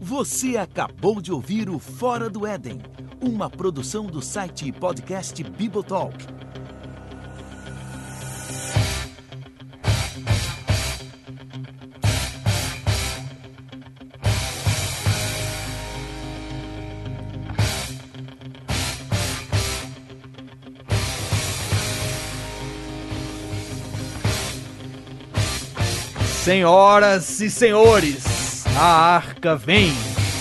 Você 0.00 0.56
acabou 0.56 1.20
de 1.20 1.32
ouvir 1.32 1.70
o 1.70 1.78
Fora 1.78 2.28
do 2.28 2.46
Éden, 2.46 2.80
uma 3.20 3.48
produção 3.48 4.06
do 4.06 4.20
site 4.20 4.68
e 4.68 4.72
podcast 4.72 5.42
Bibotalk. 5.42 6.36
Senhoras 26.44 27.40
e 27.40 27.50
senhores, 27.50 28.25
a 28.78 28.84
arca 28.84 29.56
vem, 29.56 29.90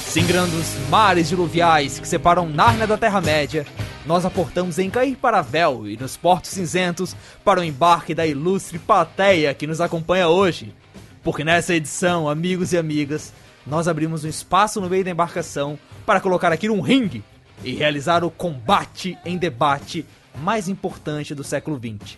singrando 0.05 0.57
os 0.57 0.75
mares 0.89 1.29
diluviais 1.29 1.99
que 1.99 2.07
separam 2.07 2.49
Nárnia 2.49 2.85
da 2.85 2.97
Terra-média. 2.97 3.65
Nós 4.05 4.25
aportamos 4.25 4.77
em 4.77 4.89
Cair 4.89 5.15
para 5.15 5.41
Véu 5.41 5.87
e 5.87 5.95
nos 5.95 6.17
Portos 6.17 6.51
Cinzentos 6.51 7.15
para 7.45 7.61
o 7.61 7.63
embarque 7.63 8.13
da 8.13 8.27
ilustre 8.27 8.77
plateia 8.77 9.53
que 9.53 9.65
nos 9.65 9.79
acompanha 9.79 10.27
hoje. 10.27 10.75
Porque 11.23 11.45
nessa 11.45 11.73
edição, 11.73 12.27
amigos 12.27 12.73
e 12.73 12.77
amigas, 12.77 13.31
nós 13.65 13.87
abrimos 13.87 14.25
um 14.25 14.29
espaço 14.29 14.81
no 14.81 14.89
meio 14.89 15.05
da 15.05 15.11
embarcação 15.11 15.79
para 16.05 16.19
colocar 16.19 16.51
aqui 16.51 16.69
um 16.69 16.81
ringue 16.81 17.23
e 17.63 17.73
realizar 17.73 18.21
o 18.25 18.29
combate 18.29 19.17
em 19.23 19.37
debate 19.37 20.05
mais 20.39 20.67
importante 20.67 21.33
do 21.33 21.43
século 21.43 21.79
XX. 21.79 22.17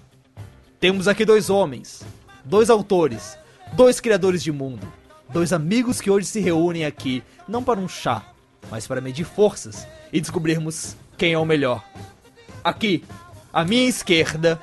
Temos 0.80 1.08
aqui 1.08 1.23
dois 1.23 1.52
homens, 1.52 2.02
dois 2.44 2.72
autores, 2.72 3.38
dois 3.73 3.99
criadores 3.99 4.41
de 4.41 4.52
mundo, 4.52 4.91
dois 5.31 5.54
amigos 5.54 6.02
que 6.02 6.09
hoje 6.09 6.26
se 6.26 6.40
reúnem 6.40 6.86
aqui 6.86 7.23
não 7.48 7.63
para 7.63 7.80
um 7.80 7.88
chá, 7.88 8.23
mas 8.70 8.88
para 8.88 9.02
medir 9.02 9.26
forças 9.26 9.88
e 10.12 10.20
descobrirmos 10.20 10.95
quem 11.17 11.34
é 11.34 11.38
o 11.38 11.45
melhor. 11.45 11.84
Aqui, 12.64 13.03
à 13.52 13.64
minha 13.64 13.88
esquerda, 13.88 14.59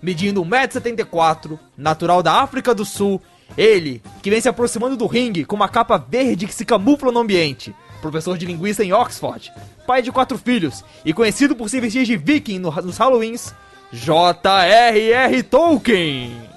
medindo 0.00 0.44
1,74m, 0.44 1.58
natural 1.76 2.22
da 2.22 2.40
África 2.40 2.74
do 2.74 2.84
Sul, 2.84 3.20
ele, 3.56 4.02
que 4.22 4.30
vem 4.30 4.40
se 4.40 4.48
aproximando 4.48 4.96
do 4.96 5.06
ringue 5.06 5.44
com 5.44 5.56
uma 5.56 5.68
capa 5.68 5.98
verde 5.98 6.46
que 6.46 6.54
se 6.54 6.64
camufla 6.64 7.12
no 7.12 7.20
ambiente, 7.20 7.74
professor 8.00 8.38
de 8.38 8.46
linguista 8.46 8.84
em 8.84 8.92
Oxford, 8.92 9.52
pai 9.86 10.02
de 10.02 10.10
quatro 10.10 10.38
filhos 10.38 10.84
e 11.04 11.12
conhecido 11.12 11.54
por 11.54 11.68
se 11.68 11.80
vestir 11.80 12.04
de 12.04 12.16
viking 12.16 12.58
nos 12.58 12.98
Halloweens, 12.98 13.54
J.R.R. 13.92 15.42
Tolkien. 15.42 16.51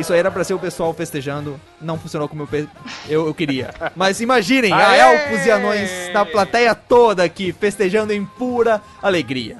Isso 0.00 0.12
aí 0.12 0.18
era 0.18 0.30
pra 0.30 0.42
ser 0.44 0.54
o 0.54 0.58
pessoal 0.58 0.92
festejando. 0.94 1.60
Não 1.80 1.98
funcionou 1.98 2.28
como 2.28 2.48
eu, 2.50 2.68
eu, 3.08 3.26
eu 3.26 3.34
queria. 3.34 3.74
Mas 3.94 4.20
imaginem, 4.20 4.72
a 4.72 4.96
elfos 4.96 5.46
e 5.46 5.50
anões 5.50 5.90
na 6.12 6.24
plateia 6.24 6.74
toda 6.74 7.22
aqui, 7.22 7.52
festejando 7.52 8.12
em 8.12 8.24
pura 8.24 8.82
alegria. 9.02 9.58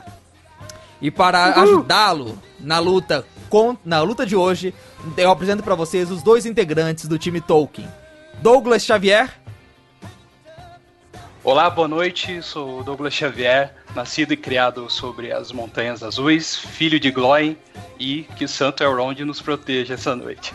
E 1.00 1.10
para 1.10 1.60
ajudá-lo 1.60 2.38
na 2.58 2.78
luta 2.78 3.24
com, 3.48 3.76
na 3.84 4.00
luta 4.00 4.24
de 4.24 4.36
hoje, 4.36 4.72
eu 5.16 5.30
apresento 5.30 5.62
para 5.62 5.74
vocês 5.74 6.10
os 6.10 6.22
dois 6.22 6.46
integrantes 6.46 7.08
do 7.08 7.18
time 7.18 7.40
Tolkien. 7.40 7.88
Douglas 8.40 8.84
Xavier. 8.84 9.30
Olá, 11.42 11.70
boa 11.70 11.88
noite. 11.88 12.42
Sou 12.42 12.84
Douglas 12.84 13.14
Xavier, 13.14 13.72
nascido 13.94 14.34
e 14.34 14.36
criado 14.36 14.90
sobre 14.90 15.32
as 15.32 15.50
Montanhas 15.52 16.02
Azuis, 16.02 16.54
filho 16.54 17.00
de 17.00 17.10
Glóin 17.10 17.56
e 17.98 18.24
que 18.36 18.46
Santo 18.46 18.84
Elrond 18.84 19.24
nos 19.24 19.40
proteja 19.40 19.94
essa 19.94 20.14
noite. 20.14 20.52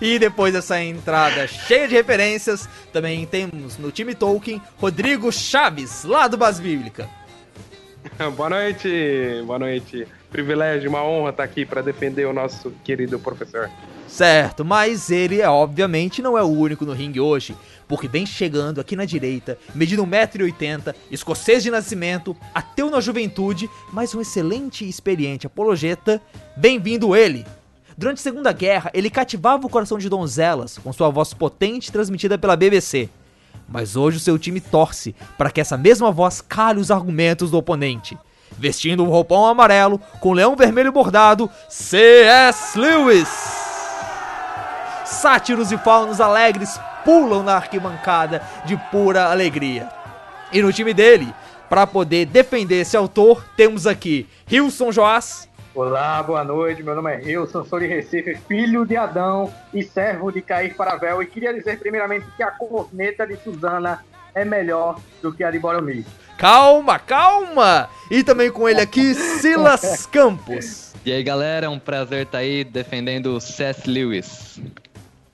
E 0.00 0.18
depois 0.18 0.52
dessa 0.52 0.82
entrada 0.82 1.46
cheia 1.46 1.86
de 1.86 1.94
referências, 1.94 2.68
também 2.92 3.24
temos 3.26 3.78
no 3.78 3.92
time 3.92 4.12
Tolkien 4.12 4.60
Rodrigo 4.76 5.30
Chaves, 5.30 6.02
lá 6.02 6.26
do 6.26 6.36
Base 6.36 6.60
Bíblica. 6.60 7.08
boa 8.36 8.50
noite, 8.50 9.40
boa 9.46 9.60
noite. 9.60 10.04
Privilégio, 10.32 10.90
uma 10.90 11.04
honra 11.04 11.30
estar 11.30 11.44
aqui 11.44 11.64
para 11.64 11.80
defender 11.80 12.24
o 12.24 12.32
nosso 12.32 12.72
querido 12.82 13.20
professor. 13.20 13.70
Certo, 14.08 14.64
mas 14.64 15.10
ele, 15.10 15.40
é, 15.40 15.48
obviamente, 15.48 16.22
não 16.22 16.36
é 16.36 16.42
o 16.42 16.46
único 16.46 16.84
no 16.84 16.92
ringue 16.92 17.20
hoje, 17.20 17.54
porque 17.86 18.08
vem 18.08 18.24
chegando 18.24 18.80
aqui 18.80 18.96
na 18.96 19.04
direita, 19.04 19.58
medindo 19.74 20.04
1,80m, 20.04 20.94
escocês 21.10 21.62
de 21.62 21.70
nascimento, 21.70 22.36
ateu 22.54 22.90
na 22.90 23.00
juventude, 23.00 23.68
mas 23.92 24.14
um 24.14 24.20
excelente 24.20 24.84
e 24.84 24.88
experiente 24.88 25.46
apologeta. 25.46 26.20
Bem-vindo 26.56 27.14
ele! 27.14 27.46
Durante 27.96 28.18
a 28.18 28.22
Segunda 28.22 28.52
Guerra, 28.52 28.90
ele 28.94 29.10
cativava 29.10 29.66
o 29.66 29.70
coração 29.70 29.98
de 29.98 30.08
donzelas 30.08 30.78
com 30.78 30.92
sua 30.92 31.10
voz 31.10 31.34
potente 31.34 31.92
transmitida 31.92 32.38
pela 32.38 32.56
BBC. 32.56 33.08
Mas 33.68 33.96
hoje 33.96 34.16
o 34.16 34.20
seu 34.20 34.38
time 34.38 34.60
torce 34.60 35.14
para 35.36 35.50
que 35.50 35.60
essa 35.60 35.76
mesma 35.76 36.10
voz 36.10 36.40
cale 36.40 36.80
os 36.80 36.90
argumentos 36.90 37.50
do 37.50 37.58
oponente. 37.58 38.16
Vestindo 38.56 39.04
um 39.04 39.08
roupão 39.08 39.46
amarelo 39.46 40.00
com 40.20 40.32
leão 40.32 40.56
vermelho 40.56 40.92
bordado, 40.92 41.50
C.S. 41.68 42.78
Lewis! 42.78 43.67
Sátiros 45.08 45.72
e 45.72 45.78
faunos 45.78 46.20
alegres 46.20 46.78
pulam 47.04 47.42
na 47.42 47.56
arquibancada 47.56 48.42
de 48.64 48.76
pura 48.90 49.30
alegria. 49.30 49.88
E 50.52 50.62
no 50.62 50.72
time 50.72 50.92
dele, 50.94 51.32
para 51.68 51.86
poder 51.86 52.26
defender 52.26 52.80
esse 52.80 52.96
autor, 52.96 53.44
temos 53.56 53.86
aqui 53.86 54.26
Hilson 54.50 54.92
Joás. 54.92 55.48
Olá, 55.74 56.22
boa 56.22 56.42
noite. 56.42 56.82
Meu 56.82 56.94
nome 56.94 57.14
é 57.14 57.22
Hilson, 57.22 57.64
sou 57.64 57.78
de 57.78 57.86
Recife, 57.86 58.36
filho 58.48 58.84
de 58.84 58.96
Adão 58.96 59.52
e 59.72 59.82
servo 59.82 60.32
de 60.32 60.42
Cair 60.42 60.74
Paravel. 60.74 61.22
E 61.22 61.26
queria 61.26 61.52
dizer 61.54 61.78
primeiramente 61.78 62.26
que 62.36 62.42
a 62.42 62.50
corneta 62.50 63.26
de 63.26 63.36
Suzana 63.36 64.04
é 64.34 64.44
melhor 64.44 64.98
do 65.22 65.32
que 65.32 65.44
a 65.44 65.50
de 65.50 65.58
Boromir. 65.58 66.04
Calma, 66.36 66.98
calma! 66.98 67.88
E 68.10 68.22
também 68.22 68.50
com 68.50 68.68
ele 68.68 68.80
aqui, 68.80 69.14
Silas 69.14 70.06
Campos. 70.10 70.94
E 71.04 71.12
aí, 71.12 71.22
galera, 71.22 71.66
é 71.66 71.68
um 71.68 71.78
prazer 71.78 72.22
estar 72.26 72.38
aí 72.38 72.64
defendendo 72.64 73.36
o 73.36 73.40
C.S. 73.40 73.88
Lewis. 73.88 74.60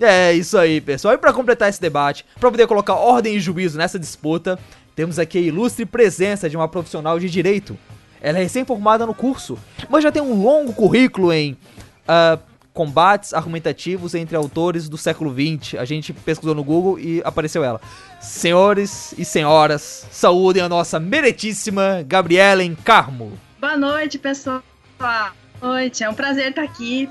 É, 0.01 0.33
isso 0.33 0.59
aí, 0.59 0.81
pessoal. 0.81 1.15
E 1.15 1.19
para 1.19 1.33
completar 1.33 1.69
esse 1.69 1.81
debate, 1.81 2.25
para 2.39 2.51
poder 2.51 2.67
colocar 2.67 2.95
ordem 2.95 3.37
e 3.37 3.41
juízo 3.41 3.79
nessa 3.79 3.99
disputa, 3.99 4.59
temos 4.95 5.19
aqui 5.19 5.39
a 5.39 5.41
ilustre 5.43 5.85
presença 5.85 6.49
de 6.49 6.57
uma 6.57 6.69
profissional 6.69 7.19
de 7.19 7.29
direito. 7.29 7.79
Ela 8.21 8.39
é 8.39 8.43
recém-formada 8.43 9.05
no 9.05 9.15
curso, 9.15 9.59
mas 9.89 10.03
já 10.03 10.11
tem 10.11 10.23
um 10.23 10.43
longo 10.43 10.73
currículo 10.73 11.33
em 11.33 11.53
uh, 11.53 12.41
combates 12.73 13.35
argumentativos 13.35 14.15
entre 14.15 14.37
autores 14.37 14.89
do 14.89 14.97
século 14.97 15.33
XX. 15.33 15.75
A 15.79 15.85
gente 15.85 16.13
pesquisou 16.13 16.55
no 16.55 16.65
Google 16.65 16.99
e 16.99 17.23
apareceu 17.25 17.63
ela. 17.63 17.81
Senhores 18.21 19.15
e 19.19 19.25
senhoras, 19.25 20.07
saúdem 20.11 20.63
a 20.63 20.69
nossa 20.69 20.99
meritíssima 20.99 22.05
Gabriela 22.07 22.65
Encarmo. 22.65 23.39
Boa 23.61 23.77
noite, 23.77 24.19
pessoal. 24.19 24.63
Boa 24.99 25.33
noite, 25.61 26.03
é 26.03 26.09
um 26.09 26.15
prazer 26.15 26.51
estar 26.51 26.63
aqui. 26.63 27.09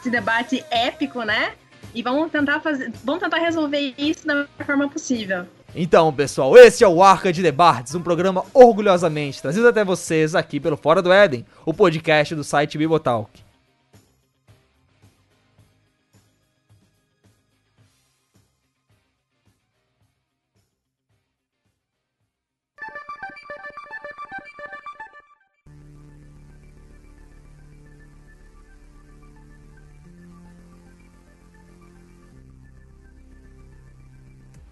Esse 0.00 0.10
debate 0.10 0.64
épico, 0.70 1.22
né? 1.22 1.52
E 1.94 2.02
vamos 2.02 2.30
tentar 2.30 2.60
fazer, 2.60 2.92
vamos 3.04 3.22
tentar 3.22 3.38
resolver 3.38 3.94
isso 3.96 4.26
da 4.26 4.34
melhor 4.34 4.48
forma 4.66 4.88
possível. 4.88 5.46
Então, 5.76 6.12
pessoal, 6.12 6.56
esse 6.56 6.82
é 6.82 6.88
o 6.88 7.02
Arca 7.02 7.32
de 7.32 7.42
Debates, 7.42 7.94
um 7.94 8.02
programa 8.02 8.44
orgulhosamente 8.52 9.40
trazido 9.40 9.68
até 9.68 9.84
vocês 9.84 10.34
aqui 10.34 10.58
pelo 10.58 10.76
Fora 10.76 11.02
do 11.02 11.12
Éden, 11.12 11.44
o 11.64 11.74
podcast 11.74 12.34
do 12.34 12.44
site 12.44 12.78
Bibotalk. 12.78 13.43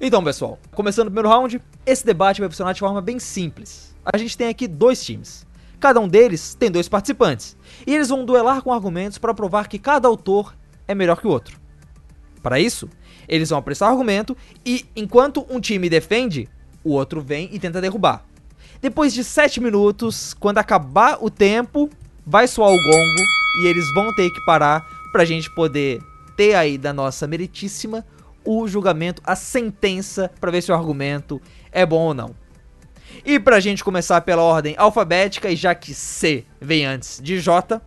Então, 0.04 0.24
pessoal, 0.24 0.58
começando 0.72 1.06
o 1.06 1.10
primeiro 1.12 1.28
round, 1.28 1.62
esse 1.86 2.04
debate 2.04 2.40
vai 2.40 2.50
funcionar 2.50 2.72
de 2.72 2.80
forma 2.80 3.00
bem 3.00 3.20
simples. 3.20 3.94
A 4.04 4.18
gente 4.18 4.36
tem 4.36 4.48
aqui 4.48 4.66
dois 4.66 5.00
times. 5.04 5.46
Cada 5.78 6.00
um 6.00 6.08
deles 6.08 6.56
tem 6.56 6.72
dois 6.72 6.88
participantes. 6.88 7.56
E 7.86 7.94
eles 7.94 8.08
vão 8.08 8.24
duelar 8.24 8.62
com 8.62 8.72
argumentos 8.72 9.16
para 9.16 9.32
provar 9.32 9.68
que 9.68 9.78
cada 9.78 10.08
autor 10.08 10.56
é 10.88 10.94
melhor 10.94 11.20
que 11.20 11.26
o 11.28 11.30
outro. 11.30 11.56
Para 12.42 12.58
isso, 12.58 12.88
eles 13.28 13.50
vão 13.50 13.60
apressar 13.60 13.90
o 13.90 13.92
argumento 13.92 14.36
e, 14.66 14.84
enquanto 14.96 15.46
um 15.48 15.60
time 15.60 15.88
defende, 15.88 16.48
o 16.82 16.90
outro 16.90 17.20
vem 17.20 17.48
e 17.52 17.60
tenta 17.60 17.80
derrubar. 17.80 18.24
Depois 18.80 19.14
de 19.14 19.22
7 19.22 19.60
minutos, 19.60 20.34
quando 20.34 20.58
acabar 20.58 21.18
o 21.20 21.30
tempo, 21.30 21.88
vai 22.26 22.48
soar 22.48 22.70
o 22.70 22.76
gongo 22.76 23.22
e 23.62 23.66
eles 23.68 23.84
vão 23.94 24.12
ter 24.16 24.28
que 24.30 24.44
parar 24.44 24.84
para 25.12 25.22
a 25.22 25.26
gente 25.26 25.48
poder 25.54 26.02
ter 26.36 26.56
aí 26.56 26.76
da 26.76 26.92
nossa 26.92 27.24
meritíssima 27.28 28.04
o 28.44 28.66
julgamento, 28.66 29.22
a 29.24 29.36
sentença, 29.36 30.30
para 30.40 30.50
ver 30.50 30.62
se 30.62 30.70
o 30.72 30.74
argumento 30.74 31.40
é 31.70 31.84
bom 31.84 32.00
ou 32.00 32.14
não. 32.14 32.34
E 33.24 33.38
pra 33.38 33.60
gente 33.60 33.84
começar 33.84 34.20
pela 34.22 34.42
ordem 34.42 34.74
alfabética, 34.78 35.50
e 35.50 35.56
já 35.56 35.74
que 35.74 35.94
C 35.94 36.44
vem 36.60 36.84
antes 36.86 37.20
de 37.22 37.38
J, 37.40 37.80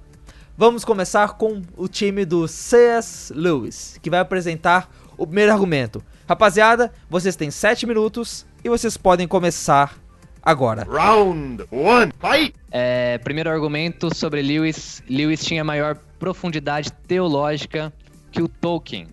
Vamos 0.57 0.86
começar 0.86 1.34
com 1.34 1.62
o 1.75 1.86
time 1.86 2.24
do 2.24 2.48
C.S. 2.48 3.34
Lewis, 3.34 4.00
que 4.02 4.10
vai 4.10 4.22
apresentar 4.22 4.90
o 5.18 5.28
primeiro 5.28 5.52
argumento. 5.52 6.02
Rapaziada, 6.30 6.94
vocês 7.10 7.36
têm 7.36 7.52
7 7.52 7.86
minutos 7.86 8.46
e 8.63 8.69
vocês 8.69 8.96
podem 8.96 9.28
começar 9.28 9.98
agora. 10.42 10.88
Round 10.90 11.62
1, 11.69 11.75
fight! 12.22 12.56
É, 12.72 13.18
primeiro 13.18 13.50
argumento 13.50 14.16
sobre 14.16 14.42
Lewis. 14.42 15.04
Lewis 15.10 15.44
tinha 15.44 15.62
maior 15.62 15.98
profundidade 16.18 16.90
teológica 17.06 17.92
que 18.31 18.42
o 18.42 18.48
Tolkien. 18.48 19.07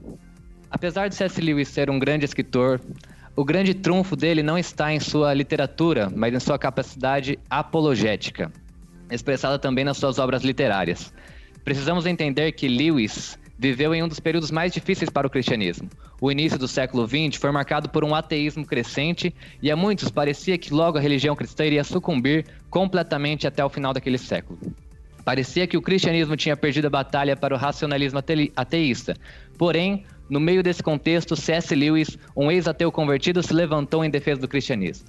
Apesar 0.72 1.08
de 1.08 1.14
C.S. 1.14 1.38
Lewis 1.38 1.68
ser 1.68 1.90
um 1.90 1.98
grande 1.98 2.24
escritor, 2.24 2.80
o 3.36 3.44
grande 3.44 3.74
trunfo 3.74 4.16
dele 4.16 4.42
não 4.42 4.56
está 4.56 4.90
em 4.90 4.98
sua 4.98 5.34
literatura, 5.34 6.10
mas 6.10 6.32
em 6.32 6.40
sua 6.40 6.58
capacidade 6.58 7.38
apologética, 7.50 8.50
expressada 9.10 9.58
também 9.58 9.84
nas 9.84 9.98
suas 9.98 10.18
obras 10.18 10.42
literárias. 10.42 11.12
Precisamos 11.62 12.06
entender 12.06 12.52
que 12.52 12.68
Lewis 12.68 13.38
viveu 13.58 13.94
em 13.94 14.02
um 14.02 14.08
dos 14.08 14.18
períodos 14.18 14.50
mais 14.50 14.72
difíceis 14.72 15.10
para 15.10 15.26
o 15.26 15.30
cristianismo. 15.30 15.90
O 16.18 16.32
início 16.32 16.58
do 16.58 16.66
século 16.66 17.06
XX 17.06 17.38
foi 17.38 17.50
marcado 17.52 17.90
por 17.90 18.02
um 18.02 18.14
ateísmo 18.14 18.64
crescente 18.64 19.32
e 19.60 19.70
a 19.70 19.76
muitos 19.76 20.10
parecia 20.10 20.56
que 20.56 20.72
logo 20.72 20.96
a 20.96 21.00
religião 21.02 21.36
cristã 21.36 21.66
iria 21.66 21.84
sucumbir 21.84 22.46
completamente 22.70 23.46
até 23.46 23.62
o 23.62 23.68
final 23.68 23.92
daquele 23.92 24.18
século. 24.18 24.58
Parecia 25.22 25.66
que 25.66 25.76
o 25.76 25.82
cristianismo 25.82 26.36
tinha 26.36 26.56
perdido 26.56 26.86
a 26.86 26.90
batalha 26.90 27.36
para 27.36 27.54
o 27.54 27.58
racionalismo 27.58 28.18
ateísta. 28.56 29.14
Porém, 29.56 30.04
no 30.32 30.40
meio 30.40 30.62
desse 30.62 30.82
contexto, 30.82 31.36
C.S. 31.36 31.74
Lewis, 31.74 32.16
um 32.34 32.50
ex-ateu 32.50 32.90
convertido, 32.90 33.42
se 33.42 33.52
levantou 33.52 34.02
em 34.02 34.08
defesa 34.08 34.40
do 34.40 34.48
cristianismo. 34.48 35.06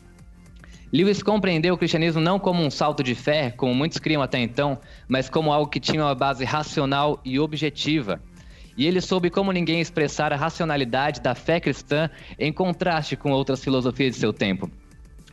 Lewis 0.92 1.24
compreendeu 1.24 1.75
o 1.75 1.78
cristianismo 1.78 2.20
não 2.20 2.38
como 2.38 2.62
um 2.62 2.70
salto 2.70 3.02
de 3.02 3.16
fé, 3.16 3.50
como 3.50 3.74
muitos 3.74 4.00
criam 4.00 4.22
até 4.22 4.38
então, 4.40 4.78
mas 5.08 5.30
como 5.30 5.54
algo 5.54 5.72
que 5.72 5.80
tinha 5.80 6.04
uma 6.04 6.14
base 6.14 6.44
racional 6.44 7.22
e 7.24 7.40
objetiva. 7.40 8.22
E 8.75 8.86
ele 8.86 9.00
soube 9.00 9.30
como 9.30 9.54
ninguém 9.54 9.80
expressar 9.80 10.34
a 10.34 10.36
racionalidade 10.36 11.22
da 11.22 11.34
fé 11.34 11.58
cristã 11.58 12.10
em 12.38 12.52
contraste 12.52 13.16
com 13.16 13.31
outras 13.31 13.64
filosofias 13.64 14.16
de 14.16 14.20
seu 14.20 14.34
tempo. 14.34 14.70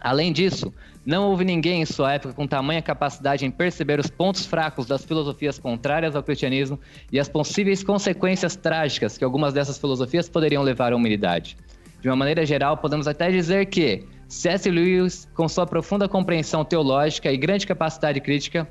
Além 0.00 0.32
disso, 0.32 0.73
não 1.05 1.29
houve 1.29 1.44
ninguém 1.44 1.82
em 1.82 1.87
sua 1.87 2.14
época 2.14 2.35
com 2.35 2.47
tamanha 2.47 2.81
capacidade 2.81 3.44
em 3.44 3.50
perceber 3.50 4.00
os 4.00 4.08
pontos 4.08 4.47
fracos 4.47 4.87
das 4.87 5.05
filosofias 5.05 5.58
contrárias 5.58 6.17
ao 6.17 6.23
cristianismo 6.23 6.79
e 7.12 7.20
as 7.20 7.29
possíveis 7.29 7.85
consequências 7.85 8.56
trágicas 8.56 9.19
que 9.19 9.25
algumas 9.25 9.52
dessas 9.52 9.79
filosofias 9.79 10.29
poderiam 10.29 10.62
levar 10.62 10.93
à 10.93 10.97
humanidade. 10.97 11.56
De 12.00 12.08
uma 12.08 12.17
maneira 12.17 12.47
geral, 12.47 12.79
podemos 12.79 13.06
até 13.06 13.31
dizer 13.31 13.67
que 13.67 14.06
C.S. 14.26 14.70
Lewis, 14.70 15.29
com 15.35 15.49
sua 15.49 15.67
profunda 15.67 16.08
compreensão 16.08 16.64
teológica 16.64 17.31
e 17.31 17.37
grande 17.37 17.67
capacidade 17.67 18.20
crítica, 18.20 18.67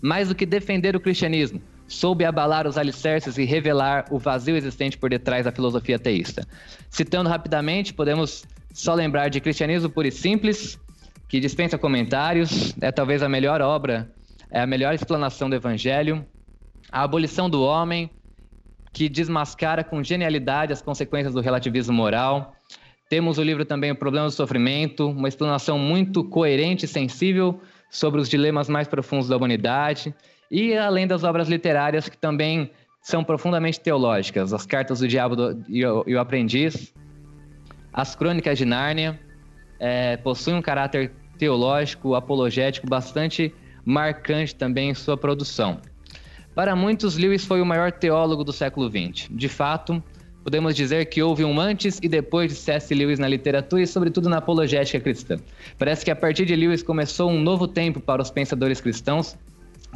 mais 0.00 0.28
do 0.28 0.34
que 0.34 0.46
defender 0.46 0.96
o 0.96 1.00
cristianismo, 1.00 1.60
soube 1.86 2.24
abalar 2.24 2.66
os 2.66 2.78
alicerces 2.78 3.36
e 3.38 3.44
revelar 3.44 4.04
o 4.10 4.18
vazio 4.18 4.56
existente 4.56 4.96
por 4.96 5.10
detrás 5.10 5.44
da 5.44 5.52
filosofia 5.52 5.96
ateísta. 5.96 6.46
Citando 6.88 7.28
rapidamente, 7.28 7.92
podemos 7.92 8.44
só 8.72 8.94
lembrar 8.94 9.28
de 9.28 9.40
Cristianismo 9.40 9.90
Puro 9.90 10.08
e 10.08 10.12
Simples, 10.12 10.78
que 11.28 11.40
dispensa 11.40 11.76
comentários, 11.76 12.74
é 12.80 12.90
talvez 12.90 13.22
a 13.22 13.28
melhor 13.28 13.60
obra, 13.60 14.10
é 14.50 14.60
a 14.60 14.66
melhor 14.66 14.94
explanação 14.94 15.50
do 15.50 15.56
Evangelho. 15.56 16.24
A 16.90 17.02
Abolição 17.02 17.50
do 17.50 17.62
Homem, 17.62 18.10
que 18.92 19.08
desmascara 19.08 19.84
com 19.84 20.02
genialidade 20.02 20.72
as 20.72 20.80
consequências 20.80 21.34
do 21.34 21.40
relativismo 21.40 21.92
moral. 21.92 22.54
Temos 23.10 23.38
o 23.38 23.42
livro 23.42 23.64
também 23.64 23.90
O 23.90 23.96
Problema 23.96 24.26
do 24.26 24.32
Sofrimento, 24.32 25.08
uma 25.08 25.28
explanação 25.28 25.78
muito 25.78 26.24
coerente 26.24 26.84
e 26.84 26.88
sensível 26.88 27.60
sobre 27.90 28.20
os 28.20 28.28
dilemas 28.28 28.68
mais 28.68 28.88
profundos 28.88 29.28
da 29.28 29.36
humanidade, 29.36 30.14
e 30.50 30.74
além 30.74 31.06
das 31.06 31.24
obras 31.24 31.48
literárias 31.48 32.08
que 32.08 32.16
também 32.16 32.70
são 33.02 33.24
profundamente 33.24 33.80
teológicas, 33.80 34.52
As 34.52 34.66
Cartas 34.66 35.00
do 35.00 35.08
Diabo 35.08 35.34
e, 35.68 35.84
o, 35.86 36.20
Aprendiz, 36.20 36.92
As 37.98 38.14
Crônicas 38.14 38.56
de 38.56 38.64
Nárnia, 38.64 39.18
é, 39.80 40.16
possuem 40.18 40.54
um 40.54 40.62
caráter 40.62 41.10
teológico, 41.36 42.14
apologético 42.14 42.86
bastante 42.86 43.52
marcante 43.84 44.54
também 44.54 44.90
em 44.90 44.94
sua 44.94 45.16
produção. 45.16 45.80
Para 46.54 46.76
muitos, 46.76 47.16
Lewis 47.16 47.44
foi 47.44 47.60
o 47.60 47.66
maior 47.66 47.90
teólogo 47.90 48.44
do 48.44 48.52
século 48.52 48.88
XX. 48.88 49.26
De 49.32 49.48
fato, 49.48 50.00
podemos 50.44 50.76
dizer 50.76 51.06
que 51.06 51.20
houve 51.20 51.44
um 51.44 51.58
antes 51.58 51.98
e 52.00 52.08
depois 52.08 52.52
de 52.52 52.56
C.S. 52.56 52.94
Lewis 52.94 53.18
na 53.18 53.26
literatura 53.26 53.82
e, 53.82 53.86
sobretudo, 53.88 54.28
na 54.28 54.36
apologética 54.36 55.00
cristã. 55.00 55.36
Parece 55.76 56.04
que 56.04 56.10
a 56.12 56.16
partir 56.16 56.44
de 56.44 56.54
Lewis 56.54 56.84
começou 56.84 57.28
um 57.28 57.42
novo 57.42 57.66
tempo 57.66 57.98
para 57.98 58.22
os 58.22 58.30
pensadores 58.30 58.80
cristãos 58.80 59.36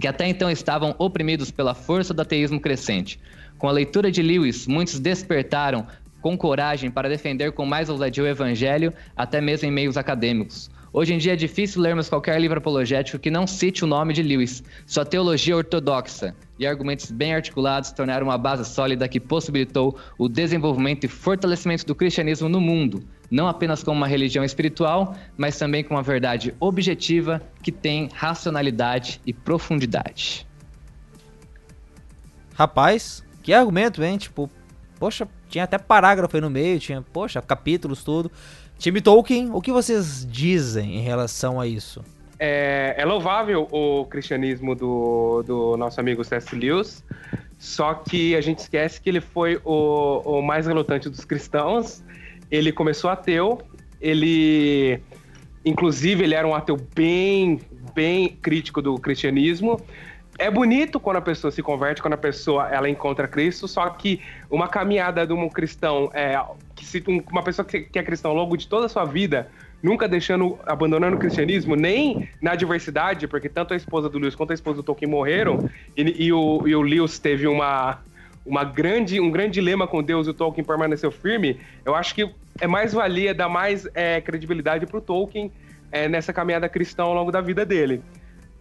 que 0.01 0.09
até 0.09 0.27
então 0.27 0.51
estavam 0.51 0.95
oprimidos 0.99 1.53
pela 1.53 1.73
força 1.73 2.13
do 2.13 2.23
ateísmo 2.23 2.61
crescente. 2.61 3.21
Com 3.59 3.69
a 3.69 3.73
leitura 3.73 4.11
de 4.11 4.23
Lewis, 4.23 4.67
muitos 4.67 4.99
despertaram 4.99 5.87
com 6.23 6.39
coragem 6.39 6.91
para 6.91 7.09
defender 7.09 7.53
com 7.53 7.67
mais 7.67 7.91
ousadia 7.91 8.25
o 8.25 8.27
evangelho, 8.27 8.95
até 9.15 9.41
mesmo 9.41 9.69
em 9.69 9.73
meios 9.73 9.99
acadêmicos. 9.99 10.71
Hoje 10.95 11.15
em 11.15 11.19
dia 11.19 11.33
é 11.33 11.37
difícil 11.37 11.81
lermos 11.81 12.11
qualquer 12.11 12.39
livro 12.39 12.59
apologético 12.59 13.19
que 13.19 13.31
não 13.31 13.47
cite 13.47 13.83
o 13.83 13.87
nome 13.87 14.13
de 14.13 14.23
Lewis. 14.23 14.63
Sua 14.87 15.07
teologia 15.07 15.57
ortodoxa 15.57 16.35
e 16.59 16.67
argumentos 16.67 17.11
bem 17.11 17.35
articulados 17.35 17.93
tornaram 17.93 18.27
uma 18.27 18.37
base 18.37 18.65
sólida 18.67 19.09
que 19.09 19.19
possibilitou 19.19 19.99
o 20.19 20.29
desenvolvimento 20.29 21.05
e 21.05 21.09
fortalecimento 21.09 21.87
do 21.87 21.95
cristianismo 21.95 22.47
no 22.47 22.61
mundo, 22.61 23.03
não 23.31 23.49
apenas 23.49 23.83
como 23.83 23.97
uma 23.97 24.07
religião 24.07 24.45
espiritual, 24.45 25.17
mas 25.35 25.59
também 25.59 25.83
como 25.83 25.97
uma 25.97 26.03
verdade 26.03 26.55
objetiva 26.61 27.41
que 27.63 27.73
tem 27.73 28.11
racionalidade 28.13 29.19
e 29.27 29.33
profundidade. 29.33 30.47
Rapaz, 32.55 33.25
que 33.43 33.55
argumento, 33.55 34.05
hein? 34.05 34.19
Tipo, 34.19 34.51
poxa, 35.01 35.27
tinha 35.53 35.65
até 35.65 35.77
parágrafo 35.77 36.35
aí 36.35 36.41
no 36.41 36.49
meio, 36.49 36.81
tinha, 36.81 37.05
poxa, 37.13 37.43
capítulos, 37.43 38.03
tudo. 38.03 38.33
Time 38.79 39.03
Tolkien, 39.03 39.51
o 39.53 39.61
que 39.61 39.71
vocês 39.71 40.27
dizem 40.29 40.97
em 40.97 41.03
relação 41.03 41.61
a 41.61 41.67
isso? 41.67 42.03
É, 42.39 42.95
é 42.97 43.05
louvável 43.05 43.69
o 43.71 44.07
cristianismo 44.07 44.75
do, 44.75 45.45
do 45.47 45.77
nosso 45.77 46.01
amigo 46.01 46.25
C.S. 46.25 46.57
Lewis, 46.57 47.05
só 47.59 47.93
que 47.93 48.35
a 48.35 48.41
gente 48.41 48.61
esquece 48.61 49.01
que 49.01 49.11
ele 49.11 49.21
foi 49.21 49.61
o, 49.63 50.23
o 50.25 50.43
mais 50.43 50.67
relutante 50.67 51.09
dos 51.09 51.25
cristãos. 51.25 52.03
Ele 52.51 52.73
começou 52.73 53.11
ateu, 53.11 53.61
ele 54.01 55.01
inclusive 55.65 56.25
ele 56.25 56.35
era 56.35 56.49
um 56.49 56.55
ateu 56.55 56.77
bem 56.95 57.61
bem 57.95 58.29
crítico 58.41 58.81
do 58.81 58.99
cristianismo 58.99 59.79
é 60.43 60.51
bonito 60.51 60.99
quando 60.99 61.19
a 61.19 61.21
pessoa 61.21 61.53
se 61.53 61.63
converte, 61.63 62.03
quando 62.03 62.15
a 62.15 62.19
pessoa 62.19 62.69
ela 62.69 62.89
encontra 62.89 63.29
Cristo, 63.29 63.69
só 63.69 63.89
que 63.91 64.21
uma 64.51 64.67
caminhada 64.67 65.25
de 65.25 65.33
um 65.33 65.49
cristão, 65.49 66.11
é, 66.13 66.37
que 66.75 66.85
se, 66.85 67.03
uma 67.31 67.45
pessoa 67.45 67.65
que, 67.65 67.83
que 67.83 67.97
é 67.97 68.03
cristão 68.03 68.33
ao 68.33 68.37
longo 68.37 68.57
de 68.57 68.67
toda 68.67 68.87
a 68.87 68.89
sua 68.89 69.05
vida, 69.05 69.49
nunca 69.81 70.09
deixando, 70.09 70.59
abandonando 70.67 71.15
o 71.15 71.19
cristianismo, 71.19 71.77
nem 71.77 72.29
na 72.41 72.57
diversidade, 72.57 73.29
porque 73.29 73.49
tanto 73.49 73.73
a 73.73 73.77
esposa 73.77 74.09
do 74.09 74.19
Lewis 74.19 74.35
quanto 74.35 74.51
a 74.51 74.55
esposa 74.55 74.79
do 74.79 74.83
Tolkien 74.83 75.09
morreram, 75.09 75.71
e, 75.97 76.27
e, 76.27 76.33
o, 76.33 76.67
e 76.67 76.75
o 76.75 76.83
Lewis 76.83 77.21
teve 77.21 77.47
uma, 77.47 78.01
uma 78.45 78.65
grande, 78.65 79.21
um 79.21 79.31
grande 79.31 79.53
dilema 79.53 79.87
com 79.87 80.03
Deus 80.03 80.27
e 80.27 80.31
o 80.31 80.35
Tolkien 80.35 80.65
permaneceu 80.65 81.13
firme, 81.13 81.61
eu 81.85 81.95
acho 81.95 82.17
que 82.17 82.29
é 82.61 82.67
mais 82.67 82.93
valia, 82.93 83.33
dar 83.33 83.49
mais 83.49 83.87
é, 83.95 84.21
credibilidade 84.21 84.87
para 84.87 84.99
o 84.99 85.01
Tolkien 85.01 85.53
é, 85.93 86.09
nessa 86.09 86.33
caminhada 86.33 86.69
cristã 86.69 87.05
ao 87.05 87.15
longo 87.15 87.31
da 87.31 87.41
vida 87.41 87.65
dele. 87.65 88.03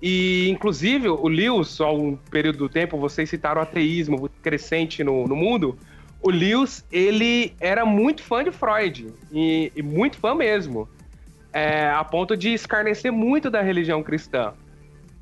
E, 0.01 0.49
inclusive, 0.49 1.07
o 1.09 1.27
Lewis, 1.27 1.79
há 1.79 1.91
um 1.91 2.15
período 2.15 2.57
do 2.57 2.69
tempo, 2.69 2.97
vocês 2.97 3.29
citaram 3.29 3.61
o 3.61 3.63
ateísmo 3.63 4.27
crescente 4.41 5.03
no, 5.03 5.27
no 5.27 5.35
mundo. 5.35 5.77
O 6.21 6.31
Lewis, 6.31 6.83
ele 6.91 7.53
era 7.59 7.85
muito 7.85 8.23
fã 8.23 8.43
de 8.43 8.51
Freud, 8.51 9.13
e, 9.31 9.71
e 9.75 9.81
muito 9.83 10.17
fã 10.17 10.33
mesmo, 10.33 10.89
é, 11.53 11.89
a 11.89 12.03
ponto 12.03 12.35
de 12.35 12.53
escarnecer 12.53 13.11
muito 13.11 13.49
da 13.49 13.61
religião 13.61 14.01
cristã. 14.01 14.53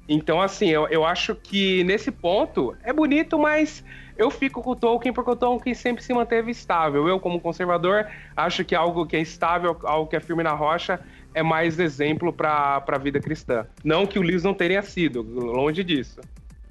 Então, 0.07 0.41
assim, 0.41 0.69
eu, 0.69 0.87
eu 0.87 1.05
acho 1.05 1.35
que 1.35 1.83
nesse 1.83 2.09
ponto 2.09 2.75
é 2.83 2.91
bonito, 2.91 3.37
mas 3.37 3.83
eu 4.17 4.31
fico 4.31 4.61
com 4.61 4.71
o 4.71 4.75
Tolkien 4.75 5.13
porque 5.13 5.29
o 5.29 5.35
Tolkien 5.35 5.75
sempre 5.75 6.03
se 6.03 6.13
manteve 6.13 6.51
estável. 6.51 7.07
Eu, 7.07 7.19
como 7.19 7.39
conservador, 7.39 8.07
acho 8.35 8.65
que 8.65 8.73
algo 8.73 9.05
que 9.05 9.15
é 9.15 9.21
estável, 9.21 9.77
algo 9.83 10.09
que 10.09 10.15
é 10.15 10.19
firme 10.19 10.41
na 10.41 10.51
rocha, 10.51 10.99
é 11.33 11.43
mais 11.43 11.79
exemplo 11.79 12.33
para 12.33 12.83
a 12.85 12.97
vida 12.97 13.19
cristã. 13.19 13.65
Não 13.83 14.05
que 14.05 14.19
o 14.19 14.21
Lewis 14.21 14.43
não 14.43 14.53
tenha 14.53 14.81
sido, 14.81 15.21
longe 15.21 15.83
disso. 15.83 16.21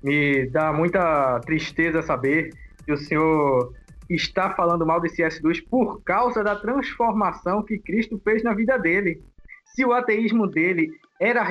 Me 0.03 0.47
dá 0.47 0.73
muita 0.73 1.41
tristeza 1.41 2.03
saber 2.03 2.50
que 2.85 2.93
o 2.93 2.97
senhor 2.97 3.73
está 4.09 4.50
falando 4.55 4.87
mal 4.87 5.00
de 5.00 5.09
C.S. 5.11 5.41
Lewis 5.43 5.61
por 5.61 6.03
causa 6.03 6.43
da 6.43 6.57
transformação 6.57 7.62
que 7.62 7.79
Cristo 7.79 8.21
fez 8.25 8.43
na 8.43 8.55
vida 8.55 8.79
dele. 8.79 9.23
Se 9.75 9.85
o 9.85 9.93
ateísmo 9.93 10.47
dele 10.47 10.91
era 11.21 11.45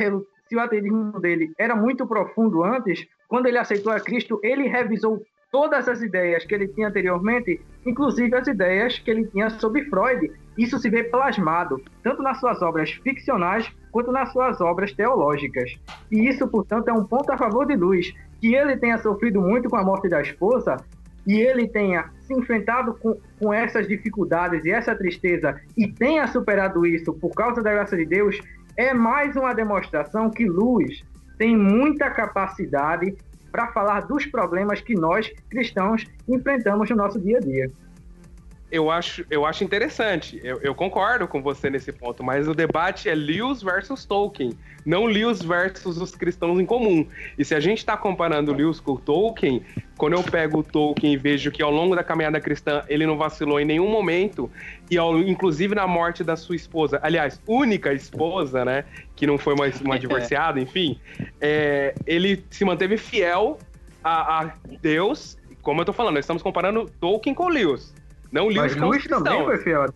se 0.47 0.55
o 0.55 0.59
ateísmo 0.59 1.19
dele 1.19 1.51
era 1.57 1.75
muito 1.75 2.07
profundo 2.07 2.63
antes, 2.63 3.05
quando 3.27 3.47
ele 3.47 3.57
aceitou 3.57 3.91
a 3.91 3.99
Cristo, 3.99 4.39
ele 4.41 4.67
revisou 4.67 5.21
todas 5.51 5.87
as 5.87 6.01
ideias 6.01 6.45
que 6.45 6.53
ele 6.53 6.67
tinha 6.67 6.87
anteriormente, 6.87 7.61
inclusive 7.85 8.35
as 8.35 8.47
ideias 8.47 8.99
que 8.99 9.09
ele 9.09 9.25
tinha 9.27 9.49
sobre 9.49 9.85
Freud. 9.85 10.31
Isso 10.57 10.77
se 10.77 10.89
vê 10.89 11.03
plasmado 11.03 11.81
tanto 12.03 12.21
nas 12.21 12.39
suas 12.39 12.61
obras 12.61 12.91
ficcionais 12.91 13.71
quanto 13.91 14.11
nas 14.11 14.31
suas 14.31 14.59
obras 14.59 14.91
teológicas. 14.91 15.71
E 16.11 16.27
isso, 16.27 16.47
portanto, 16.47 16.89
é 16.89 16.93
um 16.93 17.05
ponto 17.05 17.31
a 17.31 17.37
favor 17.37 17.65
de 17.65 17.75
Luz. 17.75 18.13
que 18.39 18.53
ele 18.53 18.77
tenha 18.77 18.97
sofrido 18.99 19.41
muito 19.41 19.67
com 19.69 19.77
a 19.77 19.83
morte 19.83 20.07
da 20.07 20.21
esposa 20.21 20.77
e 21.25 21.41
ele 21.41 21.67
tenha 21.67 22.09
se 22.21 22.33
enfrentado 22.33 22.93
com, 22.93 23.17
com 23.39 23.53
essas 23.53 23.87
dificuldades 23.87 24.63
e 24.63 24.71
essa 24.71 24.95
tristeza 24.95 25.59
e 25.75 25.87
tenha 25.87 26.27
superado 26.27 26.85
isso 26.85 27.13
por 27.13 27.31
causa 27.31 27.61
da 27.61 27.71
graça 27.71 27.97
de 27.97 28.05
Deus, 28.05 28.39
é 28.77 28.93
mais 28.93 29.35
uma 29.35 29.53
demonstração 29.53 30.29
que 30.29 30.45
Luz 30.45 31.03
tem 31.37 31.57
muita 31.57 32.09
capacidade 32.09 33.15
para 33.51 33.71
falar 33.71 34.01
dos 34.01 34.25
problemas 34.25 34.81
que 34.81 34.95
nós 34.95 35.31
cristãos 35.49 36.05
enfrentamos 36.27 36.89
no 36.89 36.95
nosso 36.95 37.19
dia 37.19 37.37
a 37.37 37.41
dia 37.41 37.71
eu 38.69 38.91
acho, 38.91 39.25
eu 39.29 39.45
acho 39.45 39.63
interessante. 39.63 40.39
Eu, 40.43 40.59
eu, 40.61 40.75
concordo 40.75 41.27
com 41.27 41.41
você 41.41 41.69
nesse 41.69 41.91
ponto, 41.91 42.23
mas 42.23 42.47
o 42.47 42.53
debate 42.53 43.09
é 43.09 43.15
Lewis 43.15 43.61
versus 43.61 44.03
Tolkien, 44.03 44.57
não 44.85 45.05
Lewis 45.05 45.41
versus 45.41 45.97
os 45.97 46.13
cristãos 46.13 46.59
em 46.59 46.65
comum. 46.65 47.07
E 47.37 47.45
se 47.45 47.55
a 47.55 47.59
gente 47.59 47.77
está 47.79 47.95
comparando 47.95 48.53
Lewis 48.53 48.79
com 48.79 48.97
Tolkien, 48.97 49.63
quando 49.97 50.13
eu 50.13 50.23
pego 50.23 50.59
o 50.59 50.63
Tolkien 50.63 51.13
e 51.13 51.17
vejo 51.17 51.49
que 51.49 51.63
ao 51.63 51.71
longo 51.71 51.95
da 51.95 52.03
caminhada 52.03 52.41
cristã 52.41 52.83
ele 52.89 53.05
não 53.05 53.17
vacilou 53.17 53.59
em 53.59 53.65
nenhum 53.65 53.89
momento, 53.89 54.51
e 54.91 54.97
ao, 54.97 55.17
inclusive 55.17 55.73
na 55.73 55.87
morte 55.87 56.23
da 56.23 56.35
sua 56.35 56.55
esposa, 56.55 56.99
aliás, 57.01 57.41
única 57.47 57.93
esposa, 57.93 58.65
né, 58.65 58.83
que 59.15 59.25
não 59.25 59.37
foi 59.37 59.53
uma, 59.53 59.65
uma 59.81 59.97
divorciada, 59.99 60.59
enfim, 60.59 60.99
é, 61.39 61.95
ele 62.05 62.43
se 62.49 62.65
manteve 62.65 62.97
fiel 62.97 63.57
a, 64.03 64.41
a 64.41 64.51
Deus. 64.81 65.37
Como 65.61 65.81
eu 65.81 65.85
tô 65.85 65.93
falando, 65.93 66.15
nós 66.15 66.25
estamos 66.25 66.43
comparando 66.43 66.89
Tolkien 66.99 67.33
com 67.33 67.47
Lewis. 67.47 67.93
Não 68.31 68.47
Lewis 68.47 68.75
Mas 68.75 68.75
Lewis 68.75 69.03
também 69.05 69.43
foi 69.43 69.57
fiel. 69.57 69.93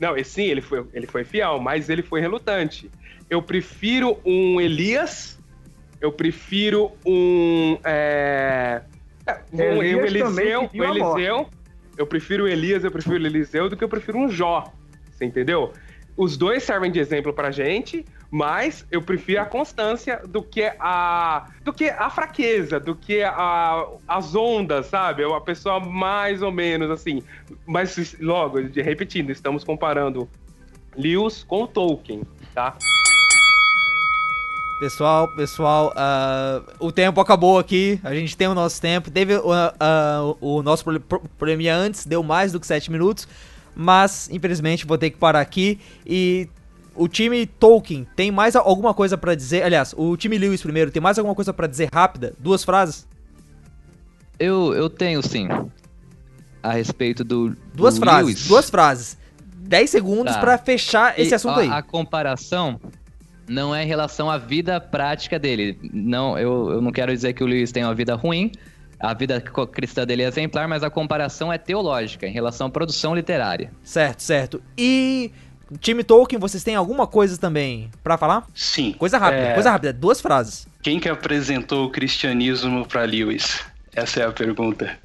Não, 0.00 0.24
sim, 0.24 0.44
ele 0.44 0.60
foi, 0.60 0.84
ele 0.92 1.06
foi 1.06 1.24
fiel, 1.24 1.58
mas 1.58 1.88
ele 1.88 2.02
foi 2.02 2.20
relutante. 2.20 2.90
Eu 3.28 3.42
prefiro 3.42 4.18
um 4.24 4.60
Elias, 4.60 5.38
eu 6.00 6.12
prefiro 6.12 6.92
um. 7.04 7.78
É, 7.84 8.82
é 9.26 9.42
um, 9.52 9.82
Elias 9.82 10.02
um 10.02 10.06
Eliseu, 10.06 10.70
um 10.72 10.84
Eliseu. 10.84 11.50
Eu 11.96 12.06
prefiro 12.06 12.44
o 12.44 12.48
Elias, 12.48 12.84
eu 12.84 12.92
prefiro 12.92 13.22
o 13.22 13.26
Eliseu 13.26 13.68
do 13.68 13.76
que 13.76 13.82
eu 13.82 13.88
prefiro 13.88 14.18
um 14.18 14.30
Jó. 14.30 14.72
Você 15.10 15.24
entendeu? 15.24 15.72
Os 16.18 16.36
dois 16.36 16.64
servem 16.64 16.90
de 16.90 16.98
exemplo 16.98 17.32
pra 17.32 17.52
gente, 17.52 18.04
mas 18.28 18.84
eu 18.90 19.00
prefiro 19.00 19.40
a 19.40 19.44
constância 19.44 20.20
do 20.26 20.42
que 20.42 20.64
a 20.80 21.46
do 21.62 21.72
que 21.72 21.88
a 21.88 22.10
fraqueza, 22.10 22.80
do 22.80 22.96
que 22.96 23.22
a, 23.22 23.86
as 24.08 24.34
ondas, 24.34 24.86
sabe? 24.86 25.22
A 25.22 25.40
pessoa 25.40 25.78
mais 25.78 26.42
ou 26.42 26.50
menos 26.50 26.90
assim. 26.90 27.22
Mas 27.64 28.16
logo, 28.20 28.58
repetindo, 28.58 29.30
estamos 29.30 29.62
comparando 29.62 30.28
Lewis 30.96 31.44
com 31.44 31.68
Tolkien, 31.68 32.22
tá? 32.52 32.76
Pessoal, 34.80 35.28
pessoal, 35.28 35.92
uh, 35.92 36.64
o 36.80 36.90
tempo 36.90 37.20
acabou 37.20 37.60
aqui. 37.60 38.00
A 38.02 38.12
gente 38.12 38.36
tem 38.36 38.48
o 38.48 38.54
nosso 38.54 38.80
tempo. 38.80 39.08
Teve 39.08 39.36
uh, 39.36 39.40
uh, 39.40 40.36
o 40.40 40.62
nosso 40.64 40.84
probleminha 41.36 41.76
antes, 41.76 42.04
deu 42.04 42.24
mais 42.24 42.50
do 42.50 42.58
que 42.58 42.66
7 42.66 42.90
minutos. 42.90 43.28
Mas, 43.80 44.28
infelizmente, 44.32 44.84
vou 44.84 44.98
ter 44.98 45.08
que 45.08 45.16
parar 45.16 45.38
aqui. 45.38 45.78
E 46.04 46.48
o 46.96 47.06
time 47.06 47.46
Tolkien 47.46 48.04
tem 48.16 48.28
mais 48.28 48.56
alguma 48.56 48.92
coisa 48.92 49.16
para 49.16 49.36
dizer? 49.36 49.62
Aliás, 49.62 49.94
o 49.96 50.16
time 50.16 50.36
Lewis 50.36 50.60
primeiro 50.60 50.90
tem 50.90 51.00
mais 51.00 51.16
alguma 51.16 51.32
coisa 51.32 51.52
para 51.52 51.68
dizer 51.68 51.88
rápida? 51.92 52.34
Duas 52.40 52.64
frases? 52.64 53.06
Eu, 54.36 54.74
eu 54.74 54.90
tenho 54.90 55.22
sim. 55.22 55.46
A 56.60 56.72
respeito 56.72 57.22
do. 57.22 57.56
Duas 57.72 57.94
do 57.94 58.00
frases. 58.00 58.26
Lewis. 58.26 58.48
Duas 58.48 58.68
frases. 58.68 59.16
Dez 59.58 59.90
segundos 59.90 60.34
tá. 60.34 60.40
para 60.40 60.58
fechar 60.58 61.16
esse 61.16 61.30
e, 61.30 61.34
assunto 61.34 61.60
a, 61.60 61.62
aí. 61.62 61.68
A 61.70 61.80
comparação 61.80 62.80
não 63.48 63.72
é 63.72 63.84
em 63.84 63.86
relação 63.86 64.28
à 64.28 64.38
vida 64.38 64.80
prática 64.80 65.38
dele. 65.38 65.78
Não, 65.92 66.36
eu, 66.36 66.72
eu 66.72 66.82
não 66.82 66.90
quero 66.90 67.12
dizer 67.12 67.32
que 67.32 67.44
o 67.44 67.46
Lewis 67.46 67.70
tem 67.70 67.84
uma 67.84 67.94
vida 67.94 68.16
ruim. 68.16 68.50
A 69.00 69.14
vida 69.14 69.40
cristã 69.40 70.04
dele 70.04 70.22
é 70.22 70.28
exemplar, 70.28 70.66
mas 70.66 70.82
a 70.82 70.90
comparação 70.90 71.52
é 71.52 71.58
teológica 71.58 72.26
em 72.26 72.32
relação 72.32 72.66
à 72.66 72.70
produção 72.70 73.14
literária. 73.14 73.70
Certo, 73.82 74.22
certo. 74.22 74.62
E 74.76 75.30
Time 75.80 76.02
Tolkien, 76.02 76.40
vocês 76.40 76.64
têm 76.64 76.74
alguma 76.74 77.06
coisa 77.06 77.38
também 77.38 77.90
para 78.02 78.16
falar? 78.16 78.46
Sim. 78.54 78.94
Coisa 78.98 79.18
rápida, 79.18 79.42
é... 79.42 79.54
coisa 79.54 79.70
rápida, 79.70 79.92
duas 79.92 80.20
frases. 80.20 80.66
Quem 80.82 80.98
que 80.98 81.08
apresentou 81.08 81.86
o 81.86 81.90
cristianismo 81.90 82.86
para 82.86 83.02
Lewis? 83.04 83.64
Essa 83.94 84.20
é 84.20 84.26
a 84.26 84.32
pergunta. 84.32 84.98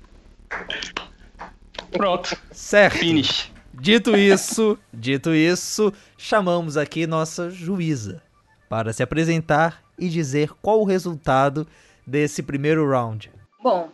Pronto. 1.92 2.36
Certo. 2.52 2.98
Finish. 2.98 3.52
Dito 3.74 4.16
isso, 4.16 4.78
dito 4.94 5.34
isso, 5.34 5.92
chamamos 6.18 6.78
aqui 6.78 7.06
nossa 7.06 7.50
juíza 7.50 8.22
para 8.70 8.94
se 8.94 9.04
apresentar 9.04 9.84
e 10.00 10.08
dizer 10.08 10.52
qual 10.62 10.80
o 10.80 10.86
resultado 10.86 11.68
desse 12.08 12.42
primeiro 12.42 12.90
round. 12.90 13.30
Bom, 13.64 13.90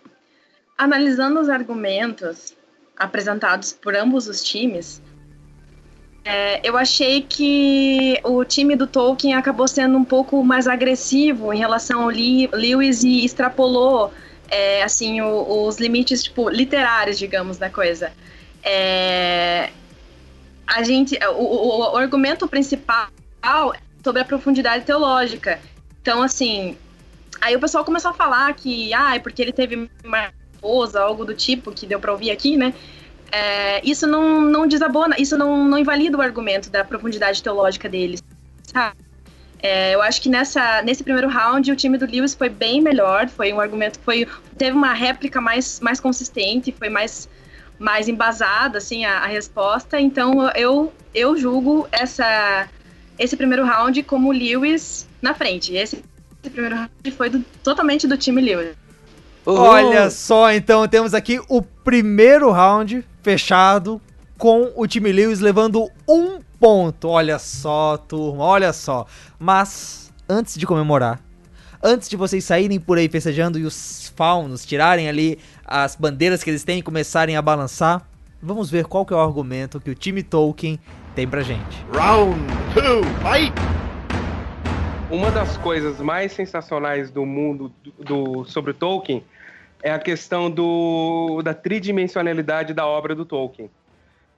analisando 0.75 1.39
os 1.39 1.47
argumentos 1.47 2.57
apresentados 2.97 3.71
por 3.71 3.95
ambos 3.95 4.27
os 4.27 4.43
times, 4.43 4.99
é, 6.25 6.67
eu 6.67 6.75
achei 6.75 7.21
que 7.21 8.19
o 8.23 8.43
time 8.43 8.75
do 8.75 8.87
Tolkien 8.87 9.35
acabou 9.35 9.67
sendo 9.67 9.95
um 9.95 10.03
pouco 10.03 10.43
mais 10.43 10.67
agressivo 10.67 11.53
em 11.53 11.59
relação 11.59 12.01
ao 12.01 12.09
Lewis 12.09 13.03
e 13.03 13.23
extrapolou 13.23 14.11
é, 14.49 14.81
assim 14.81 15.21
o, 15.21 15.67
os 15.67 15.77
limites 15.77 16.23
tipo 16.23 16.49
literários, 16.49 17.19
digamos, 17.19 17.59
da 17.59 17.69
coisa. 17.69 18.11
É, 18.63 19.69
a 20.65 20.81
gente, 20.81 21.15
o, 21.27 21.43
o, 21.43 21.93
o, 21.93 21.95
argumento 21.95 22.47
principal 22.47 23.07
é 23.43 23.79
sobre 24.03 24.23
a 24.23 24.25
profundidade 24.25 24.83
teológica. 24.83 25.59
Então, 26.01 26.23
assim, 26.23 26.75
aí 27.41 27.55
o 27.55 27.59
pessoal 27.59 27.85
começou 27.85 28.11
a 28.11 28.13
falar 28.13 28.53
que, 28.53 28.93
ah, 28.93 29.15
é 29.15 29.19
porque 29.19 29.41
ele 29.41 29.53
teve 29.53 29.89
uma 30.03 30.31
esposa, 30.53 31.01
algo 31.01 31.25
do 31.25 31.33
tipo 31.33 31.71
que 31.71 31.85
deu 31.85 31.99
para 31.99 32.11
ouvir 32.11 32.31
aqui, 32.31 32.57
né? 32.57 32.73
é, 33.31 33.81
isso 33.83 34.07
não, 34.07 34.41
não 34.41 34.67
desabona, 34.67 35.15
isso 35.19 35.37
não, 35.37 35.67
não 35.67 35.77
invalida 35.77 36.17
o 36.17 36.21
argumento 36.21 36.69
da 36.69 36.83
profundidade 36.83 37.41
teológica 37.41 37.87
deles, 37.87 38.23
sabe? 38.63 38.97
É, 39.61 39.93
eu 39.93 40.01
acho 40.01 40.21
que 40.21 40.29
nessa, 40.29 40.81
nesse 40.81 41.03
primeiro 41.03 41.27
round 41.27 41.69
o 41.71 41.75
time 41.75 41.97
do 41.97 42.05
Lewis 42.05 42.33
foi 42.33 42.47
bem 42.49 42.81
melhor, 42.81 43.27
foi 43.27 43.51
um 43.51 43.59
argumento 43.59 43.99
que 43.99 44.05
foi, 44.05 44.27
teve 44.57 44.71
uma 44.71 44.93
réplica 44.93 45.41
mais, 45.41 45.79
mais 45.81 45.99
consistente, 45.99 46.71
foi 46.71 46.89
mais, 46.89 47.27
mais 47.77 48.07
embasada 48.07 48.77
assim, 48.77 49.03
a, 49.03 49.19
a 49.19 49.25
resposta, 49.25 49.99
então 49.99 50.49
eu, 50.51 50.93
eu 51.13 51.35
julgo 51.35 51.87
essa, 51.91 52.69
esse 53.17 53.35
primeiro 53.35 53.65
round 53.65 54.01
como 54.03 54.31
Lewis 54.31 55.07
na 55.21 55.33
frente. 55.33 55.75
Esse, 55.75 56.01
esse 56.41 56.49
primeiro 56.49 56.75
round 56.75 57.11
foi 57.11 57.29
do, 57.29 57.43
totalmente 57.63 58.07
do 58.07 58.17
time 58.17 58.41
Lewis. 58.41 58.75
Olha 59.45 60.09
só, 60.09 60.51
então 60.51 60.87
temos 60.87 61.13
aqui 61.13 61.41
o 61.49 61.61
primeiro 61.61 62.51
round 62.51 63.03
fechado 63.21 64.01
com 64.37 64.71
o 64.75 64.87
time 64.87 65.11
Lewis 65.11 65.39
levando 65.39 65.89
um 66.07 66.39
ponto. 66.59 67.09
Olha 67.09 67.39
só, 67.39 67.97
turma, 67.97 68.43
olha 68.43 68.71
só. 68.71 69.05
Mas 69.39 70.13
antes 70.27 70.55
de 70.55 70.65
comemorar, 70.65 71.19
antes 71.83 72.07
de 72.07 72.15
vocês 72.15 72.43
saírem 72.43 72.79
por 72.79 72.97
aí 72.97 73.09
festejando 73.09 73.57
e 73.57 73.63
os 73.63 74.11
faunos 74.15 74.65
tirarem 74.65 75.09
ali 75.09 75.39
as 75.65 75.95
bandeiras 75.95 76.43
que 76.43 76.49
eles 76.49 76.63
têm 76.63 76.79
e 76.79 76.83
começarem 76.83 77.35
a 77.35 77.41
balançar, 77.41 78.07
vamos 78.41 78.69
ver 78.69 78.85
qual 78.85 79.05
que 79.05 79.13
é 79.13 79.15
o 79.15 79.19
argumento 79.19 79.79
que 79.79 79.89
o 79.89 79.95
time 79.95 80.21
Tolkien 80.21 80.79
tem 81.15 81.27
pra 81.27 81.41
gente. 81.41 81.85
Round 81.93 82.39
2, 82.75 83.05
fight! 83.23 83.53
Uma 85.09 85.31
das 85.31 85.57
coisas 85.57 85.99
mais 85.99 86.33
sensacionais 86.33 87.09
do 87.09 87.25
mundo 87.25 87.73
do, 87.83 88.03
do, 88.03 88.45
sobre 88.45 88.73
Tolkien 88.73 89.23
é 89.81 89.91
a 89.91 89.97
questão 89.97 90.51
do, 90.51 91.41
da 91.41 91.53
tridimensionalidade 91.53 92.75
da 92.75 92.85
obra 92.85 93.15
do 93.15 93.25
Tolkien. 93.25 93.71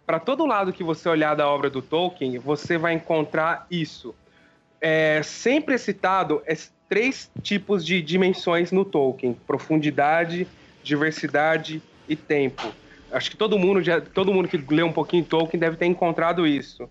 Para 0.06 0.18
todo 0.18 0.46
lado 0.46 0.72
que 0.72 0.84
você 0.84 1.10
olhar 1.10 1.36
da 1.36 1.48
obra 1.48 1.70
do 1.70 1.82
Tolkien, 1.82 2.38
você 2.38 2.78
vai 2.78 2.94
encontrar 2.94 3.68
isso. 3.70 4.16
É 4.80 5.22
sempre 5.24 5.78
citado 5.78 6.42
é, 6.46 6.56
três 6.88 7.30
tipos 7.42 7.86
de 7.86 8.02
dimensões 8.02 8.72
no 8.72 8.86
Tolkien: 8.86 9.34
profundidade, 9.46 10.48
diversidade 10.82 11.82
e 12.08 12.16
tempo. 12.16 12.74
Acho 13.12 13.30
que 13.30 13.36
todo 13.36 13.60
mundo, 13.60 13.82
já, 13.82 14.00
todo 14.00 14.34
mundo 14.34 14.48
que 14.48 14.58
lê 14.58 14.84
um 14.84 14.94
pouquinho 14.94 15.26
Tolkien 15.26 15.60
deve 15.60 15.76
ter 15.76 15.86
encontrado 15.86 16.48
isso. 16.48 16.90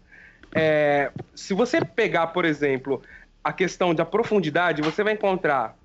É, 0.55 1.11
se 1.35 1.55
você 1.55 1.85
pegar, 1.85 2.29
por 2.29 2.45
exemplo, 2.45 3.03
a 3.43 3.53
questão 3.53 3.95
da 3.95 4.05
profundidade, 4.05 4.83
você 4.83 5.03
vai 5.03 5.15
encontrar 5.15 5.77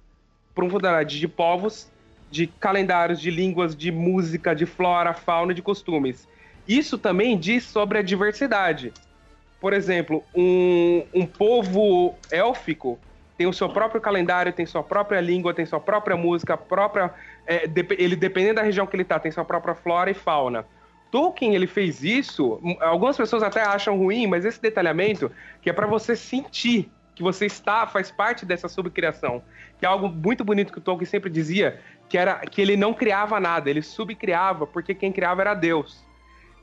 profundidade 0.53 1.19
de 1.19 1.27
povos, 1.27 1.89
de 2.29 2.47
calendários, 2.47 3.19
de 3.19 3.29
línguas, 3.29 3.75
de 3.75 3.91
música, 3.91 4.55
de 4.55 4.65
flora, 4.65 5.13
fauna 5.13 5.51
e 5.51 5.55
de 5.55 5.62
costumes. 5.62 6.27
Isso 6.67 6.97
também 6.97 7.38
diz 7.38 7.63
sobre 7.63 7.97
a 7.97 8.01
diversidade. 8.01 8.91
Por 9.59 9.74
exemplo, 9.74 10.24
um, 10.33 11.03
um 11.13 11.25
povo 11.25 12.15
élfico 12.31 13.00
tem 13.38 13.47
o 13.47 13.53
seu 13.53 13.67
próprio 13.69 14.00
calendário, 14.00 14.53
tem 14.53 14.65
sua 14.65 14.81
própria 14.81 15.19
língua, 15.19 15.53
tem 15.53 15.65
sua 15.65 15.79
própria 15.79 16.15
música, 16.15 16.55
própria. 16.55 17.13
É, 17.45 17.69
ele, 17.97 18.15
dependendo 18.15 18.55
da 18.55 18.62
região 18.62 18.88
que 18.88 18.95
ele 18.95 19.03
está, 19.03 19.19
tem 19.19 19.31
sua 19.31 19.43
própria 19.43 19.75
flora 19.75 20.09
e 20.09 20.13
fauna. 20.13 20.65
Tolkien 21.12 21.53
ele 21.53 21.67
fez 21.67 22.03
isso. 22.03 22.59
Algumas 22.79 23.17
pessoas 23.17 23.43
até 23.43 23.62
acham 23.62 23.97
ruim, 23.97 24.25
mas 24.25 24.45
esse 24.45 24.62
detalhamento 24.62 25.31
que 25.62 25.69
é 25.69 25.74
para 25.74 25.85
você 25.85 26.15
sentir 26.15 26.89
que 27.15 27.24
você 27.24 27.45
está, 27.45 27.88
faz 27.88 28.12
parte 28.12 28.45
dessa 28.45 28.67
subcriação. 28.67 29.41
Que 29.79 29.86
é 29.86 29.88
algo 29.88 30.10
muito 30.10 30.43
bonito 30.43 30.72
que 30.72 30.79
o 30.79 30.81
Tolkien 30.81 31.10
sempre 31.10 31.29
dizia, 31.29 31.79
que 32.10 32.17
era 32.17 32.36
que 32.39 32.62
ele 32.62 32.75
não 32.75 32.93
criava 32.93 33.39
nada, 33.39 33.69
ele 33.69 33.81
subcriava, 33.81 34.67
porque 34.67 34.93
quem 34.93 35.12
criava 35.12 35.41
era 35.41 35.53
Deus. 35.53 36.05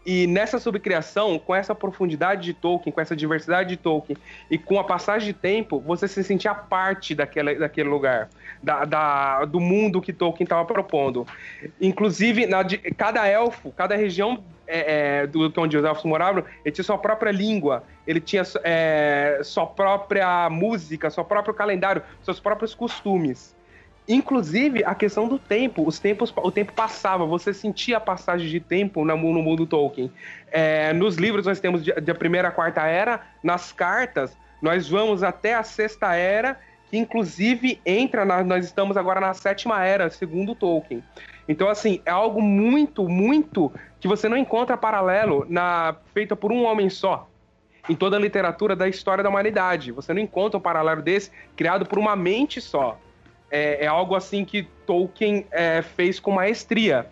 E 0.04 0.26
nessa 0.26 0.58
subcriação, 0.58 1.38
com 1.38 1.54
essa 1.54 1.74
profundidade 1.74 2.42
de 2.42 2.54
Tolkien, 2.54 2.92
com 2.92 3.00
essa 3.00 3.14
diversidade 3.14 3.70
de 3.70 3.76
Tolkien, 3.76 4.16
e 4.50 4.58
com 4.58 4.78
a 4.78 4.84
passagem 4.84 5.32
de 5.32 5.38
tempo, 5.38 5.78
você 5.80 6.08
se 6.08 6.24
sentia 6.24 6.54
parte 6.54 7.14
daquele, 7.14 7.54
daquele 7.54 7.88
lugar, 7.88 8.28
da, 8.62 8.84
da 8.84 9.44
do 9.44 9.60
mundo 9.60 10.00
que 10.00 10.12
Tolkien 10.12 10.44
estava 10.44 10.64
propondo. 10.64 11.26
Inclusive, 11.80 12.46
na, 12.46 12.64
cada 12.96 13.26
elfo, 13.26 13.70
cada 13.70 13.94
região 13.94 14.42
é, 14.66 15.20
é, 15.22 15.26
do 15.26 15.52
onde 15.58 15.76
os 15.76 15.84
elfos 15.84 16.04
moravam, 16.04 16.44
ele 16.64 16.72
tinha 16.72 16.84
sua 16.84 16.98
própria 16.98 17.30
língua, 17.30 17.84
ele 18.06 18.20
tinha 18.20 18.42
é, 18.64 19.40
sua 19.44 19.66
própria 19.66 20.48
música, 20.50 21.10
seu 21.10 21.24
próprio 21.24 21.54
calendário, 21.54 22.02
seus 22.22 22.40
próprios 22.40 22.74
costumes. 22.74 23.54
Inclusive, 24.08 24.84
a 24.84 24.94
questão 24.94 25.28
do 25.28 25.38
tempo, 25.38 25.86
os 25.86 25.98
tempos, 26.00 26.32
o 26.36 26.50
tempo 26.50 26.72
passava, 26.72 27.24
você 27.24 27.54
sentia 27.54 27.98
a 27.98 28.00
passagem 28.00 28.48
de 28.48 28.58
tempo 28.58 29.04
no, 29.04 29.16
mundo 29.16 29.64
Tolkien. 29.64 30.10
É, 30.50 30.92
nos 30.92 31.16
livros 31.16 31.46
nós 31.46 31.60
temos 31.60 31.82
de 31.82 32.14
primeira 32.14 32.48
a 32.48 32.50
quarta 32.50 32.82
era, 32.82 33.20
nas 33.42 33.70
cartas 33.70 34.36
nós 34.60 34.88
vamos 34.88 35.22
até 35.22 35.54
a 35.54 35.62
sexta 35.62 36.14
era, 36.14 36.58
que 36.90 36.96
inclusive 36.96 37.80
entra, 37.86 38.24
na, 38.24 38.42
nós 38.42 38.64
estamos 38.64 38.96
agora 38.96 39.20
na 39.20 39.34
sétima 39.34 39.84
era, 39.84 40.10
segundo 40.10 40.54
Tolkien. 40.54 41.02
Então, 41.48 41.68
assim, 41.68 42.00
é 42.04 42.10
algo 42.10 42.40
muito, 42.40 43.08
muito 43.08 43.72
que 44.00 44.08
você 44.08 44.28
não 44.28 44.36
encontra 44.36 44.76
paralelo 44.76 45.46
na 45.48 45.96
feita 46.12 46.36
por 46.36 46.52
um 46.52 46.64
homem 46.64 46.88
só. 46.88 47.28
Em 47.88 47.96
toda 47.96 48.16
a 48.16 48.20
literatura 48.20 48.76
da 48.76 48.88
história 48.88 49.24
da 49.24 49.30
humanidade. 49.30 49.90
Você 49.90 50.14
não 50.14 50.20
encontra 50.20 50.58
um 50.58 50.62
paralelo 50.62 51.02
desse 51.02 51.32
criado 51.56 51.84
por 51.84 51.98
uma 51.98 52.14
mente 52.14 52.60
só 52.60 52.96
é, 53.52 53.84
é 53.84 53.86
algo 53.86 54.16
assim 54.16 54.46
que 54.46 54.66
Tolkien 54.86 55.46
é, 55.52 55.82
fez 55.82 56.18
com 56.18 56.32
maestria. 56.32 57.06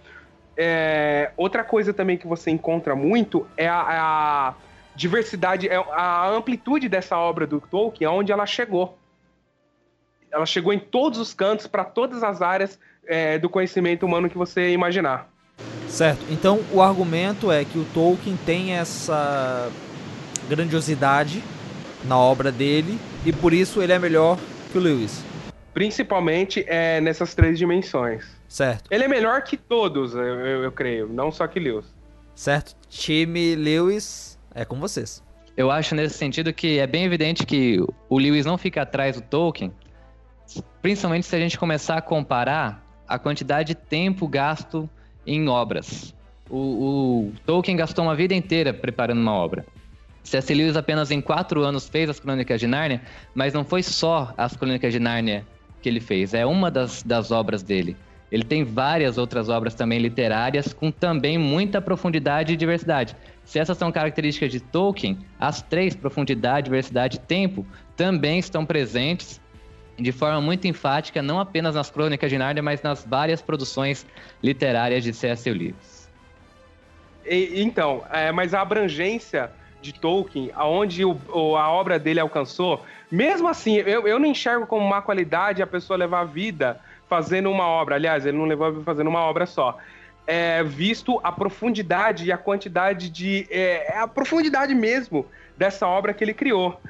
É, 0.56 1.30
outra 1.36 1.62
coisa 1.62 1.92
também 1.92 2.16
que 2.16 2.26
você 2.26 2.50
encontra 2.50 2.96
muito 2.96 3.46
é 3.58 3.68
a, 3.68 3.84
a 3.88 4.54
diversidade, 4.96 5.68
é 5.68 5.76
a 5.76 6.30
amplitude 6.30 6.88
dessa 6.88 7.16
obra 7.18 7.46
do 7.46 7.60
Tolkien, 7.60 8.08
aonde 8.08 8.32
ela 8.32 8.46
chegou. 8.46 8.98
Ela 10.32 10.46
chegou 10.46 10.72
em 10.72 10.78
todos 10.78 11.18
os 11.18 11.34
cantos, 11.34 11.66
para 11.66 11.84
todas 11.84 12.22
as 12.22 12.40
áreas 12.40 12.78
é, 13.06 13.38
do 13.38 13.50
conhecimento 13.50 14.06
humano 14.06 14.30
que 14.30 14.38
você 14.38 14.72
imaginar. 14.72 15.28
Certo. 15.88 16.24
Então 16.30 16.60
o 16.72 16.80
argumento 16.80 17.52
é 17.52 17.64
que 17.66 17.78
o 17.78 17.84
Tolkien 17.92 18.38
tem 18.46 18.72
essa 18.72 19.70
grandiosidade 20.48 21.42
na 22.04 22.16
obra 22.16 22.50
dele 22.50 22.98
e 23.26 23.32
por 23.32 23.52
isso 23.52 23.82
ele 23.82 23.92
é 23.92 23.98
melhor 23.98 24.38
que 24.72 24.78
o 24.78 24.80
Lewis. 24.80 25.29
Principalmente 25.72 26.64
é, 26.66 27.00
nessas 27.00 27.34
três 27.34 27.58
dimensões. 27.58 28.24
Certo. 28.48 28.92
Ele 28.92 29.04
é 29.04 29.08
melhor 29.08 29.42
que 29.42 29.56
todos, 29.56 30.14
eu, 30.14 30.20
eu, 30.20 30.64
eu 30.64 30.72
creio, 30.72 31.08
não 31.08 31.30
só 31.30 31.46
que 31.46 31.60
Lewis. 31.60 31.86
Certo. 32.34 32.74
Time 32.88 33.54
Lewis 33.54 34.38
é 34.54 34.64
com 34.64 34.80
vocês. 34.80 35.22
Eu 35.56 35.70
acho 35.70 35.94
nesse 35.94 36.16
sentido 36.16 36.52
que 36.52 36.78
é 36.78 36.86
bem 36.86 37.04
evidente 37.04 37.44
que 37.44 37.78
o 38.08 38.18
Lewis 38.18 38.46
não 38.46 38.56
fica 38.56 38.82
atrás 38.82 39.16
do 39.16 39.22
Tolkien, 39.22 39.72
principalmente 40.80 41.26
se 41.26 41.36
a 41.36 41.38
gente 41.38 41.58
começar 41.58 41.96
a 41.96 42.00
comparar 42.00 42.84
a 43.06 43.18
quantidade 43.18 43.68
de 43.68 43.74
tempo 43.74 44.26
gasto 44.26 44.88
em 45.26 45.48
obras. 45.48 46.14
O, 46.48 46.56
o 46.56 47.32
Tolkien 47.44 47.76
gastou 47.76 48.04
uma 48.04 48.14
vida 48.14 48.34
inteira 48.34 48.72
preparando 48.72 49.20
uma 49.20 49.34
obra. 49.34 49.64
C.S. 50.22 50.52
Lewis 50.52 50.76
apenas 50.76 51.10
em 51.10 51.20
quatro 51.20 51.62
anos 51.62 51.88
fez 51.88 52.08
as 52.08 52.20
Crônicas 52.20 52.60
de 52.60 52.66
Nárnia, 52.66 53.02
mas 53.34 53.52
não 53.52 53.64
foi 53.64 53.82
só 53.82 54.32
as 54.36 54.56
Crônicas 54.56 54.92
de 54.92 54.98
Nárnia 54.98 55.46
que 55.80 55.88
ele 55.88 56.00
fez, 56.00 56.34
é 56.34 56.44
uma 56.44 56.70
das, 56.70 57.02
das 57.02 57.30
obras 57.30 57.62
dele. 57.62 57.96
Ele 58.30 58.44
tem 58.44 58.62
várias 58.62 59.18
outras 59.18 59.48
obras 59.48 59.74
também 59.74 59.98
literárias 59.98 60.72
com 60.72 60.90
também 60.90 61.36
muita 61.36 61.80
profundidade 61.80 62.52
e 62.52 62.56
diversidade. 62.56 63.16
Se 63.44 63.58
essas 63.58 63.76
são 63.76 63.90
características 63.90 64.52
de 64.52 64.60
Tolkien, 64.60 65.18
as 65.38 65.60
três, 65.62 65.96
profundidade, 65.96 66.66
diversidade 66.66 67.16
e 67.16 67.20
tempo, 67.20 67.66
também 67.96 68.38
estão 68.38 68.64
presentes 68.64 69.40
de 69.98 70.12
forma 70.12 70.40
muito 70.40 70.66
enfática, 70.66 71.20
não 71.20 71.38
apenas 71.38 71.74
nas 71.74 71.90
Crônicas 71.90 72.30
de 72.30 72.38
Nárnia, 72.38 72.62
mas 72.62 72.82
nas 72.82 73.04
várias 73.04 73.42
produções 73.42 74.06
literárias 74.42 75.02
de 75.04 75.12
C.S. 75.12 75.50
Lewis. 75.50 76.08
E, 77.26 77.60
então, 77.60 78.02
é, 78.10 78.32
mas 78.32 78.54
a 78.54 78.62
abrangência 78.62 79.50
de 79.80 79.92
Tolkien, 79.92 80.50
aonde 80.54 81.04
o, 81.04 81.16
a 81.56 81.70
obra 81.70 81.98
dele 81.98 82.20
alcançou, 82.20 82.84
mesmo 83.10 83.48
assim, 83.48 83.76
eu, 83.76 84.06
eu 84.06 84.18
não 84.18 84.26
enxergo 84.26 84.66
como 84.66 84.86
má 84.86 85.02
qualidade 85.02 85.62
a 85.62 85.66
pessoa 85.66 85.96
levar 85.96 86.20
a 86.20 86.24
vida 86.24 86.80
fazendo 87.08 87.50
uma 87.50 87.66
obra. 87.66 87.96
Aliás, 87.96 88.24
ele 88.24 88.38
não 88.38 88.44
levou 88.44 88.66
a 88.66 88.70
vida 88.70 88.84
fazendo 88.84 89.08
uma 89.08 89.20
obra 89.20 89.46
só. 89.46 89.76
É, 90.26 90.62
visto 90.62 91.18
a 91.24 91.32
profundidade 91.32 92.26
e 92.26 92.32
a 92.32 92.38
quantidade 92.38 93.10
de. 93.10 93.46
É, 93.50 93.94
é 93.94 93.98
a 93.98 94.06
profundidade 94.06 94.74
mesmo 94.74 95.26
dessa 95.56 95.88
obra 95.88 96.14
que 96.14 96.22
ele 96.22 96.34
criou. 96.34 96.80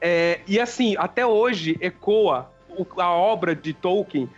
É, 0.00 0.40
e 0.46 0.58
assim, 0.58 0.96
até 0.98 1.24
hoje 1.24 1.76
ecoa 1.80 2.50
a 2.96 3.10
obra 3.10 3.54
de 3.54 3.72
Tolkien 3.72 4.28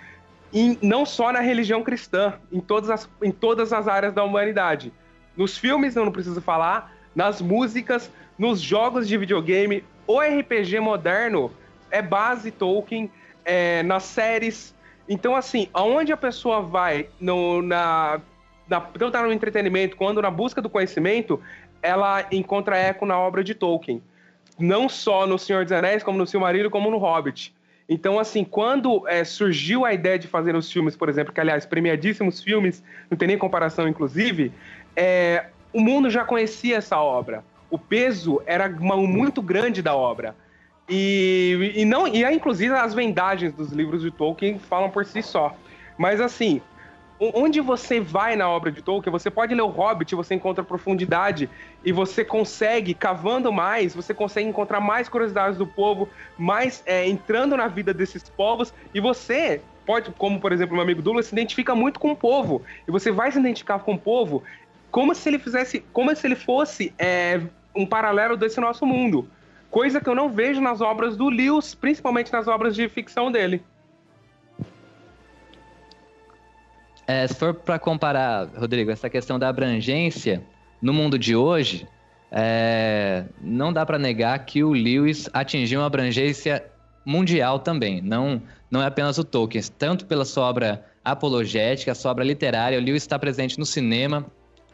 em, 0.53 0.79
não 0.83 1.07
só 1.07 1.33
na 1.33 1.41
religião 1.41 1.83
cristã, 1.83 2.35
em 2.53 2.61
todas, 2.61 2.91
as, 2.91 3.09
em 3.23 3.31
todas 3.31 3.73
as 3.73 3.89
áreas 3.89 4.13
da 4.13 4.25
humanidade. 4.25 4.93
Nos 5.37 5.57
filmes, 5.57 5.97
eu 5.97 6.05
não 6.05 6.13
preciso 6.13 6.41
falar, 6.41 6.93
nas 7.21 7.43
músicas, 7.43 8.11
nos 8.39 8.63
jogos 8.63 9.07
de 9.07 9.19
videogame. 9.19 9.85
O 10.07 10.21
RPG 10.21 10.81
moderno 10.81 11.53
é 11.91 12.01
base 12.01 12.51
Tolkien, 12.51 13.11
é, 13.45 13.83
nas 13.83 14.05
séries. 14.05 14.75
Então, 15.07 15.37
assim, 15.37 15.69
aonde 15.75 16.13
a 16.13 16.17
pessoa 16.17 16.63
vai 16.63 17.11
no, 17.21 17.61
na, 17.61 18.23
na, 18.67 18.81
tanto 18.81 19.19
no 19.19 19.33
entretenimento 19.35 19.99
quanto 19.99 20.23
na 20.23 20.31
busca 20.31 20.63
do 20.63 20.71
conhecimento, 20.71 21.39
ela 21.83 22.27
encontra 22.33 22.79
eco 22.79 23.05
na 23.05 23.19
obra 23.19 23.45
de 23.45 23.55
Tolkien. 23.55 24.03
Não 24.59 24.89
só 24.89 25.27
no 25.27 25.39
Senhor 25.39 25.65
dos 25.65 25.73
Anéis, 25.73 26.03
como 26.03 26.17
no 26.17 26.27
Silmarillion, 26.27 26.71
como 26.71 26.91
no 26.91 26.97
Hobbit. 26.97 27.55
Então, 27.87 28.19
assim, 28.19 28.45
quando 28.45 29.07
é, 29.07 29.25
surgiu 29.25 29.85
a 29.85 29.93
ideia 29.93 30.19
de 30.19 30.27
fazer 30.27 30.57
os 30.57 30.73
filmes, 30.73 30.97
por 30.97 31.11
exemplo, 31.11 31.35
que, 31.35 31.41
aliás, 31.41 31.67
premiadíssimos 31.67 32.43
filmes, 32.43 32.83
não 33.11 33.19
tem 33.19 33.29
nem 33.29 33.37
comparação, 33.37 33.87
inclusive, 33.87 34.51
é, 34.97 35.47
o 35.73 35.81
mundo 35.81 36.11
já 36.11 36.25
conhecia 36.25 36.77
essa 36.77 36.99
obra. 37.01 37.45
O 37.71 37.79
peso 37.79 38.43
era 38.47 38.69
muito 38.69 39.41
grande 39.41 39.83
da 39.83 39.95
obra. 39.95 40.35
E, 40.89 41.73
e 41.77 41.85
não 41.85 42.09
e 42.09 42.25
inclusive 42.25 42.75
as 42.75 42.93
vendagens 42.93 43.53
dos 43.53 43.71
livros 43.71 44.03
de 44.03 44.11
Tolkien 44.11 44.59
falam 44.59 44.91
por 44.91 45.05
si 45.05 45.23
só. 45.23 45.55
Mas 45.97 46.21
assim, 46.21 46.61
onde 47.21 47.61
você 47.61 48.01
vai 48.01 48.35
na 48.35 48.49
obra 48.49 48.73
de 48.73 48.83
Tolkien, 48.83 49.13
você 49.13 49.31
pode 49.31 49.55
ler 49.55 49.63
o 49.63 49.69
Hobbit, 49.69 50.15
você 50.15 50.35
encontra 50.35 50.65
profundidade 50.65 51.49
e 51.85 51.93
você 51.93 52.25
consegue, 52.25 52.95
cavando 52.95 53.53
mais, 53.53 53.95
você 53.95 54.15
consegue 54.15 54.49
encontrar 54.49 54.81
mais 54.81 55.09
curiosidades 55.09 55.59
do 55.59 55.67
povo, 55.67 56.09
mais 56.39 56.83
é, 56.87 57.07
entrando 57.07 57.57
na 57.57 57.69
vida 57.69 57.93
desses 57.93 58.29
povos 58.29 58.73
e 58.95 59.01
você 59.01 59.61
pode, 59.87 60.11
como 60.13 60.41
por 60.41 60.53
exemplo 60.53 60.75
meu 60.75 60.83
amigo 60.83 61.03
Douglas, 61.03 61.27
se 61.27 61.35
identifica 61.35 61.75
muito 61.75 62.01
com 62.01 62.13
o 62.13 62.17
povo 62.17 62.63
e 62.89 62.91
você 62.91 63.11
vai 63.11 63.31
se 63.31 63.39
identificar 63.39 63.81
com 63.81 63.95
o 63.95 63.99
povo 63.99 64.43
como 64.91 65.15
se 65.15 65.29
ele 65.29 65.39
fizesse, 65.39 65.85
como 65.93 66.15
se 66.15 66.27
ele 66.27 66.37
fosse 66.37 66.93
é, 66.99 67.41
um 67.75 67.87
paralelo 67.87 68.37
desse 68.37 68.61
nosso 68.61 68.85
mundo. 68.85 69.29
Coisa 69.71 70.01
que 70.01 70.09
eu 70.09 70.15
não 70.15 70.29
vejo 70.29 70.61
nas 70.61 70.81
obras 70.81 71.17
do 71.17 71.29
Lewis, 71.29 71.75
principalmente 71.75 72.33
nas 72.33 72.49
obras 72.49 72.75
de 72.75 72.89
ficção 72.89 73.31
dele. 73.31 73.63
É, 77.07 77.27
se 77.27 77.35
for 77.35 77.55
para 77.55 77.79
comparar, 77.79 78.49
Rodrigo, 78.57 78.91
essa 78.91 79.09
questão 79.09 79.39
da 79.39 79.49
abrangência 79.49 80.45
no 80.81 80.93
mundo 80.93 81.19
de 81.19 81.35
hoje, 81.35 81.87
é, 82.31 83.25
não 83.41 83.73
dá 83.73 83.85
para 83.85 83.99
negar 83.99 84.39
que 84.45 84.63
o 84.63 84.73
Lewis 84.73 85.29
atingiu 85.33 85.81
uma 85.81 85.87
abrangência 85.87 86.65
mundial 87.05 87.59
também. 87.59 88.01
Não, 88.01 88.43
não 88.71 88.83
é 88.83 88.87
apenas 88.87 89.19
o 89.19 89.25
Tolkien, 89.25 89.63
tanto 89.79 90.07
pela 90.07 90.25
sua 90.25 90.45
obra 90.45 90.85
apologética, 91.05 91.95
sua 91.95 92.13
obra 92.13 92.25
literária. 92.25 92.79
O 92.79 92.83
Lewis 92.83 93.03
está 93.03 93.19
presente 93.19 93.59
no 93.59 93.67
cinema, 93.67 94.25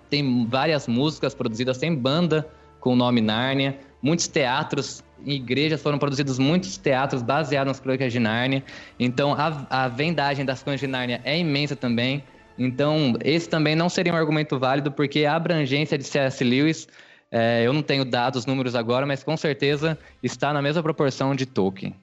tem 0.08 0.46
várias 0.46 0.86
músicas 0.86 1.34
produzidas, 1.34 1.78
tem 1.78 1.94
banda 1.94 2.48
com 2.80 2.92
o 2.92 2.96
nome 2.96 3.20
Nárnia, 3.20 3.78
muitos 4.02 4.28
teatros 4.28 5.02
igrejas 5.24 5.82
foram 5.82 5.98
produzidos 5.98 6.38
muitos 6.38 6.76
teatros 6.76 7.22
baseados 7.22 7.70
nas 7.70 7.80
crônicas 7.80 8.12
de 8.12 8.18
Nárnia. 8.18 8.62
Então 8.98 9.34
a, 9.34 9.66
a 9.70 9.88
vendagem 9.88 10.44
das 10.44 10.62
crônicas 10.62 10.80
de 10.80 10.86
Nárnia 10.86 11.20
é 11.24 11.38
imensa 11.38 11.74
também. 11.74 12.22
Então 12.58 13.14
esse 13.24 13.48
também 13.48 13.74
não 13.74 13.88
seria 13.88 14.12
um 14.12 14.16
argumento 14.16 14.58
válido 14.58 14.90
porque 14.92 15.24
a 15.24 15.34
abrangência 15.34 15.98
de 15.98 16.04
C.S. 16.04 16.44
Lewis, 16.44 16.88
é, 17.30 17.62
eu 17.64 17.72
não 17.72 17.82
tenho 17.82 18.04
dados, 18.04 18.46
números 18.46 18.74
agora, 18.74 19.06
mas 19.06 19.22
com 19.24 19.36
certeza 19.36 19.98
está 20.22 20.52
na 20.52 20.62
mesma 20.62 20.82
proporção 20.82 21.34
de 21.34 21.46
Tolkien. 21.46 21.94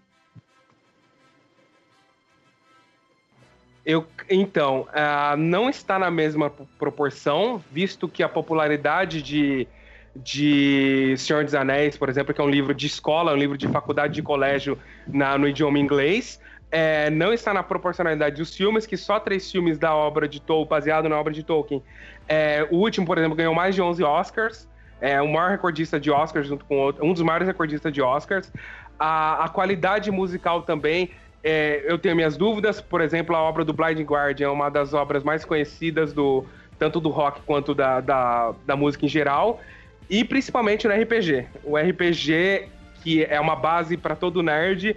Eu, 3.86 4.06
então, 4.30 4.88
uh, 4.89 5.36
não 5.38 5.69
está 5.69 6.00
na 6.00 6.10
mesma 6.10 6.50
proporção, 6.80 7.62
visto 7.72 8.08
que 8.08 8.24
a 8.24 8.30
popularidade 8.30 9.22
de, 9.22 9.67
de 10.15 11.15
Senhor 11.17 11.43
dos 11.43 11.54
Anéis, 11.54 11.98
por 11.98 12.08
exemplo, 12.08 12.34
que 12.34 12.39
é 12.39 12.43
um 12.43 12.50
livro 12.50 12.74
de 12.74 12.88
escola, 12.88 13.34
um 13.34 13.38
livro 13.38 13.58
de 13.58 13.67
faculdade 13.67 14.13
de 14.13 14.22
colégio 14.22 14.78
na, 15.06 15.38
no 15.38 15.48
idioma 15.48 15.80
inglês. 15.80 16.39
É, 16.72 17.10
não 17.10 17.32
está 17.34 17.54
na 17.54 17.62
proporcionalidade 17.62 18.38
dos 18.38 18.56
filmes, 18.56 18.88
que 18.88 18.98
só 18.98 19.19
três 19.19 19.52
filmes 19.52 19.78
da 19.78 19.93
obra 19.93 20.28
de 20.28 20.41
Tolkien, 20.41 20.69
baseado 20.69 21.10
na 21.10 21.19
obra 21.19 21.34
de 21.34 21.43
Tolkien. 21.43 21.84
É, 22.28 22.67
o 22.72 22.78
último, 22.78 23.06
por 23.06 23.17
exemplo, 23.17 23.36
ganhou 23.36 23.54
mais 23.54 23.76
de 23.76 23.82
11 23.82 24.04
Oscars. 24.04 24.67
É 25.00 25.22
o 25.22 25.28
maior 25.28 25.52
recordista 25.52 26.00
de 26.00 26.10
Oscars, 26.10 26.48
junto 26.48 26.63
com 26.65 26.78
outro, 26.78 27.06
um 27.06 27.12
dos 27.12 27.22
maiores 27.22 27.46
recordistas 27.46 27.91
de 27.91 28.02
Oscars. 28.02 28.52
A, 28.98 29.43
a 29.43 29.50
qualidade 29.50 30.10
musical 30.10 30.62
também. 30.62 31.12
É, 31.44 31.84
eu 31.86 31.98
tenho 31.98 32.16
minhas 32.16 32.38
dúvidas, 32.38 32.80
por 32.80 33.02
exemplo, 33.02 33.36
a 33.36 33.42
obra 33.42 33.66
do 33.66 33.74
Blind 33.74 34.00
Guardian 34.00 34.48
é 34.48 34.50
uma 34.50 34.70
das 34.70 34.94
obras 34.94 35.24
mais 35.24 35.44
conhecidas 35.44 36.14
do 36.14 36.46
tanto 36.80 37.00
do 37.00 37.10
rock 37.10 37.42
quanto 37.46 37.74
da, 37.76 38.00
da, 38.00 38.54
da 38.66 38.76
música 38.76 39.06
em 39.06 39.10
geral, 39.10 39.62
e 40.10 40.24
principalmente 40.24 40.88
no 40.88 40.94
RPG. 40.94 41.46
O 41.64 41.78
RPG, 41.78 42.70
que 43.04 43.24
é 43.24 43.40
uma 43.40 43.56
base 43.56 43.98
para 43.98 44.16
todo 44.16 44.42
nerd, 44.42 44.96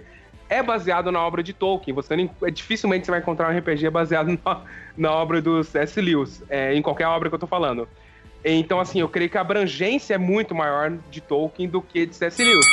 é 0.49 0.63
baseado 0.63 1.11
na 1.11 1.19
obra 1.19 1.43
de 1.43 1.53
Tolkien. 1.53 1.93
Você 1.93 2.15
nem, 2.15 2.29
é, 2.43 2.49
dificilmente 2.49 3.05
você 3.05 3.11
vai 3.11 3.19
encontrar 3.19 3.53
um 3.53 3.57
RPG 3.57 3.89
baseado 3.89 4.27
na, 4.45 4.61
na 4.97 5.11
obra 5.11 5.41
do 5.41 5.63
C.S. 5.63 5.99
Lewis, 5.99 6.43
é, 6.49 6.73
em 6.73 6.81
qualquer 6.81 7.07
obra 7.07 7.29
que 7.29 7.35
eu 7.35 7.39
tô 7.39 7.47
falando. 7.47 7.87
Então, 8.43 8.79
assim, 8.79 9.01
eu 9.01 9.09
creio 9.09 9.29
que 9.29 9.37
a 9.37 9.41
abrangência 9.41 10.13
é 10.13 10.17
muito 10.17 10.55
maior 10.55 10.91
de 11.09 11.19
Tolkien 11.19 11.67
do 11.67 11.81
que 11.81 12.05
de 12.05 12.15
C.S. 12.15 12.41
Lewis. 12.41 12.65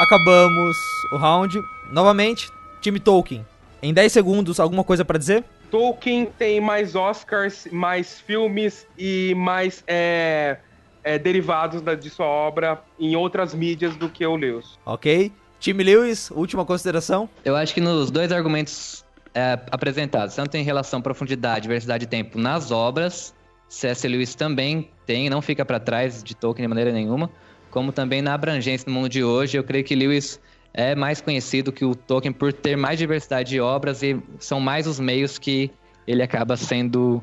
Acabamos 0.00 0.76
o 1.12 1.16
round. 1.16 1.58
Novamente, 1.90 2.50
time 2.80 3.00
Tolkien. 3.00 3.44
Em 3.82 3.92
10 3.92 4.12
segundos, 4.12 4.58
alguma 4.58 4.82
coisa 4.82 5.04
para 5.04 5.18
dizer? 5.18 5.44
Tolkien 5.70 6.26
tem 6.38 6.60
mais 6.60 6.94
Oscars, 6.94 7.68
mais 7.70 8.20
filmes 8.20 8.86
e 8.96 9.34
mais 9.36 9.82
é, 9.86 10.58
é, 11.04 11.18
derivados 11.18 11.82
da, 11.82 11.94
de 11.94 12.08
sua 12.08 12.26
obra 12.26 12.82
em 12.98 13.16
outras 13.16 13.54
mídias 13.54 13.96
do 13.96 14.08
que 14.08 14.26
o 14.26 14.36
Lewis. 14.36 14.78
Ok. 14.84 15.32
Time 15.58 15.82
Lewis, 15.82 16.30
última 16.30 16.64
consideração? 16.64 17.28
Eu 17.44 17.56
acho 17.56 17.74
que 17.74 17.80
nos 17.80 18.10
dois 18.10 18.30
argumentos 18.30 19.04
é, 19.34 19.58
apresentados, 19.70 20.34
tanto 20.34 20.56
em 20.56 20.62
relação 20.62 21.00
à 21.00 21.02
profundidade, 21.02 21.62
diversidade 21.62 22.04
de 22.04 22.10
tempo 22.10 22.38
nas 22.38 22.70
obras, 22.70 23.34
C.S. 23.68 24.06
Lewis 24.06 24.34
também 24.34 24.90
tem, 25.04 25.28
não 25.28 25.42
fica 25.42 25.64
para 25.64 25.80
trás 25.80 26.22
de 26.22 26.34
Tolkien 26.34 26.64
de 26.64 26.68
maneira 26.68 26.92
nenhuma, 26.92 27.30
como 27.70 27.92
também 27.92 28.22
na 28.22 28.34
abrangência 28.34 28.86
no 28.86 28.94
mundo 28.94 29.08
de 29.08 29.24
hoje. 29.24 29.56
Eu 29.56 29.64
creio 29.64 29.84
que 29.84 29.94
Lewis 29.94 30.40
é 30.76 30.94
mais 30.94 31.22
conhecido 31.22 31.72
que 31.72 31.86
o 31.86 31.94
Tolkien 31.94 32.32
por 32.32 32.52
ter 32.52 32.76
mais 32.76 32.98
diversidade 32.98 33.48
de 33.48 33.60
obras 33.60 34.02
e 34.02 34.20
são 34.38 34.60
mais 34.60 34.86
os 34.86 35.00
meios 35.00 35.38
que 35.38 35.70
ele 36.06 36.22
acaba 36.22 36.54
sendo 36.54 37.22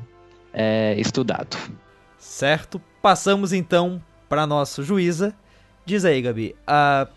é, 0.52 0.96
estudado. 0.98 1.56
Certo. 2.18 2.82
Passamos 3.00 3.52
então 3.52 4.02
para 4.28 4.44
nossa 4.44 4.82
juíza. 4.82 5.32
Diz 5.86 6.04
aí, 6.04 6.20
Gabi, 6.20 6.56
uh, 6.62 7.08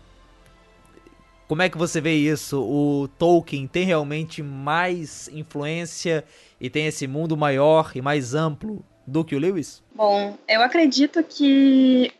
como 1.48 1.62
é 1.62 1.68
que 1.68 1.76
você 1.76 2.00
vê 2.00 2.14
isso? 2.14 2.62
O 2.62 3.08
Tolkien 3.18 3.66
tem 3.66 3.84
realmente 3.84 4.40
mais 4.40 5.28
influência 5.32 6.24
e 6.60 6.70
tem 6.70 6.86
esse 6.86 7.08
mundo 7.08 7.36
maior 7.36 7.90
e 7.96 8.00
mais 8.00 8.34
amplo 8.34 8.84
do 9.04 9.24
que 9.24 9.34
o 9.34 9.38
Lewis? 9.38 9.82
Bom, 9.94 10.36
eu 10.46 10.62
acredito 10.62 11.24
que 11.24 12.12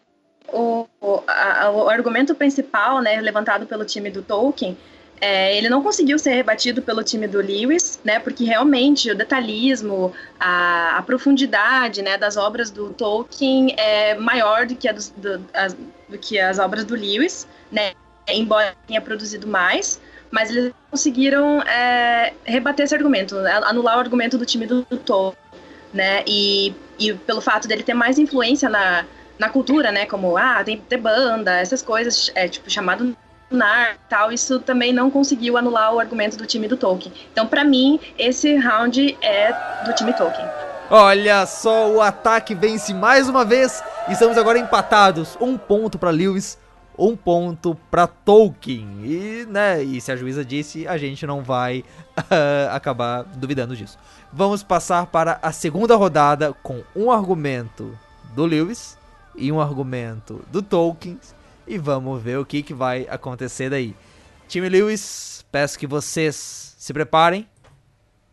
o, 0.52 0.86
a, 1.26 1.70
o 1.70 1.88
argumento 1.88 2.34
principal, 2.34 3.00
né, 3.00 3.20
levantado 3.20 3.66
pelo 3.66 3.84
time 3.84 4.10
do 4.10 4.22
Tolkien, 4.22 4.76
é, 5.20 5.56
ele 5.56 5.68
não 5.68 5.82
conseguiu 5.82 6.18
ser 6.18 6.32
rebatido 6.32 6.80
pelo 6.80 7.02
time 7.02 7.26
do 7.26 7.38
Lewis, 7.38 7.98
né, 8.04 8.18
porque 8.18 8.44
realmente 8.44 9.10
o 9.10 9.14
detalhismo, 9.14 10.12
a, 10.38 10.98
a 10.98 11.02
profundidade, 11.02 12.02
né, 12.02 12.16
das 12.16 12.36
obras 12.36 12.70
do 12.70 12.90
Tolkien 12.90 13.74
é 13.76 14.14
maior 14.14 14.66
do 14.66 14.76
que, 14.76 14.90
do, 14.92 15.44
as, 15.52 15.74
do 16.08 16.18
que 16.18 16.38
as 16.38 16.58
obras 16.58 16.84
do 16.84 16.94
Lewis, 16.94 17.46
né, 17.70 17.92
embora 18.28 18.74
tenha 18.86 19.00
produzido 19.00 19.46
mais, 19.46 20.00
mas 20.30 20.50
eles 20.50 20.72
conseguiram 20.90 21.62
é, 21.62 22.32
rebater 22.44 22.84
esse 22.84 22.94
argumento, 22.94 23.36
anular 23.64 23.96
o 23.96 24.00
argumento 24.00 24.38
do 24.38 24.46
time 24.46 24.66
do, 24.66 24.82
do 24.88 24.98
Tolkien, 24.98 25.42
né, 25.92 26.22
e, 26.26 26.72
e 26.98 27.12
pelo 27.14 27.40
fato 27.40 27.66
dele 27.66 27.82
ter 27.82 27.94
mais 27.94 28.18
influência 28.18 28.68
na, 28.68 29.04
na 29.38 29.48
cultura, 29.48 29.92
né, 29.92 30.04
como, 30.06 30.36
ah, 30.36 30.62
tem 30.64 30.76
ter 30.76 30.96
banda, 30.96 31.58
essas 31.58 31.82
coisas, 31.82 32.30
é, 32.34 32.48
tipo, 32.48 32.68
chamado 32.68 33.16
nar 33.50 33.96
tal, 34.08 34.30
isso 34.30 34.58
também 34.60 34.92
não 34.92 35.10
conseguiu 35.10 35.56
anular 35.56 35.94
o 35.94 36.00
argumento 36.00 36.36
do 36.36 36.46
time 36.46 36.68
do 36.68 36.76
Tolkien. 36.76 37.12
Então, 37.32 37.46
para 37.46 37.64
mim, 37.64 37.98
esse 38.18 38.56
round 38.56 39.16
é 39.22 39.52
do 39.84 39.94
time 39.94 40.12
Tolkien. 40.12 40.46
Olha 40.90 41.44
só, 41.46 41.90
o 41.90 42.00
ataque 42.00 42.54
vence 42.54 42.92
mais 42.94 43.28
uma 43.28 43.44
vez. 43.44 43.82
Estamos 44.08 44.38
agora 44.38 44.58
empatados. 44.58 45.36
Um 45.40 45.56
ponto 45.56 45.98
para 45.98 46.10
Lewis, 46.10 46.58
um 46.98 47.14
ponto 47.14 47.76
para 47.90 48.06
Tolkien. 48.06 48.88
E, 49.02 49.46
né, 49.48 49.82
e 49.82 50.00
se 50.00 50.10
a 50.10 50.16
juíza 50.16 50.44
disse, 50.44 50.86
a 50.88 50.98
gente 50.98 51.26
não 51.26 51.42
vai 51.42 51.84
uh, 52.18 52.72
acabar 52.72 53.22
duvidando 53.22 53.76
disso. 53.76 53.98
Vamos 54.32 54.62
passar 54.62 55.06
para 55.06 55.38
a 55.42 55.52
segunda 55.52 55.94
rodada 55.94 56.54
com 56.62 56.82
um 56.94 57.10
argumento 57.10 57.96
do 58.34 58.44
Lewis 58.44 58.97
e 59.38 59.52
um 59.52 59.60
argumento 59.60 60.44
do 60.50 60.60
Tolkien. 60.60 61.18
E 61.66 61.78
vamos 61.78 62.22
ver 62.22 62.38
o 62.38 62.44
que, 62.44 62.62
que 62.62 62.74
vai 62.74 63.06
acontecer 63.08 63.70
daí. 63.70 63.94
Time 64.48 64.68
Lewis, 64.68 65.44
peço 65.52 65.78
que 65.78 65.86
vocês 65.86 66.74
se 66.78 66.92
preparem 66.92 67.46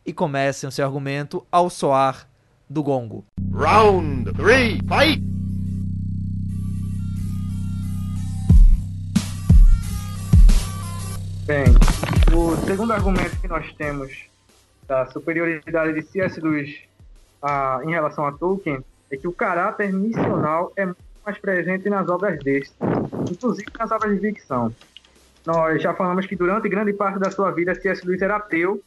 e 0.06 0.14
comecem 0.14 0.68
o 0.68 0.72
seu 0.72 0.86
argumento 0.86 1.46
ao 1.52 1.70
soar 1.70 2.28
do 2.70 2.82
gongo. 2.82 3.26
Round 3.54 4.32
3, 4.34 4.80
fight! 4.80 5.24
Bem, 11.46 11.66
o 12.36 12.56
segundo 12.66 12.92
argumento 12.92 13.40
que 13.40 13.48
nós 13.48 13.72
temos 13.74 14.26
da 14.88 15.06
superioridade 15.08 15.94
de 15.94 16.02
C.S. 16.08 16.40
Lewis 16.42 16.80
ah, 17.42 17.82
em 17.84 17.92
relação 17.92 18.26
a 18.26 18.32
Tolkien 18.32 18.84
é 19.12 19.18
que 19.18 19.28
o 19.28 19.34
caráter 19.34 19.92
missional 19.94 20.72
é 20.76 20.86
muito 20.86 20.98
mais 21.26 21.38
presente 21.38 21.90
nas 21.90 22.08
obras 22.08 22.38
deste, 22.44 22.76
inclusive 23.30 23.70
nas 23.78 23.92
obras 23.92 24.14
de 24.14 24.20
ficção. 24.20 24.74
Nós 25.46 25.82
já 25.82 25.94
falamos 25.94 26.26
que 26.26 26.36
durante 26.36 26.68
grande 26.68 26.94
parte 26.94 27.20
da 27.20 27.30
sua 27.30 27.52
vida 27.52 27.76
C.S. 27.76 28.06
Lewis 28.06 28.22
era 28.22 28.38
ateu, 28.38 28.82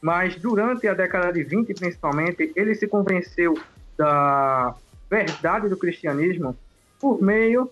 mas 0.00 0.36
durante 0.36 0.86
a 0.86 0.94
década 0.94 1.32
de 1.32 1.42
20 1.42 1.72
principalmente, 1.74 2.52
ele 2.54 2.74
se 2.74 2.86
convenceu 2.86 3.58
da 3.96 4.74
verdade 5.10 5.68
do 5.68 5.76
cristianismo 5.76 6.56
por 7.00 7.22
meio 7.22 7.70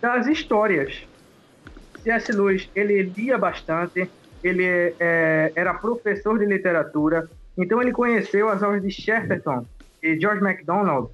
das 0.00 0.26
histórias. 0.26 1.06
C.S. 2.02 2.32
Lewis, 2.32 2.70
ele 2.74 3.02
lia 3.02 3.36
bastante, 3.36 4.10
ele 4.42 4.64
é, 4.98 5.52
era 5.54 5.74
professor 5.74 6.38
de 6.38 6.46
literatura, 6.46 7.28
então 7.56 7.80
ele 7.80 7.92
conheceu 7.92 8.48
as 8.48 8.62
obras 8.62 8.82
de 8.82 8.90
Chesterton, 8.90 9.66
e 10.04 10.20
George 10.20 10.42
MacDonald. 10.42 11.08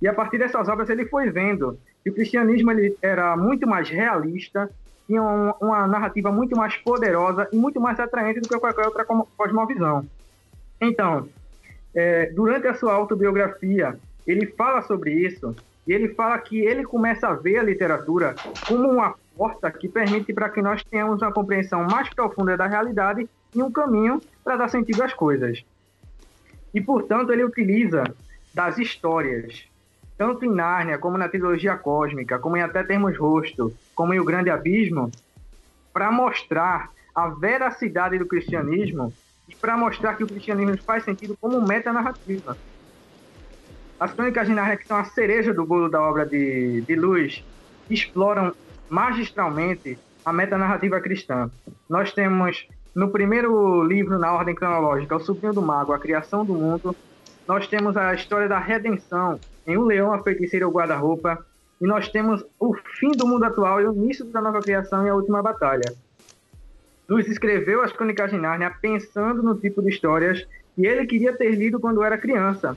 E 0.00 0.08
a 0.08 0.12
partir 0.12 0.38
dessas 0.38 0.68
obras 0.68 0.90
ele 0.90 1.06
foi 1.06 1.30
vendo 1.30 1.78
que 2.02 2.10
o 2.10 2.14
cristianismo 2.14 2.72
ele 2.72 2.96
era 3.00 3.36
muito 3.36 3.68
mais 3.68 3.88
realista, 3.88 4.68
tinha 5.06 5.22
uma, 5.22 5.86
narrativa 5.86 6.32
muito 6.32 6.56
mais 6.56 6.76
poderosa 6.76 7.48
e 7.52 7.56
muito 7.56 7.80
mais 7.80 8.00
atraente 8.00 8.40
do 8.40 8.48
que 8.48 8.58
qualquer 8.58 8.84
outra 8.84 9.04
cosmovisão. 9.04 10.04
Então, 10.80 11.28
é, 11.94 12.26
durante 12.32 12.66
a 12.66 12.74
sua 12.74 12.94
autobiografia, 12.94 13.96
ele 14.26 14.46
fala 14.46 14.82
sobre 14.82 15.12
isso 15.12 15.54
e 15.86 15.92
ele 15.92 16.08
fala 16.08 16.36
que 16.38 16.60
ele 16.60 16.82
começa 16.82 17.28
a 17.28 17.34
ver 17.34 17.58
a 17.58 17.62
literatura 17.62 18.34
como 18.66 18.88
uma 18.88 19.14
porta 19.36 19.70
que 19.70 19.88
permite 19.88 20.32
para 20.32 20.48
que 20.48 20.60
nós 20.60 20.82
tenhamos 20.82 21.22
uma 21.22 21.32
compreensão 21.32 21.84
mais 21.84 22.08
profunda 22.12 22.56
da 22.56 22.66
realidade 22.66 23.28
e 23.54 23.62
um 23.62 23.70
caminho 23.70 24.20
para 24.42 24.56
dar 24.56 24.68
sentido 24.68 25.02
às 25.02 25.14
coisas. 25.14 25.64
E, 26.74 26.80
portanto, 26.80 27.32
ele 27.32 27.44
utiliza 27.44 28.04
das 28.54 28.78
histórias, 28.78 29.64
tanto 30.16 30.44
em 30.44 30.50
Nárnia, 30.50 30.98
como 30.98 31.18
na 31.18 31.28
trilogia 31.28 31.76
cósmica, 31.76 32.38
como 32.38 32.56
em 32.56 32.62
Até 32.62 32.82
Termos 32.82 33.16
Rosto, 33.16 33.74
como 33.94 34.12
em 34.14 34.20
O 34.20 34.24
Grande 34.24 34.50
Abismo, 34.50 35.10
para 35.92 36.10
mostrar 36.10 36.90
a 37.14 37.28
veracidade 37.28 38.18
do 38.18 38.26
cristianismo 38.26 39.12
e 39.48 39.54
para 39.54 39.76
mostrar 39.76 40.14
que 40.14 40.24
o 40.24 40.26
cristianismo 40.26 40.78
faz 40.78 41.04
sentido 41.04 41.36
como 41.40 41.60
metanarrativa. 41.66 42.56
As 43.98 44.12
crônicas 44.12 44.48
de 44.48 44.54
Nárnia, 44.54 44.76
que 44.76 44.86
são 44.86 44.96
a 44.96 45.04
cereja 45.04 45.52
do 45.52 45.64
bolo 45.64 45.88
da 45.88 46.00
obra 46.00 46.26
de, 46.26 46.80
de 46.80 46.96
Luz, 46.96 47.44
exploram 47.88 48.52
magistralmente 48.88 49.98
a 50.24 50.32
metanarrativa 50.32 51.00
cristã. 51.00 51.50
Nós 51.88 52.12
temos 52.12 52.66
no 52.94 53.10
primeiro 53.10 53.82
livro 53.82 54.18
na 54.18 54.32
ordem 54.32 54.54
cronológica, 54.54 55.16
O 55.16 55.20
Sobrinho 55.20 55.54
do 55.54 55.62
Mago, 55.62 55.92
A 55.92 55.98
Criação 55.98 56.44
do 56.44 56.54
Mundo, 56.54 56.94
nós 57.46 57.66
temos 57.66 57.96
a 57.96 58.14
história 58.14 58.48
da 58.48 58.58
redenção 58.58 59.38
em 59.66 59.76
Um 59.76 59.84
Leão, 59.84 60.12
a 60.12 60.22
Feiticeira 60.22 60.64
e 60.64 60.68
o 60.68 60.72
Guarda-Roupa, 60.72 61.44
e 61.80 61.86
nós 61.86 62.08
temos 62.08 62.44
o 62.58 62.74
fim 62.98 63.10
do 63.10 63.26
mundo 63.26 63.44
atual 63.44 63.80
e 63.80 63.86
o 63.86 63.92
início 63.92 64.24
da 64.26 64.40
nova 64.40 64.60
criação 64.60 65.06
e 65.06 65.10
a 65.10 65.14
última 65.14 65.42
batalha. 65.42 65.92
Luz 67.08 67.28
escreveu 67.28 67.82
as 67.82 67.92
Crônicas 67.92 68.30
de 68.30 68.38
Nárnia 68.38 68.72
pensando 68.80 69.42
no 69.42 69.56
tipo 69.56 69.82
de 69.82 69.90
histórias 69.90 70.46
que 70.74 70.86
ele 70.86 71.06
queria 71.06 71.36
ter 71.36 71.50
lido 71.50 71.80
quando 71.80 72.02
era 72.02 72.16
criança. 72.16 72.76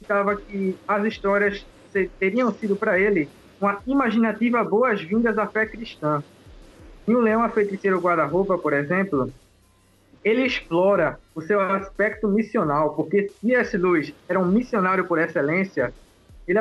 Estava 0.00 0.36
que 0.36 0.76
as 0.86 1.04
histórias 1.04 1.66
teriam 2.18 2.52
sido 2.52 2.76
para 2.76 2.98
ele 2.98 3.28
uma 3.60 3.78
imaginativa 3.86 4.62
boas-vindas 4.62 5.36
à 5.36 5.46
fé 5.46 5.66
cristã. 5.66 6.22
Em 7.06 7.14
O 7.14 7.20
Leão 7.20 7.42
a 7.42 7.48
Feiticeiro 7.48 8.00
Guarda-Roupa, 8.00 8.56
por 8.56 8.72
exemplo, 8.72 9.32
ele 10.24 10.44
explora 10.44 11.18
o 11.34 11.40
seu 11.40 11.60
aspecto 11.60 12.28
missional, 12.28 12.94
porque 12.94 13.28
C.S. 13.40 13.76
Lewis 13.76 14.12
era 14.28 14.38
um 14.38 14.46
missionário 14.46 15.04
por 15.04 15.18
excelência, 15.18 15.92
ele, 16.46 16.58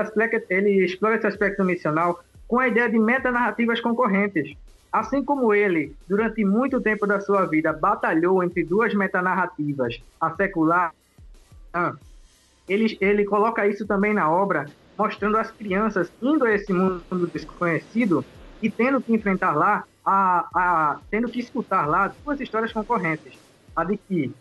ele 0.49 0.85
explora 0.85 1.15
esse 1.15 1.27
aspecto 1.27 1.63
missional 1.63 2.23
com 2.47 2.59
a 2.59 2.67
ideia 2.67 2.89
de 2.89 2.99
metanarrativas 2.99 3.81
concorrentes. 3.81 4.55
Assim 4.91 5.23
como 5.23 5.53
ele, 5.53 5.95
durante 6.07 6.43
muito 6.45 6.79
tempo 6.79 7.05
da 7.05 7.19
sua 7.19 7.45
vida, 7.45 7.73
batalhou 7.73 8.43
entre 8.43 8.63
duas 8.63 8.93
metanarrativas, 8.93 10.01
a 10.19 10.31
secular, 10.31 10.93
ele, 12.67 12.97
ele 12.99 13.25
coloca 13.25 13.67
isso 13.67 13.85
também 13.85 14.13
na 14.13 14.29
obra, 14.29 14.65
mostrando 14.97 15.37
as 15.37 15.51
crianças 15.51 16.11
indo 16.21 16.45
a 16.45 16.53
esse 16.53 16.73
mundo 16.73 17.29
desconhecido 17.31 18.25
e 18.61 18.69
tendo 18.69 19.01
que 19.01 19.13
enfrentar 19.13 19.53
lá, 19.53 19.83
a, 20.05 20.47
a, 20.53 20.99
tendo 21.11 21.29
que 21.29 21.39
escutar 21.39 21.85
lá 21.85 22.11
duas 22.23 22.39
histórias 22.39 22.71
concorrentes. 22.71 23.46
A 23.77 23.85
de 23.85 23.95
que 23.95 24.33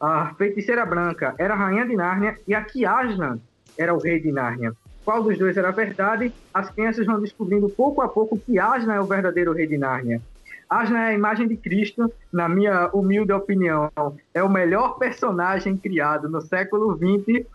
a 0.00 0.32
feiticeira 0.36 0.86
branca 0.86 1.34
era 1.38 1.52
a 1.52 1.56
rainha 1.56 1.84
de 1.84 1.94
Nárnia 1.94 2.38
e 2.46 2.54
a 2.54 2.64
que 2.64 2.86
Aslan 2.86 3.38
era 3.76 3.92
o 3.92 3.98
rei 3.98 4.18
de 4.18 4.32
Nárnia 4.32 4.72
qual 5.08 5.22
dos 5.22 5.38
dois 5.38 5.56
era 5.56 5.68
a 5.70 5.72
verdade, 5.72 6.30
as 6.52 6.70
crianças 6.70 7.06
vão 7.06 7.18
descobrindo 7.18 7.66
pouco 7.70 8.02
a 8.02 8.08
pouco 8.10 8.38
que 8.38 8.58
Asna 8.58 8.96
é 8.96 9.00
o 9.00 9.06
verdadeiro 9.06 9.54
rei 9.54 9.66
de 9.66 9.78
Nárnia. 9.78 10.20
Asna 10.68 10.98
é 10.98 11.08
a 11.08 11.14
imagem 11.14 11.48
de 11.48 11.56
Cristo, 11.56 12.12
na 12.30 12.46
minha 12.46 12.90
humilde 12.92 13.32
opinião, 13.32 13.90
é 14.34 14.42
o 14.42 14.50
melhor 14.50 14.98
personagem 14.98 15.78
criado 15.78 16.28
no 16.28 16.42
século 16.42 16.94
XX 16.94 17.46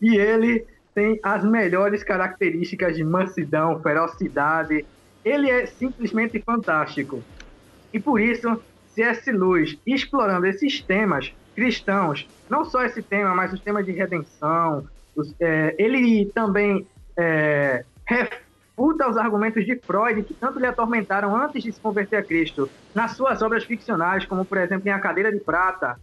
e 0.00 0.16
ele 0.16 0.64
tem 0.94 1.18
as 1.24 1.44
melhores 1.44 2.04
características 2.04 2.94
de 2.94 3.02
mansidão, 3.02 3.80
ferocidade. 3.82 4.86
Ele 5.24 5.50
é 5.50 5.66
simplesmente 5.66 6.40
fantástico. 6.46 7.20
E 7.92 7.98
por 7.98 8.20
isso, 8.20 8.62
C.S. 8.94 9.30
Lewis, 9.30 9.78
explorando 9.86 10.46
esses 10.46 10.80
temas 10.80 11.32
cristãos, 11.54 12.28
não 12.48 12.64
só 12.64 12.84
esse 12.84 13.02
tema, 13.02 13.34
mas 13.34 13.52
os 13.52 13.60
temas 13.60 13.84
de 13.84 13.92
redenção, 13.92 14.86
os, 15.14 15.34
é, 15.40 15.74
ele 15.78 16.26
também 16.26 16.86
é, 17.16 17.84
refuta 18.04 19.08
os 19.08 19.16
argumentos 19.16 19.64
de 19.64 19.76
Freud 19.76 20.22
que 20.22 20.34
tanto 20.34 20.58
lhe 20.58 20.66
atormentaram 20.66 21.34
antes 21.36 21.62
de 21.62 21.72
se 21.72 21.80
converter 21.80 22.16
a 22.16 22.22
Cristo 22.22 22.68
nas 22.94 23.12
suas 23.12 23.42
obras 23.42 23.64
ficcionais, 23.64 24.24
como 24.24 24.44
por 24.44 24.58
exemplo 24.58 24.88
em 24.88 24.92
A 24.92 24.98
Cadeira 24.98 25.32
de 25.32 25.40
Prata. 25.40 25.98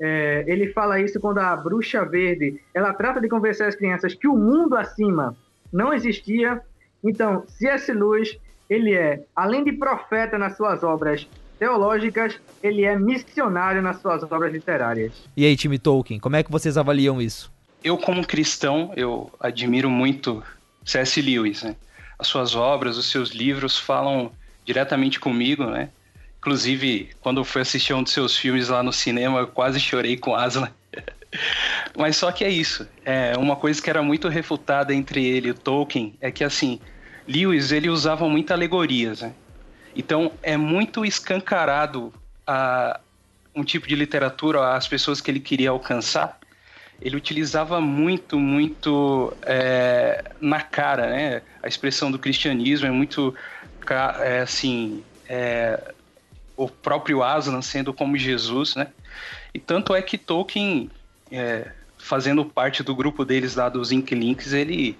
É, 0.00 0.44
ele 0.48 0.72
fala 0.72 1.00
isso 1.00 1.20
quando 1.20 1.38
a 1.38 1.54
Bruxa 1.54 2.04
Verde 2.04 2.60
ela 2.74 2.92
trata 2.92 3.20
de 3.20 3.28
convencer 3.28 3.66
as 3.66 3.76
crianças 3.76 4.14
que 4.14 4.26
o 4.26 4.36
mundo 4.36 4.76
acima 4.76 5.36
não 5.72 5.92
existia. 5.92 6.60
Então, 7.02 7.44
C.S. 7.46 7.92
Lewis 7.92 8.38
ele 8.68 8.94
é, 8.94 9.24
além 9.36 9.62
de 9.62 9.72
profeta 9.72 10.38
nas 10.38 10.56
suas 10.56 10.82
obras 10.82 11.28
teológicas, 11.64 12.38
ele 12.62 12.84
é 12.84 12.98
missionário 12.98 13.80
nas 13.80 13.98
suas 14.02 14.22
obras 14.22 14.52
literárias. 14.52 15.12
E 15.34 15.46
aí, 15.46 15.56
time 15.56 15.78
Tolkien, 15.78 16.20
como 16.20 16.36
é 16.36 16.42
que 16.42 16.52
vocês 16.52 16.76
avaliam 16.76 17.22
isso? 17.22 17.50
Eu, 17.82 17.96
como 17.96 18.26
cristão, 18.26 18.92
eu 18.94 19.32
admiro 19.40 19.88
muito 19.88 20.42
C.S. 20.84 21.22
Lewis, 21.22 21.62
né? 21.62 21.74
As 22.18 22.26
suas 22.26 22.54
obras, 22.54 22.98
os 22.98 23.10
seus 23.10 23.30
livros 23.30 23.78
falam 23.78 24.30
diretamente 24.62 25.18
comigo, 25.18 25.64
né? 25.64 25.88
Inclusive, 26.38 27.08
quando 27.22 27.40
eu 27.40 27.44
fui 27.44 27.62
assistir 27.62 27.94
um 27.94 28.02
dos 28.02 28.12
seus 28.12 28.36
filmes 28.36 28.68
lá 28.68 28.82
no 28.82 28.92
cinema, 28.92 29.40
eu 29.40 29.46
quase 29.46 29.80
chorei 29.80 30.18
com 30.18 30.34
Aslan. 30.34 30.70
Mas 31.96 32.18
só 32.18 32.30
que 32.30 32.44
é 32.44 32.50
isso. 32.50 32.86
É 33.06 33.38
uma 33.38 33.56
coisa 33.56 33.80
que 33.80 33.88
era 33.88 34.02
muito 34.02 34.28
refutada 34.28 34.94
entre 34.94 35.24
ele 35.24 35.48
e 35.48 35.50
o 35.52 35.54
Tolkien 35.54 36.14
é 36.20 36.30
que 36.30 36.44
assim, 36.44 36.78
Lewis 37.26 37.72
ele 37.72 37.88
usava 37.88 38.28
muitas 38.28 38.54
alegorias, 38.54 39.22
né? 39.22 39.32
Então 39.94 40.32
é 40.42 40.56
muito 40.56 41.04
escancarado 41.04 42.12
a 42.46 43.00
um 43.54 43.62
tipo 43.62 43.86
de 43.86 43.94
literatura 43.94 44.74
às 44.74 44.88
pessoas 44.88 45.20
que 45.20 45.30
ele 45.30 45.40
queria 45.40 45.70
alcançar 45.70 46.38
ele 47.00 47.16
utilizava 47.16 47.80
muito, 47.80 48.38
muito 48.38 49.32
é, 49.42 50.24
na 50.40 50.60
cara, 50.60 51.08
né? 51.10 51.42
A 51.62 51.68
expressão 51.68 52.10
do 52.10 52.18
cristianismo 52.18 52.86
é 52.86 52.90
muito, 52.90 53.34
é, 54.20 54.40
assim, 54.40 55.02
é, 55.28 55.92
o 56.56 56.68
próprio 56.68 57.22
Aslan 57.22 57.60
sendo 57.62 57.92
como 57.92 58.16
Jesus, 58.16 58.74
né? 58.74 58.88
E 59.52 59.58
tanto 59.58 59.94
é 59.94 60.02
que 60.02 60.16
Tolkien, 60.16 60.90
é, 61.30 61.70
fazendo 61.98 62.44
parte 62.44 62.82
do 62.82 62.94
grupo 62.94 63.24
deles 63.24 63.54
lá 63.54 63.68
dos 63.68 63.92
Inklings, 63.92 64.52
ele 64.52 64.96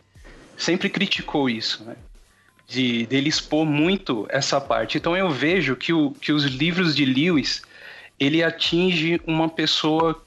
sempre 0.57 0.89
criticou 0.89 1.49
isso, 1.49 1.85
né? 1.85 1.97
De 2.67 3.07
dele 3.07 3.29
expor 3.29 3.67
muito 3.67 4.27
essa 4.31 4.61
parte. 4.61 4.97
Então 4.97 5.17
eu 5.17 5.31
vejo 5.31 5.77
que, 5.77 5.93
o, 5.93 6.11
que 6.13 6.33
os 6.33 6.45
livros 6.45 6.95
de 6.97 7.05
Lewis 7.05 7.63
ele 8.19 8.43
atinge 8.43 9.21
uma 9.27 9.49
pessoa 9.49 10.23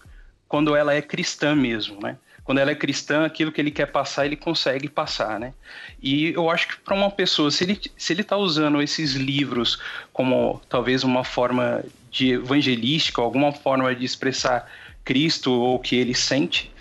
quando 0.48 0.76
ela 0.76 0.94
é 0.94 1.02
cristã 1.02 1.56
mesmo, 1.56 2.00
né? 2.02 2.18
Quando 2.44 2.60
ela 2.60 2.72
é 2.72 2.76
cristã, 2.76 3.26
aquilo 3.26 3.52
que 3.52 3.60
ele 3.60 3.72
quer 3.72 3.88
passar, 3.88 4.26
ele 4.26 4.38
consegue 4.38 4.88
passar, 4.88 5.38
né? 5.38 5.54
E 6.02 6.30
eu 6.30 6.50
acho 6.50 6.70
que 6.70 6.78
para 6.78 6.96
uma 6.96 7.12
pessoa, 7.12 7.52
se 7.52 7.66
ele 7.66 7.80
se 7.98 8.14
ele 8.14 8.22
está 8.22 8.38
usando 8.38 8.82
esses 8.82 9.16
livros 9.16 9.82
como 10.14 10.62
talvez 10.70 11.04
uma 11.04 11.26
forma 11.26 11.84
de 12.10 12.34
evangelística, 12.34 13.22
alguma 13.22 13.52
forma 13.52 13.94
de 13.94 14.06
expressar 14.06 14.70
Cristo 15.04 15.52
ou 15.52 15.76
o 15.76 15.80
que 15.80 15.96
ele 15.96 16.14
sente, 16.16 16.72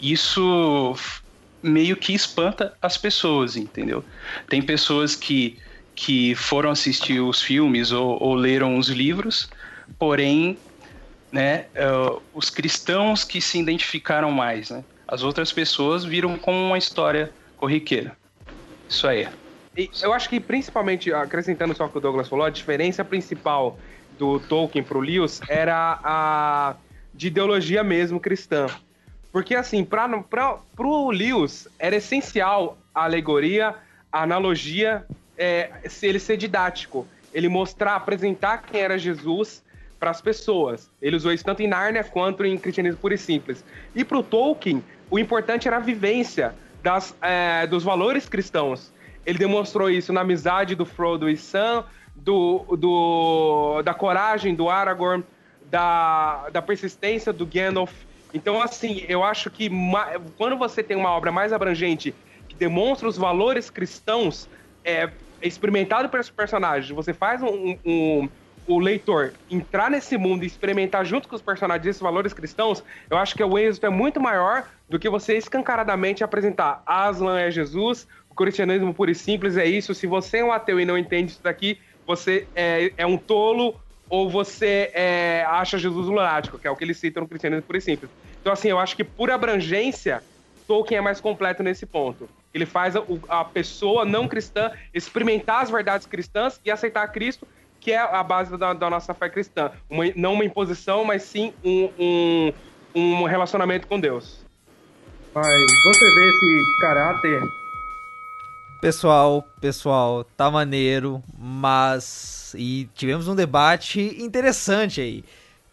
isso 0.00 0.94
meio 1.62 1.96
que 1.96 2.14
espanta 2.14 2.74
as 2.80 2.96
pessoas, 2.96 3.56
entendeu? 3.56 4.04
Tem 4.48 4.62
pessoas 4.62 5.14
que, 5.14 5.58
que 5.94 6.34
foram 6.34 6.70
assistir 6.70 7.20
os 7.20 7.42
filmes 7.42 7.92
ou, 7.92 8.22
ou 8.22 8.34
leram 8.34 8.78
os 8.78 8.88
livros, 8.88 9.48
porém 9.98 10.58
né, 11.32 11.66
uh, 11.74 12.22
os 12.32 12.50
cristãos 12.50 13.24
que 13.24 13.40
se 13.40 13.58
identificaram 13.58 14.30
mais, 14.30 14.70
né? 14.70 14.84
As 15.08 15.22
outras 15.22 15.52
pessoas 15.52 16.04
viram 16.04 16.36
como 16.36 16.58
uma 16.58 16.78
história 16.78 17.30
corriqueira. 17.56 18.16
Isso 18.88 19.06
aí. 19.06 19.28
E 19.76 19.90
eu 20.02 20.12
acho 20.12 20.28
que 20.28 20.40
principalmente, 20.40 21.12
acrescentando 21.12 21.74
só 21.74 21.86
o 21.86 21.88
que 21.88 21.98
o 21.98 22.00
Douglas 22.00 22.28
falou, 22.28 22.46
a 22.46 22.50
diferença 22.50 23.04
principal 23.04 23.78
do 24.18 24.40
Tolkien 24.40 24.82
pro 24.82 25.00
Lewis 25.00 25.40
era 25.48 26.00
a 26.02 26.76
de 27.14 27.28
ideologia 27.28 27.82
mesmo 27.82 28.20
cristã. 28.20 28.66
Porque 29.36 29.54
assim, 29.54 29.84
para 29.84 30.08
pro 30.74 31.10
Lewis 31.10 31.68
era 31.78 31.96
essencial 31.96 32.78
a 32.94 33.04
alegoria, 33.04 33.74
a 34.10 34.22
analogia, 34.22 35.04
é, 35.36 35.72
ele 36.00 36.18
ser 36.18 36.38
didático. 36.38 37.06
Ele 37.34 37.46
mostrar, 37.46 37.96
apresentar 37.96 38.62
quem 38.62 38.80
era 38.80 38.96
Jesus 38.96 39.62
para 40.00 40.10
as 40.10 40.22
pessoas. 40.22 40.90
Ele 41.02 41.16
usou 41.16 41.34
isso 41.34 41.44
tanto 41.44 41.60
em 41.60 41.68
Nárnia 41.68 42.02
quanto 42.02 42.46
em 42.46 42.56
Cristianismo 42.56 42.98
Puro 42.98 43.12
e 43.12 43.18
Simples. 43.18 43.62
E 43.94 44.02
para 44.06 44.16
o 44.16 44.22
Tolkien, 44.22 44.82
o 45.10 45.18
importante 45.18 45.68
era 45.68 45.76
a 45.76 45.80
vivência 45.80 46.54
das, 46.82 47.14
é, 47.20 47.66
dos 47.66 47.84
valores 47.84 48.26
cristãos. 48.26 48.90
Ele 49.26 49.36
demonstrou 49.36 49.90
isso 49.90 50.14
na 50.14 50.22
amizade 50.22 50.74
do 50.74 50.86
Frodo 50.86 51.28
e 51.28 51.36
Sam, 51.36 51.84
do, 52.14 52.64
do, 52.74 53.82
da 53.82 53.92
coragem 53.92 54.54
do 54.54 54.70
Aragorn, 54.70 55.22
da, 55.70 56.48
da 56.48 56.62
persistência 56.62 57.34
do 57.34 57.44
Gandalf. 57.44 57.92
Então, 58.36 58.60
assim, 58.60 59.02
eu 59.08 59.24
acho 59.24 59.50
que 59.50 59.70
quando 60.36 60.58
você 60.58 60.82
tem 60.82 60.94
uma 60.94 61.10
obra 61.10 61.32
mais 61.32 61.54
abrangente 61.54 62.14
que 62.46 62.54
demonstra 62.54 63.08
os 63.08 63.16
valores 63.16 63.70
cristãos, 63.70 64.46
é, 64.84 65.08
experimentado 65.40 66.10
pelos 66.10 66.28
personagens, 66.28 66.94
você 66.94 67.14
faz 67.14 67.42
um, 67.42 67.78
um 67.82 68.28
o 68.68 68.78
leitor 68.78 69.32
entrar 69.50 69.90
nesse 69.90 70.18
mundo 70.18 70.42
e 70.42 70.46
experimentar 70.46 71.04
junto 71.06 71.28
com 71.28 71.36
os 71.36 71.40
personagens 71.40 71.86
esses 71.86 72.02
valores 72.02 72.34
cristãos, 72.34 72.82
eu 73.08 73.16
acho 73.16 73.34
que 73.34 73.42
o 73.42 73.58
êxito 73.58 73.86
é 73.86 73.88
muito 73.88 74.20
maior 74.20 74.68
do 74.88 74.98
que 74.98 75.08
você 75.08 75.38
escancaradamente 75.38 76.22
apresentar 76.22 76.82
Aslan 76.84 77.38
é 77.38 77.50
Jesus, 77.50 78.06
o 78.28 78.34
cristianismo 78.34 78.92
puro 78.92 79.10
e 79.10 79.14
simples 79.14 79.56
é 79.56 79.64
isso. 79.64 79.94
Se 79.94 80.06
você 80.06 80.38
é 80.38 80.44
um 80.44 80.52
ateu 80.52 80.78
e 80.80 80.84
não 80.84 80.98
entende 80.98 81.32
isso 81.32 81.42
daqui, 81.42 81.78
você 82.04 82.46
é, 82.54 82.92
é 82.96 83.06
um 83.06 83.16
tolo 83.16 83.80
ou 84.08 84.28
você 84.30 84.90
é, 84.94 85.44
acha 85.48 85.78
Jesus 85.78 86.06
lunático, 86.06 86.58
que 86.58 86.66
é 86.66 86.70
o 86.70 86.76
que 86.76 86.84
ele 86.84 86.94
cita 86.94 87.20
no 87.20 87.28
cristianismo 87.28 87.64
puro 87.64 87.78
e 87.78 87.80
simples. 87.80 88.10
Então, 88.40 88.52
assim, 88.52 88.68
eu 88.68 88.78
acho 88.78 88.96
que 88.96 89.04
por 89.04 89.30
abrangência, 89.30 90.22
Tolkien 90.66 90.98
é 90.98 91.00
mais 91.00 91.20
completo 91.20 91.62
nesse 91.62 91.84
ponto. 91.84 92.28
Ele 92.54 92.64
faz 92.64 92.94
a, 92.96 93.02
a 93.28 93.44
pessoa 93.44 94.04
não 94.04 94.28
cristã 94.28 94.70
experimentar 94.94 95.62
as 95.62 95.70
verdades 95.70 96.06
cristãs 96.06 96.60
e 96.64 96.70
aceitar 96.70 97.06
Cristo 97.08 97.46
que 97.86 97.92
é 97.92 97.98
a 97.98 98.20
base 98.20 98.56
da, 98.56 98.72
da 98.72 98.90
nossa 98.90 99.14
fé 99.14 99.28
cristã. 99.28 99.70
Uma, 99.88 100.04
não 100.16 100.32
uma 100.32 100.44
imposição, 100.44 101.04
mas 101.04 101.22
sim 101.22 101.54
um, 101.64 101.88
um, 101.96 102.52
um 102.96 103.24
relacionamento 103.24 103.86
com 103.86 104.00
Deus. 104.00 104.44
Mas 105.32 105.46
você 105.84 106.14
vê 106.16 106.28
esse 106.28 106.80
caráter. 106.80 107.40
Pessoal, 108.86 109.42
pessoal, 109.60 110.22
tá 110.36 110.48
maneiro, 110.48 111.20
mas. 111.36 112.54
E 112.56 112.88
tivemos 112.94 113.26
um 113.26 113.34
debate 113.34 114.00
interessante 114.22 115.00
aí. 115.00 115.24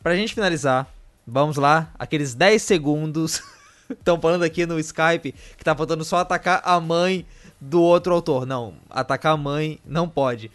Pra 0.02 0.15
gente 0.15 0.34
finalizar, 0.34 0.91
vamos 1.28 1.58
lá, 1.58 1.93
aqueles 1.99 2.34
10 2.34 2.60
segundos 2.60 3.43
Estão 3.88 4.19
falando 4.19 4.41
aqui 4.41 4.65
no 4.65 4.80
Skype 4.80 5.32
que 5.56 5.63
tá 5.63 5.76
faltando 5.76 6.04
só 6.04 6.17
atacar 6.17 6.60
a 6.65 6.80
mãe 6.80 7.23
do 7.62 7.84
outro 7.84 8.15
autor. 8.15 8.47
Não, 8.47 8.73
atacar 8.89 9.34
a 9.34 9.38
mãe 9.38 9.78
não 9.86 10.10
pode. 10.10 10.49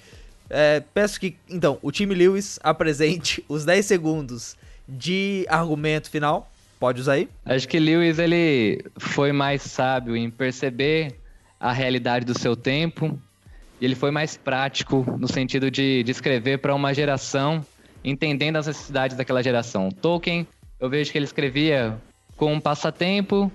É, 0.51 0.83
peço 0.93 1.21
que, 1.21 1.37
então, 1.49 1.79
o 1.81 1.93
time 1.93 2.13
Lewis 2.13 2.59
apresente 2.65 3.45
os 3.49 3.65
10 3.65 3.87
segundos 3.87 4.57
de 4.89 5.47
argumento 5.49 6.11
final. 6.11 6.51
Pode 6.81 7.03
usar 7.03 7.13
aí? 7.13 7.29
Acho 7.47 7.69
que 7.69 7.79
Lewis 7.79 8.19
ele 8.19 8.85
foi 8.97 9.31
mais 9.31 9.63
sábio 9.63 10.17
em 10.17 10.29
perceber 10.29 11.21
a 11.61 11.73
realidade 11.73 12.25
do 12.25 12.39
seu 12.39 12.55
tempo 12.55 13.19
e 13.81 13.85
ele 13.85 13.95
foi 13.95 14.11
mais 14.11 14.37
prático 14.37 15.05
no 15.19 15.29
sentido 15.29 15.71
de, 15.71 16.03
de 16.03 16.11
escrever 16.11 16.59
para 16.59 16.75
uma 16.75 16.93
geração 16.93 17.65
entendendo 18.05 18.57
as 18.57 18.67
necessidades 18.67 19.17
daquela 19.17 19.43
geração. 19.43 19.91
Tolkien, 19.91 20.47
eu 20.81 20.89
vejo 20.89 21.11
que 21.11 21.19
ele 21.19 21.25
escrevia 21.25 21.97
com 22.37 22.53
um 22.53 22.61
passatempo 22.61 23.51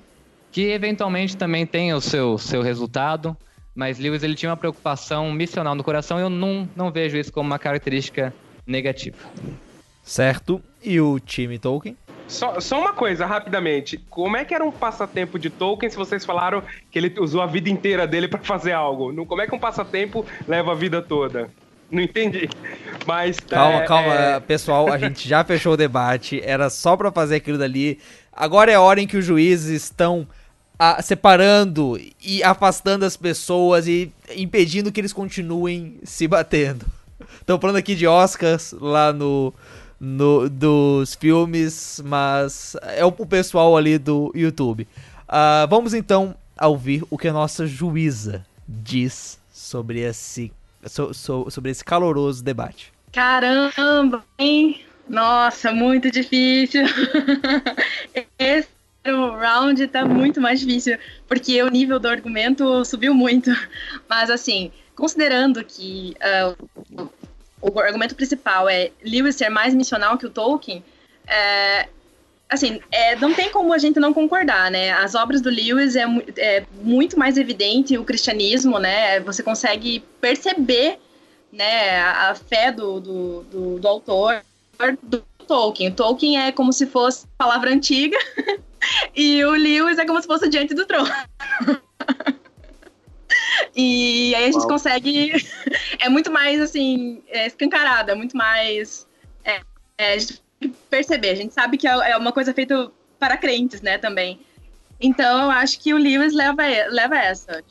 que 0.51 0.69
eventualmente 0.69 1.35
também 1.35 1.65
tem 1.65 1.93
o 1.93 2.01
seu, 2.01 2.37
seu 2.37 2.61
resultado, 2.61 3.35
mas 3.73 3.97
Lewis 3.97 4.21
ele 4.21 4.35
tinha 4.35 4.49
uma 4.49 4.57
preocupação 4.57 5.31
missional 5.31 5.73
no 5.73 5.83
coração 5.83 6.19
e 6.19 6.21
eu 6.21 6.29
não, 6.29 6.69
não 6.75 6.91
vejo 6.91 7.17
isso 7.17 7.31
como 7.33 7.47
uma 7.47 7.57
característica 7.57 8.33
negativa. 8.67 9.17
Certo. 10.03 10.61
E 10.83 10.99
o 10.99 11.19
time 11.19 11.57
Tolkien? 11.57 11.97
Só, 12.27 12.59
só 12.59 12.79
uma 12.79 12.93
coisa, 12.93 13.25
rapidamente. 13.25 13.97
Como 14.09 14.37
é 14.37 14.45
que 14.45 14.53
era 14.53 14.63
um 14.63 14.71
passatempo 14.71 15.37
de 15.37 15.49
Tolkien 15.49 15.89
se 15.89 15.97
vocês 15.97 16.25
falaram 16.25 16.63
que 16.89 16.97
ele 16.97 17.13
usou 17.19 17.41
a 17.41 17.45
vida 17.45 17.69
inteira 17.69 18.07
dele 18.07 18.27
para 18.27 18.39
fazer 18.39 18.71
algo? 18.71 19.25
Como 19.25 19.41
é 19.41 19.47
que 19.47 19.55
um 19.55 19.59
passatempo 19.59 20.25
leva 20.47 20.71
a 20.71 20.75
vida 20.75 21.01
toda? 21.01 21.49
Não 21.91 22.01
entendi. 22.01 22.49
Mas. 23.05 23.39
Calma, 23.39 23.83
é, 23.83 23.85
calma, 23.85 24.13
é... 24.13 24.39
pessoal. 24.39 24.91
A 24.91 24.97
gente 24.97 25.27
já 25.27 25.43
fechou 25.43 25.73
o 25.73 25.77
debate. 25.77 26.41
Era 26.43 26.69
só 26.69 26.97
para 26.97 27.11
fazer 27.11 27.35
aquilo 27.35 27.57
dali. 27.57 27.99
Agora 28.31 28.71
é 28.71 28.75
a 28.75 28.81
hora 28.81 28.99
em 28.99 29.05
que 29.05 29.17
os 29.17 29.23
juízes 29.23 29.83
estão 29.83 30.27
a, 30.79 31.01
separando 31.01 31.99
e 32.21 32.43
afastando 32.43 33.05
as 33.05 33.15
pessoas 33.15 33.87
e 33.87 34.11
impedindo 34.35 34.91
que 34.91 34.99
eles 34.99 35.13
continuem 35.13 35.99
se 36.03 36.27
batendo. 36.27 36.85
Estão 37.39 37.59
falando 37.59 37.75
aqui 37.75 37.93
de 37.93 38.07
Oscars 38.07 38.73
lá 38.79 39.13
no, 39.13 39.53
no 40.03 40.49
dos 40.49 41.15
filmes, 41.15 42.01
mas 42.03 42.75
é 42.81 43.05
o, 43.05 43.11
pessoal 43.11 43.77
ali 43.77 43.97
do 43.97 44.33
YouTube. 44.35 44.85
Uh, 45.29 45.65
vamos 45.69 45.93
então 45.93 46.35
ouvir 46.61 47.05
o 47.09 47.17
que 47.17 47.29
a 47.29 47.33
nossa 47.33 47.65
juíza 47.65 48.45
diz 48.67 49.39
sobre 49.53 50.01
esse, 50.01 50.51
so, 50.85 51.13
so, 51.13 51.49
sobre 51.49 51.71
esse 51.71 51.85
caloroso 51.85 52.43
debate. 52.43 52.91
Caramba, 53.13 54.25
hein? 54.37 54.81
Nossa, 55.07 55.71
muito 55.71 56.11
difícil. 56.11 56.83
Esse 58.39 58.69
round 59.05 59.87
tá 59.87 60.05
muito 60.05 60.41
mais 60.41 60.59
difícil, 60.59 60.97
porque 61.27 61.61
o 61.61 61.69
nível 61.69 61.99
do 61.99 62.07
argumento 62.07 62.83
subiu 62.85 63.13
muito. 63.13 63.51
Mas, 64.09 64.29
assim, 64.29 64.71
considerando 64.95 65.63
que 65.63 66.15
uh, 66.97 67.09
o 67.71 67.79
argumento 67.79 68.15
principal 68.15 68.67
é 68.67 68.91
Lewis 69.03 69.35
ser 69.35 69.49
mais 69.49 69.73
missional 69.73 70.17
que 70.17 70.25
o 70.25 70.29
Tolkien, 70.29 70.83
é, 71.25 71.87
assim, 72.49 72.81
é, 72.91 73.15
não 73.15 73.33
tem 73.33 73.49
como 73.49 73.71
a 73.73 73.77
gente 73.77 73.99
não 73.99 74.13
concordar, 74.13 74.69
né? 74.69 74.91
As 74.91 75.15
obras 75.15 75.41
do 75.41 75.49
Lewis 75.49 75.95
é, 75.95 76.03
é, 76.37 76.65
muito 76.81 77.17
mais 77.17 77.37
evidente 77.37 77.97
o 77.97 78.03
cristianismo, 78.03 78.79
né? 78.79 79.19
Você 79.21 79.41
consegue 79.41 80.03
perceber 80.19 80.99
né, 81.51 81.99
a, 81.99 82.31
a 82.31 82.35
fé 82.35 82.71
do, 82.71 82.99
do, 82.99 83.43
do, 83.43 83.79
do 83.79 83.87
autor 83.87 84.43
do 85.01 85.23
Tolkien. 85.47 85.89
O 85.89 85.95
Tolkien 85.95 86.41
é 86.41 86.51
como 86.51 86.73
se 86.73 86.85
fosse 86.85 87.25
palavra 87.37 87.71
antiga 87.71 88.17
e 89.15 89.43
o 89.45 89.51
Lewis 89.51 89.97
é 89.97 90.05
como 90.05 90.21
se 90.21 90.27
fosse 90.27 90.49
diante 90.49 90.73
do 90.73 90.85
trono. 90.85 91.09
e 93.75 94.33
aí 94.35 94.43
a 94.43 94.47
gente 94.47 94.59
Uau. 94.59 94.67
consegue. 94.67 95.33
É 95.99 96.09
muito 96.09 96.29
mais 96.29 96.59
assim, 96.59 97.23
é 97.29 97.47
escancarada, 97.47 98.11
é 98.11 98.15
muito 98.15 98.35
mais. 98.35 99.07
É, 99.45 99.61
é, 99.97 100.13
a 100.13 100.17
gente 100.17 100.41
perceber. 100.89 101.29
A 101.29 101.35
gente 101.35 101.53
sabe 101.53 101.77
que 101.77 101.87
é, 101.87 102.11
é 102.11 102.17
uma 102.17 102.33
coisa 102.33 102.53
feita 102.53 102.91
para 103.17 103.37
crentes, 103.37 103.81
né, 103.81 103.97
também. 103.97 104.39
Então 104.99 105.43
eu 105.43 105.51
acho 105.51 105.79
que 105.79 105.93
o 105.93 105.97
Lewis 105.97 106.33
leva, 106.33 106.63
leva 106.89 107.17
essa. 107.17 107.63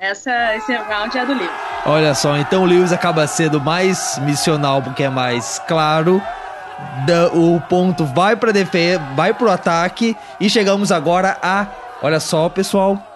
Essa, 0.00 0.56
esse 0.56 0.74
round 0.74 1.16
é 1.16 1.26
do 1.26 1.34
Lewis. 1.34 1.50
Olha 1.84 2.14
só, 2.14 2.36
então 2.36 2.62
o 2.62 2.66
Lewis 2.66 2.92
acaba 2.92 3.26
sendo 3.26 3.60
mais 3.60 4.18
missional 4.22 4.82
porque 4.82 5.02
é 5.02 5.10
mais 5.10 5.58
claro 5.68 6.22
da, 7.06 7.28
o 7.28 7.60
ponto 7.60 8.04
vai 8.04 8.36
para 8.36 8.52
defesa, 8.52 9.00
vai 9.14 9.32
pro 9.32 9.50
ataque 9.50 10.16
e 10.40 10.48
chegamos 10.48 10.90
agora 10.90 11.36
a, 11.42 11.66
olha 12.02 12.20
só, 12.20 12.48
pessoal, 12.48 13.13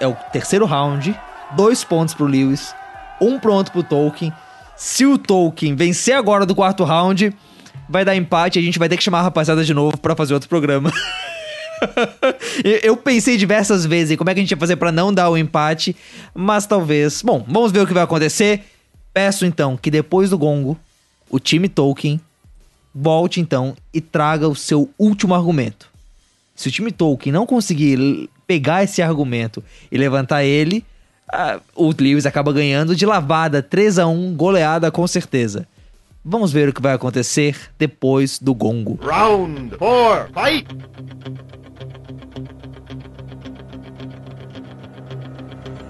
é 0.00 0.06
o 0.08 0.14
terceiro 0.32 0.64
round, 0.64 1.14
dois 1.54 1.84
pontos 1.84 2.14
pro 2.14 2.26
Lewis, 2.26 2.74
um 3.20 3.38
pronto 3.38 3.70
pro 3.70 3.82
Tolkien. 3.82 4.32
Se 4.76 5.04
o 5.04 5.18
Tolkien 5.18 5.76
vencer 5.76 6.16
agora 6.16 6.46
do 6.46 6.54
quarto 6.54 6.82
round, 6.84 7.32
vai 7.88 8.04
dar 8.04 8.16
empate, 8.16 8.58
a 8.58 8.62
gente 8.62 8.78
vai 8.78 8.88
ter 8.88 8.96
que 8.96 9.02
chamar 9.02 9.20
a 9.20 9.22
rapaziada 9.24 9.62
de 9.62 9.74
novo 9.74 9.98
para 9.98 10.16
fazer 10.16 10.32
outro 10.32 10.48
programa. 10.48 10.90
eu 12.82 12.96
pensei 12.96 13.36
diversas 13.36 13.84
vezes 13.84 14.12
em 14.12 14.16
como 14.16 14.30
é 14.30 14.34
que 14.34 14.40
a 14.40 14.42
gente 14.42 14.50
ia 14.50 14.56
fazer 14.56 14.76
para 14.76 14.90
não 14.90 15.12
dar 15.12 15.28
o 15.28 15.36
empate, 15.36 15.94
mas 16.34 16.66
talvez. 16.66 17.20
Bom, 17.22 17.44
vamos 17.46 17.70
ver 17.70 17.80
o 17.80 17.86
que 17.86 17.94
vai 17.94 18.02
acontecer. 18.02 18.64
Peço 19.12 19.44
então 19.44 19.76
que 19.76 19.90
depois 19.90 20.30
do 20.30 20.38
gongo, 20.38 20.78
o 21.28 21.38
time 21.38 21.68
Tolkien 21.68 22.20
volte 22.94 23.40
então 23.40 23.76
e 23.92 24.00
traga 24.00 24.48
o 24.48 24.56
seu 24.56 24.88
último 24.98 25.34
argumento. 25.34 25.88
Se 26.54 26.68
o 26.68 26.72
time 26.72 26.92
Tolkien 26.92 27.32
não 27.32 27.46
conseguir 27.46 28.28
pegar 28.50 28.82
esse 28.82 29.00
argumento 29.00 29.62
e 29.92 29.96
levantar 29.96 30.42
ele, 30.42 30.84
o 31.72 31.94
Lewis 31.96 32.26
acaba 32.26 32.52
ganhando 32.52 32.96
de 32.96 33.06
lavada 33.06 33.62
3 33.62 34.00
a 34.00 34.08
1 34.08 34.34
goleada 34.34 34.90
com 34.90 35.06
certeza. 35.06 35.68
Vamos 36.24 36.52
ver 36.52 36.68
o 36.68 36.72
que 36.72 36.82
vai 36.82 36.92
acontecer 36.92 37.70
depois 37.78 38.40
do 38.40 38.52
gongo. 38.52 38.98
Round 39.04 39.76
4, 39.76 40.32
fight! 40.34 40.66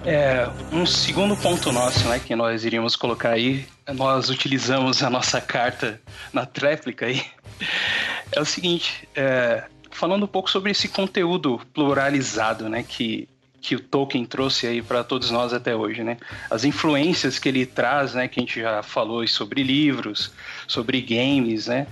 É, 0.05 0.47
um 0.71 0.85
segundo 0.85 1.35
ponto 1.39 1.73
nosso, 1.73 2.07
né, 2.09 2.19
que 2.19 2.37
nós 2.37 2.63
iríamos 2.67 2.95
colocar 2.95 3.31
aí, 3.31 3.65
nós 3.95 4.29
utilizamos 4.29 5.03
a 5.03 5.09
nossa 5.09 5.41
carta 5.41 5.99
na 6.31 6.45
tréplica 6.45 7.07
aí, 7.07 7.23
é 8.33 8.39
o 8.39 8.45
seguinte, 8.45 9.09
é, 9.15 9.65
falando 9.91 10.25
um 10.25 10.29
pouco 10.29 10.51
sobre 10.51 10.71
esse 10.71 10.89
conteúdo 10.89 11.61
pluralizado, 11.73 12.69
né, 12.69 12.83
que, 12.83 13.29
que 13.61 13.77
o 13.77 13.81
Tolkien 13.81 14.25
trouxe 14.25 14.67
aí 14.67 14.83
para 14.83 15.05
todos 15.05 15.31
nós 15.31 15.53
até 15.53 15.75
hoje, 15.75 16.03
né, 16.03 16.17
as 16.51 16.65
influências 16.65 17.39
que 17.39 17.49
ele 17.49 17.67
traz, 17.67 18.15
né, 18.15 18.29
que 18.29 18.41
a 18.41 18.43
gente 18.43 18.61
já 18.61 18.83
falou 18.83 19.27
sobre 19.27 19.63
livros, 19.63 20.33
sobre 20.67 21.01
games, 21.01 21.67
né, 21.67 21.87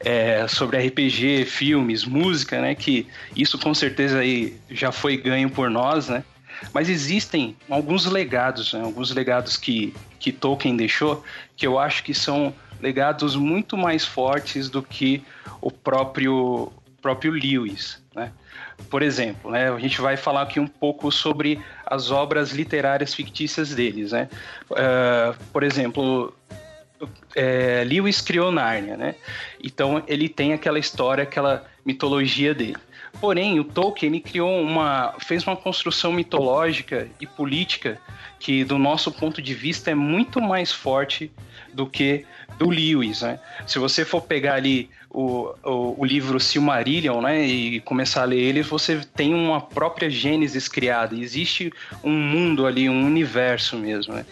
é, 0.00 0.46
sobre 0.48 0.78
RPG, 0.86 1.44
filmes, 1.44 2.04
música, 2.04 2.60
né, 2.60 2.74
que 2.74 3.06
isso 3.36 3.58
com 3.58 3.74
certeza 3.74 4.18
aí 4.20 4.56
já 4.70 4.90
foi 4.90 5.16
ganho 5.16 5.50
por 5.50 5.68
nós, 5.70 6.08
né, 6.08 6.24
mas 6.72 6.88
existem 6.88 7.56
alguns 7.68 8.06
legados, 8.06 8.72
né? 8.72 8.82
alguns 8.82 9.10
legados 9.10 9.56
que, 9.56 9.94
que 10.18 10.30
Tolkien 10.30 10.76
deixou, 10.76 11.24
que 11.56 11.66
eu 11.66 11.78
acho 11.78 12.02
que 12.04 12.12
são 12.12 12.52
legados 12.80 13.36
muito 13.36 13.76
mais 13.76 14.04
fortes 14.04 14.68
do 14.68 14.82
que 14.82 15.22
o 15.60 15.70
próprio, 15.70 16.72
próprio 17.00 17.32
Lewis. 17.32 18.02
Né? 18.14 18.32
Por 18.88 19.02
exemplo, 19.02 19.50
né, 19.50 19.70
a 19.70 19.78
gente 19.78 20.00
vai 20.00 20.16
falar 20.16 20.42
aqui 20.42 20.58
um 20.58 20.66
pouco 20.66 21.10
sobre 21.10 21.60
as 21.86 22.10
obras 22.10 22.52
literárias 22.52 23.14
fictícias 23.14 23.74
deles. 23.74 24.12
Né? 24.12 24.28
Uh, 24.70 25.36
por 25.52 25.62
exemplo, 25.62 26.34
é, 27.34 27.84
Lewis 27.86 28.20
criou 28.20 28.50
Nárnia, 28.52 28.96
né? 28.96 29.14
Então 29.62 30.02
ele 30.06 30.28
tem 30.28 30.52
aquela 30.52 30.78
história, 30.78 31.22
aquela 31.22 31.64
mitologia 31.84 32.54
dele. 32.54 32.76
Porém, 33.20 33.58
o 33.58 33.64
Tolkien 33.64 34.12
ele 34.12 34.20
criou 34.20 34.60
uma, 34.60 35.14
fez 35.18 35.46
uma 35.46 35.56
construção 35.56 36.12
mitológica 36.12 37.08
e 37.20 37.26
política 37.26 38.00
que, 38.38 38.64
do 38.64 38.78
nosso 38.78 39.10
ponto 39.10 39.42
de 39.42 39.52
vista, 39.52 39.90
é 39.90 39.94
muito 39.94 40.40
mais 40.40 40.72
forte 40.72 41.30
do 41.72 41.86
que 41.86 42.24
do 42.58 42.68
Lewis, 42.68 43.22
né? 43.22 43.40
Se 43.66 43.78
você 43.78 44.04
for 44.04 44.22
pegar 44.22 44.54
ali 44.54 44.90
o, 45.10 45.52
o, 45.64 46.00
o, 46.00 46.04
livro 46.04 46.38
Silmarillion, 46.38 47.20
né, 47.20 47.44
e 47.44 47.80
começar 47.80 48.22
a 48.22 48.26
ler 48.26 48.38
ele, 48.38 48.62
você 48.62 49.00
tem 49.14 49.34
uma 49.34 49.60
própria 49.60 50.08
Gênesis 50.08 50.68
criada. 50.68 51.16
Existe 51.16 51.72
um 52.02 52.12
mundo 52.12 52.64
ali, 52.66 52.88
um 52.88 53.04
universo 53.04 53.76
mesmo, 53.76 54.14
né? 54.14 54.24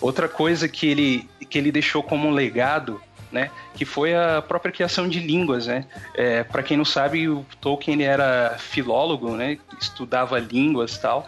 Outra 0.00 0.28
coisa 0.28 0.68
que 0.68 0.86
ele, 0.86 1.28
que 1.48 1.58
ele 1.58 1.72
deixou 1.72 2.02
como 2.02 2.30
legado 2.30 3.00
né? 3.30 3.50
Que 3.74 3.84
foi 3.84 4.14
a 4.14 4.42
própria 4.42 4.72
criação 4.72 5.08
de 5.08 5.20
línguas, 5.20 5.66
né? 5.66 5.84
É, 6.14 6.42
Para 6.42 6.62
quem 6.62 6.76
não 6.76 6.84
sabe, 6.84 7.28
o 7.28 7.46
Tolkien 7.60 8.02
era 8.02 8.56
filólogo, 8.58 9.36
né? 9.36 9.58
Estudava 9.80 10.38
línguas 10.38 10.98
tal. 10.98 11.26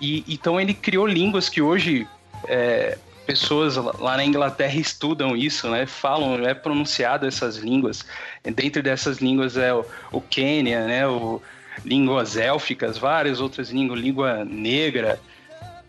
E 0.00 0.24
então 0.28 0.60
ele 0.60 0.74
criou 0.74 1.06
línguas 1.06 1.48
que 1.48 1.60
hoje 1.60 2.06
é, 2.48 2.96
pessoas 3.26 3.76
lá 3.76 4.16
na 4.16 4.24
Inglaterra 4.24 4.74
estudam 4.74 5.36
isso, 5.36 5.68
né? 5.68 5.86
Falam, 5.86 6.34
é 6.44 6.54
pronunciado 6.54 7.26
essas 7.26 7.56
línguas. 7.56 8.04
Dentro 8.42 8.82
dessas 8.82 9.18
línguas 9.18 9.56
é 9.56 9.72
o, 9.72 9.84
o 10.10 10.20
Quênia, 10.20 10.86
né? 10.86 11.06
O, 11.06 11.40
línguas 11.84 12.36
élficas, 12.36 12.98
várias 12.98 13.40
outras 13.40 13.70
línguas, 13.70 14.00
língua 14.00 14.44
negra, 14.44 15.18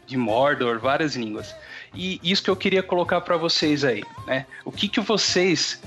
de 0.06 0.18
Mordor, 0.18 0.80
várias 0.80 1.16
línguas. 1.16 1.56
E 1.94 2.20
isso 2.24 2.44
que 2.44 2.50
eu 2.50 2.56
queria 2.56 2.82
colocar 2.82 3.22
para 3.22 3.38
vocês 3.38 3.84
aí, 3.84 4.04
né? 4.26 4.46
O 4.66 4.72
que 4.72 4.88
que 4.88 5.00
vocês 5.00 5.82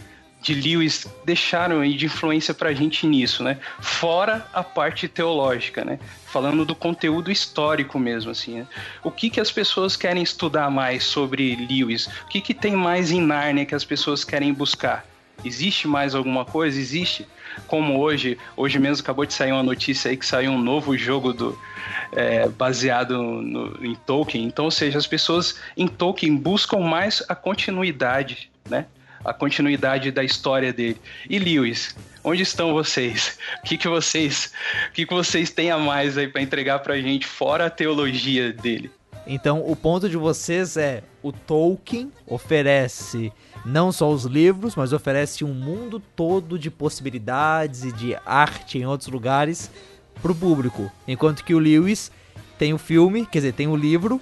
de 0.47 0.55
Lewis 0.55 1.09
deixaram 1.25 1.81
aí 1.81 1.95
de 1.95 2.07
influência 2.07 2.55
pra 2.55 2.73
gente 2.73 3.05
nisso, 3.05 3.43
né? 3.43 3.59
Fora 3.81 4.47
a 4.55 4.63
parte 4.63 5.09
teológica, 5.09 5.85
né? 5.85 5.99
Falando 6.27 6.65
do 6.65 6.73
conteúdo 6.73 7.33
histórico 7.33 7.99
mesmo, 7.99 8.31
assim, 8.31 8.61
né? 8.61 8.67
O 9.03 9.11
que 9.11 9.29
que 9.29 9.41
as 9.41 9.51
pessoas 9.51 9.97
querem 9.97 10.23
estudar 10.23 10.71
mais 10.71 11.03
sobre 11.03 11.57
Lewis? 11.69 12.07
O 12.07 12.29
que 12.29 12.41
que 12.41 12.55
tem 12.55 12.77
mais 12.77 13.11
em 13.11 13.21
Nárnia 13.21 13.67
que 13.67 13.75
as 13.75 13.85
pessoas 13.85 14.23
querem 14.23 14.53
buscar? 14.53 15.05
Existe 15.45 15.89
mais 15.89 16.15
alguma 16.15 16.45
coisa? 16.45 16.79
Existe? 16.79 17.27
Como 17.67 17.99
hoje, 17.99 18.39
hoje 18.57 18.79
mesmo 18.79 19.03
acabou 19.03 19.27
de 19.27 19.35
sair 19.35 19.51
uma 19.51 19.65
notícia 19.65 20.13
aí 20.13 20.17
que 20.17 20.25
saiu 20.25 20.53
um 20.53 20.63
novo 20.63 20.97
jogo 20.97 21.33
do, 21.33 21.59
é, 22.13 22.49
baseado 22.49 23.21
no, 23.21 23.85
em 23.85 23.97
Tolkien. 23.97 24.45
Então, 24.45 24.67
ou 24.67 24.71
seja, 24.71 24.97
as 24.97 25.09
pessoas 25.09 25.59
em 25.77 25.89
Tolkien 25.89 26.37
buscam 26.37 26.79
mais 26.79 27.21
a 27.29 27.35
continuidade, 27.35 28.49
né? 28.71 28.87
A 29.27 29.35
continuidade 29.35 30.12
da 30.12 30.22
história 30.22 30.72
dele. 30.72 31.01
E 31.29 31.39
Lewis, 31.39 31.97
onde 32.22 32.43
estão 32.43 32.72
vocês? 32.72 33.37
O 33.59 33.66
que, 33.66 33.77
que 33.77 33.89
vocês, 33.89 34.53
o 34.89 34.93
que, 34.93 35.05
que 35.05 35.12
vocês 35.12 35.51
têm 35.51 35.72
a 35.72 35.79
mais 35.79 36.16
aí 36.16 36.29
para 36.29 36.41
entregar 36.41 36.79
para 36.79 36.95
a 36.95 37.01
gente 37.01 37.27
fora 37.27 37.66
a 37.66 37.70
teologia 37.70 38.53
dele? 38.53 38.89
Então, 39.27 39.61
o 39.68 39.74
ponto 39.74 40.09
de 40.09 40.16
vocês 40.16 40.77
é 40.77 41.03
o 41.20 41.33
Tolkien 41.33 42.12
oferece 42.24 43.33
não 43.64 43.91
só 43.91 44.09
os 44.09 44.24
livros, 44.24 44.77
mas 44.77 44.93
oferece 44.93 45.45
um 45.45 45.53
mundo 45.53 46.01
todo 46.14 46.57
de 46.57 46.70
possibilidades 46.70 47.83
e 47.83 47.91
de 47.91 48.16
arte 48.24 48.79
em 48.79 48.87
outros 48.87 49.09
lugares 49.09 49.68
para 50.22 50.31
o 50.31 50.35
público, 50.35 50.91
enquanto 51.09 51.45
que 51.45 51.53
o 51.53 51.59
Lewis 51.59 52.12
tem 52.57 52.72
o 52.72 52.79
filme, 52.79 53.27
quer 53.27 53.39
dizer, 53.39 53.53
tem 53.53 53.66
o 53.66 53.77
livro 53.77 54.20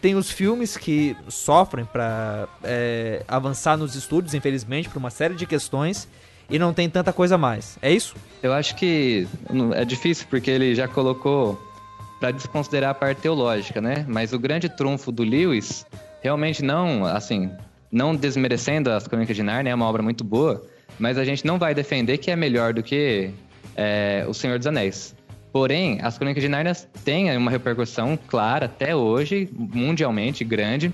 tem 0.00 0.14
os 0.14 0.30
filmes 0.30 0.76
que 0.76 1.16
sofrem 1.28 1.84
para 1.84 2.48
é, 2.62 3.22
avançar 3.26 3.76
nos 3.76 3.94
estudos, 3.94 4.34
infelizmente, 4.34 4.88
por 4.88 4.98
uma 4.98 5.10
série 5.10 5.34
de 5.34 5.46
questões, 5.46 6.08
e 6.48 6.58
não 6.58 6.72
tem 6.72 6.88
tanta 6.88 7.12
coisa 7.12 7.36
mais. 7.36 7.78
É 7.82 7.92
isso? 7.92 8.14
Eu 8.42 8.52
acho 8.52 8.76
que 8.76 9.26
é 9.74 9.84
difícil 9.84 10.26
porque 10.30 10.50
ele 10.50 10.74
já 10.74 10.86
colocou 10.86 11.60
para 12.20 12.30
desconsiderar 12.30 12.90
a 12.90 12.94
parte 12.94 13.20
teológica, 13.20 13.80
né? 13.80 14.04
Mas 14.08 14.32
o 14.32 14.38
grande 14.38 14.68
trunfo 14.68 15.10
do 15.10 15.22
Lewis, 15.22 15.84
realmente 16.22 16.62
não, 16.62 17.04
assim, 17.04 17.50
não 17.90 18.14
desmerecendo 18.14 18.90
as 18.90 19.08
Crônicas 19.08 19.34
de 19.34 19.42
Narnia, 19.42 19.72
é 19.72 19.74
uma 19.74 19.86
obra 19.86 20.02
muito 20.02 20.22
boa, 20.22 20.64
mas 20.98 21.18
a 21.18 21.24
gente 21.24 21.44
não 21.44 21.58
vai 21.58 21.74
defender 21.74 22.18
que 22.18 22.30
é 22.30 22.36
melhor 22.36 22.72
do 22.72 22.82
que 22.82 23.30
é, 23.74 24.24
O 24.28 24.34
Senhor 24.34 24.56
dos 24.58 24.66
Anéis. 24.66 25.15
Porém, 25.56 25.98
as 26.02 26.18
Crônicas 26.18 26.42
de 26.42 26.50
Nárnia 26.50 26.74
têm 27.02 27.34
uma 27.34 27.50
repercussão 27.50 28.18
clara 28.28 28.66
até 28.66 28.94
hoje, 28.94 29.48
mundialmente 29.50 30.44
grande. 30.44 30.92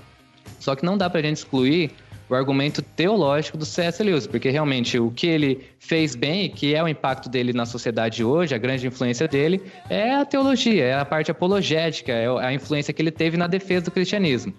Só 0.57 0.73
que 0.73 0.85
não 0.85 0.97
dá 0.97 1.09
pra 1.09 1.21
gente 1.21 1.35
excluir 1.35 1.91
o 2.29 2.33
argumento 2.33 2.81
teológico 2.81 3.57
do 3.57 3.65
C.S. 3.65 4.01
Lewis, 4.01 4.25
porque 4.25 4.49
realmente 4.49 4.97
o 4.97 5.11
que 5.11 5.27
ele 5.27 5.67
fez 5.79 6.15
bem, 6.15 6.49
que 6.49 6.73
é 6.73 6.81
o 6.81 6.87
impacto 6.87 7.27
dele 7.27 7.51
na 7.51 7.65
sociedade 7.65 8.23
hoje, 8.23 8.55
a 8.55 8.57
grande 8.57 8.87
influência 8.87 9.27
dele, 9.27 9.61
é 9.89 10.15
a 10.15 10.23
teologia, 10.23 10.85
é 10.85 10.93
a 10.93 11.03
parte 11.03 11.29
apologética, 11.29 12.13
é 12.13 12.27
a 12.29 12.53
influência 12.53 12.93
que 12.93 13.01
ele 13.01 13.11
teve 13.11 13.35
na 13.35 13.47
defesa 13.47 13.83
do 13.83 13.91
cristianismo. 13.91 14.53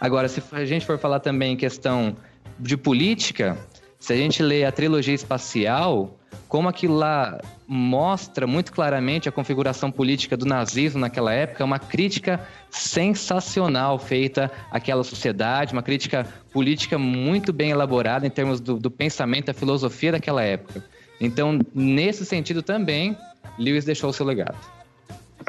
Agora, 0.00 0.28
se 0.28 0.42
a 0.50 0.64
gente 0.64 0.86
for 0.86 0.98
falar 0.98 1.20
também 1.20 1.52
em 1.52 1.56
questão 1.58 2.16
de 2.58 2.74
política, 2.78 3.58
se 3.98 4.14
a 4.14 4.16
gente 4.16 4.42
lê 4.42 4.64
a 4.64 4.72
trilogia 4.72 5.14
espacial, 5.14 6.18
como 6.48 6.68
aquilo 6.68 6.96
lá 6.96 7.40
mostra 7.66 8.46
muito 8.46 8.72
claramente 8.72 9.28
a 9.28 9.32
configuração 9.32 9.90
política 9.90 10.36
do 10.36 10.44
nazismo 10.44 11.00
naquela 11.00 11.32
época, 11.32 11.64
uma 11.64 11.78
crítica 11.78 12.40
sensacional 12.70 13.98
feita 13.98 14.50
àquela 14.70 15.02
sociedade, 15.02 15.72
uma 15.72 15.82
crítica 15.82 16.26
política 16.52 16.98
muito 16.98 17.52
bem 17.52 17.70
elaborada 17.70 18.26
em 18.26 18.30
termos 18.30 18.60
do, 18.60 18.76
do 18.76 18.90
pensamento, 18.90 19.46
da 19.46 19.54
filosofia 19.54 20.12
daquela 20.12 20.42
época. 20.42 20.84
Então, 21.20 21.58
nesse 21.74 22.26
sentido 22.26 22.62
também, 22.62 23.16
Lewis 23.58 23.84
deixou 23.84 24.12
seu 24.12 24.26
legado. 24.26 24.56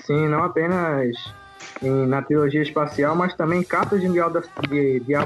Sim, 0.05 0.27
não 0.27 0.43
apenas 0.43 1.15
em, 1.81 2.05
na 2.07 2.21
trilogia 2.21 2.61
espacial, 2.61 3.15
mas 3.15 3.35
também 3.35 3.63
Cartas 3.63 4.01
de 4.01 4.09
Diabo, 4.09 4.39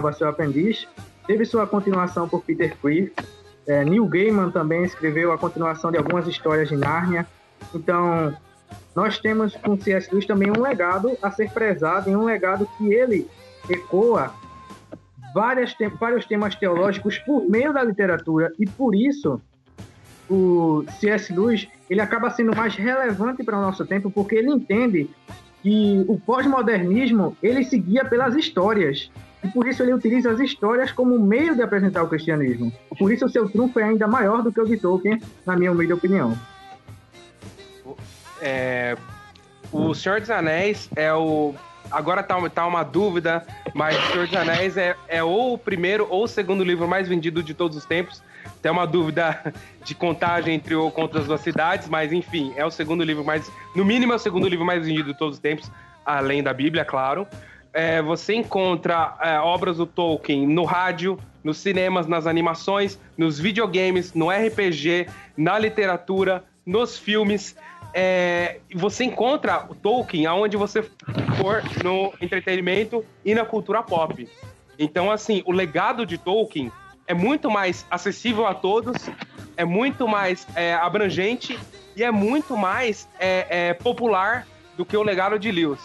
de 0.09 0.17
seu 0.17 0.27
aprendiz, 0.27 0.87
teve 1.25 1.45
sua 1.45 1.67
continuação 1.67 2.27
por 2.27 2.41
Peter 2.43 2.75
Quill, 2.81 3.11
é, 3.67 3.83
Neil 3.83 4.05
Gaiman 4.05 4.49
também 4.49 4.83
escreveu 4.83 5.31
a 5.31 5.37
continuação 5.37 5.91
de 5.91 5.97
algumas 5.97 6.27
histórias 6.27 6.69
de 6.69 6.77
Nárnia. 6.77 7.27
Então, 7.75 8.35
nós 8.95 9.19
temos 9.19 9.55
com 9.57 9.79
C.S. 9.79 10.09
Lewis 10.11 10.25
também 10.25 10.49
um 10.49 10.61
legado 10.61 11.17
a 11.21 11.29
ser 11.29 11.51
prezado, 11.51 12.09
e 12.09 12.15
um 12.15 12.23
legado 12.23 12.67
que 12.77 12.93
ele 12.93 13.27
ecoa 13.69 14.33
várias, 15.33 15.75
vários 15.99 16.25
temas 16.25 16.55
teológicos 16.55 17.19
por 17.19 17.47
meio 17.47 17.73
da 17.73 17.83
literatura, 17.83 18.51
e 18.57 18.65
por 18.65 18.95
isso 18.95 19.41
o 20.29 20.83
C.S. 20.99 21.33
Lewis 21.33 21.67
ele 21.89 22.01
acaba 22.01 22.29
sendo 22.29 22.55
mais 22.55 22.75
relevante 22.75 23.43
para 23.43 23.57
o 23.57 23.61
nosso 23.61 23.85
tempo, 23.85 24.09
porque 24.09 24.35
ele 24.35 24.49
entende 24.49 25.09
que 25.61 26.05
o 26.07 26.19
pós-modernismo 26.19 27.35
ele 27.41 27.63
seguia 27.63 28.05
pelas 28.05 28.35
histórias 28.35 29.11
e 29.43 29.47
por 29.49 29.67
isso 29.67 29.83
ele 29.83 29.93
utiliza 29.93 30.31
as 30.31 30.39
histórias 30.39 30.91
como 30.91 31.17
meio 31.19 31.55
de 31.55 31.61
apresentar 31.61 32.03
o 32.03 32.07
cristianismo. 32.07 32.71
Por 32.97 33.11
isso 33.11 33.25
o 33.25 33.29
seu 33.29 33.49
trunfo 33.49 33.79
é 33.79 33.83
ainda 33.83 34.07
maior 34.07 34.41
do 34.41 34.51
que 34.51 34.59
o 34.59 34.65
de 34.65 34.77
Tolkien, 34.77 35.21
na 35.45 35.55
minha 35.55 35.71
humilde 35.71 35.93
opinião. 35.93 36.37
É, 38.41 38.97
o 39.71 39.93
Senhor 39.93 40.19
dos 40.19 40.29
Anéis 40.29 40.89
é 40.95 41.13
o. 41.13 41.53
Agora 41.89 42.21
tá, 42.21 42.37
tá 42.49 42.67
uma 42.67 42.83
dúvida, 42.83 43.45
mas 43.73 43.97
O 43.97 44.11
Senhor 44.11 44.27
dos 44.27 44.35
Anéis 44.35 44.75
é, 44.75 44.95
é 45.07 45.23
ou 45.23 45.53
o 45.53 45.57
primeiro 45.57 46.05
ou 46.09 46.23
o 46.23 46.27
segundo 46.27 46.61
livro 46.61 46.85
mais 46.85 47.07
vendido 47.07 47.41
de 47.41 47.53
todos 47.53 47.77
os 47.77 47.85
tempos. 47.85 48.21
Tem 48.61 48.71
uma 48.71 48.85
dúvida 48.85 49.53
de 49.85 49.95
contagem 49.95 50.55
entre 50.55 50.75
o 50.75 50.91
Contra 50.91 51.21
as 51.21 51.27
Duas 51.27 51.41
Cidades, 51.41 51.87
mas 51.87 52.11
enfim, 52.11 52.53
é 52.57 52.65
o 52.65 52.71
segundo 52.71 53.03
livro 53.03 53.23
mais. 53.23 53.49
No 53.75 53.85
mínimo 53.85 54.11
é 54.11 54.15
o 54.15 54.19
segundo 54.19 54.47
livro 54.47 54.65
mais 54.65 54.85
vendido 54.85 55.13
de 55.13 55.17
todos 55.17 55.35
os 55.35 55.41
tempos, 55.41 55.71
além 56.05 56.43
da 56.43 56.53
Bíblia, 56.53 56.83
claro 56.83 57.25
é, 57.77 58.01
você 58.01 58.33
encontra 58.33 59.15
é, 59.21 59.37
obras 59.37 59.77
do 59.77 59.85
Tolkien 59.85 60.47
no 60.47 60.63
rádio, 60.63 61.19
nos 61.43 61.59
cinemas, 61.59 62.07
nas 62.07 62.25
animações, 62.25 62.99
nos 63.15 63.39
videogames, 63.39 64.15
no 64.15 64.31
RPG, 64.31 65.07
na 65.37 65.59
literatura, 65.59 66.43
nos 66.65 66.97
filmes. 66.97 67.55
É, 67.93 68.61
você 68.73 69.03
encontra 69.03 69.67
o 69.69 69.75
Tolkien 69.75 70.25
aonde 70.25 70.57
você 70.57 70.81
for 71.37 71.61
no 71.83 72.11
entretenimento 72.19 73.05
e 73.23 73.35
na 73.35 73.45
cultura 73.45 73.83
pop. 73.83 74.27
Então, 74.79 75.11
assim, 75.11 75.43
o 75.45 75.51
legado 75.51 76.03
de 76.03 76.17
Tolkien 76.17 76.71
é 77.05 77.13
muito 77.13 77.47
mais 77.47 77.85
acessível 77.91 78.47
a 78.47 78.55
todos, 78.55 79.07
é 79.55 79.63
muito 79.63 80.07
mais 80.07 80.47
é, 80.55 80.73
abrangente 80.73 81.59
e 81.95 82.03
é 82.03 82.09
muito 82.09 82.57
mais 82.57 83.07
é, 83.19 83.45
é, 83.69 83.73
popular 83.75 84.47
do 84.75 84.83
que 84.83 84.97
o 84.97 85.03
legado 85.03 85.37
de 85.37 85.51
Lewis. 85.51 85.81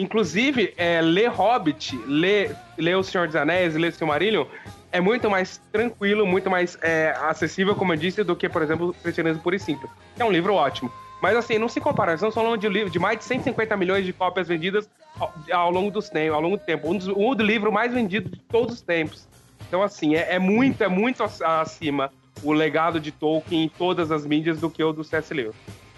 Inclusive, 0.00 0.72
é, 0.78 1.02
ler 1.02 1.28
Hobbit, 1.28 1.94
ler, 2.06 2.56
ler 2.78 2.96
O 2.96 3.02
Senhor 3.02 3.26
dos 3.26 3.36
Anéis, 3.36 3.74
ler 3.74 3.92
Silmarillion, 3.92 4.46
é 4.90 4.98
muito 4.98 5.28
mais 5.28 5.60
tranquilo, 5.70 6.26
muito 6.26 6.48
mais 6.48 6.78
é, 6.80 7.14
acessível, 7.20 7.74
como 7.74 7.92
eu 7.92 7.98
disse, 7.98 8.24
do 8.24 8.34
que, 8.34 8.48
por 8.48 8.62
exemplo, 8.62 8.88
o 8.88 8.94
Cristianismo 8.94 9.42
Puro 9.42 9.56
e 9.56 9.60
Simples. 9.60 9.90
É 10.18 10.24
um 10.24 10.32
livro 10.32 10.54
ótimo. 10.54 10.90
Mas 11.20 11.36
assim, 11.36 11.58
não 11.58 11.68
se 11.68 11.82
compara, 11.82 12.14
estamos 12.14 12.34
falando 12.34 12.58
de 12.58 12.66
um 12.66 12.70
livro 12.70 12.88
de 12.88 12.98
mais 12.98 13.18
de 13.18 13.24
150 13.24 13.76
milhões 13.76 14.06
de 14.06 14.12
cópias 14.14 14.48
vendidas 14.48 14.88
ao, 15.18 15.34
ao 15.52 15.70
longo 15.70 15.90
dos 15.90 16.08
tempos, 16.08 16.34
ao 16.34 16.40
longo 16.40 16.56
do 16.56 16.64
tempo. 16.64 16.90
Um, 16.90 16.96
dos, 16.96 17.08
um 17.08 17.34
do 17.34 17.44
livro 17.44 17.70
mais 17.70 17.92
vendido 17.92 18.30
de 18.30 18.40
todos 18.40 18.76
os 18.76 18.80
tempos. 18.80 19.28
Então, 19.68 19.82
assim, 19.82 20.14
é, 20.14 20.34
é 20.34 20.38
muito, 20.38 20.82
é 20.82 20.88
muito 20.88 21.22
acima 21.22 22.10
o 22.42 22.54
legado 22.54 22.98
de 22.98 23.12
Tolkien 23.12 23.64
em 23.64 23.68
todas 23.68 24.10
as 24.10 24.24
mídias 24.24 24.60
do 24.60 24.70
que 24.70 24.82
o 24.82 24.94
do 24.94 25.04
C.S. 25.04 25.34
Lewis. 25.34 25.54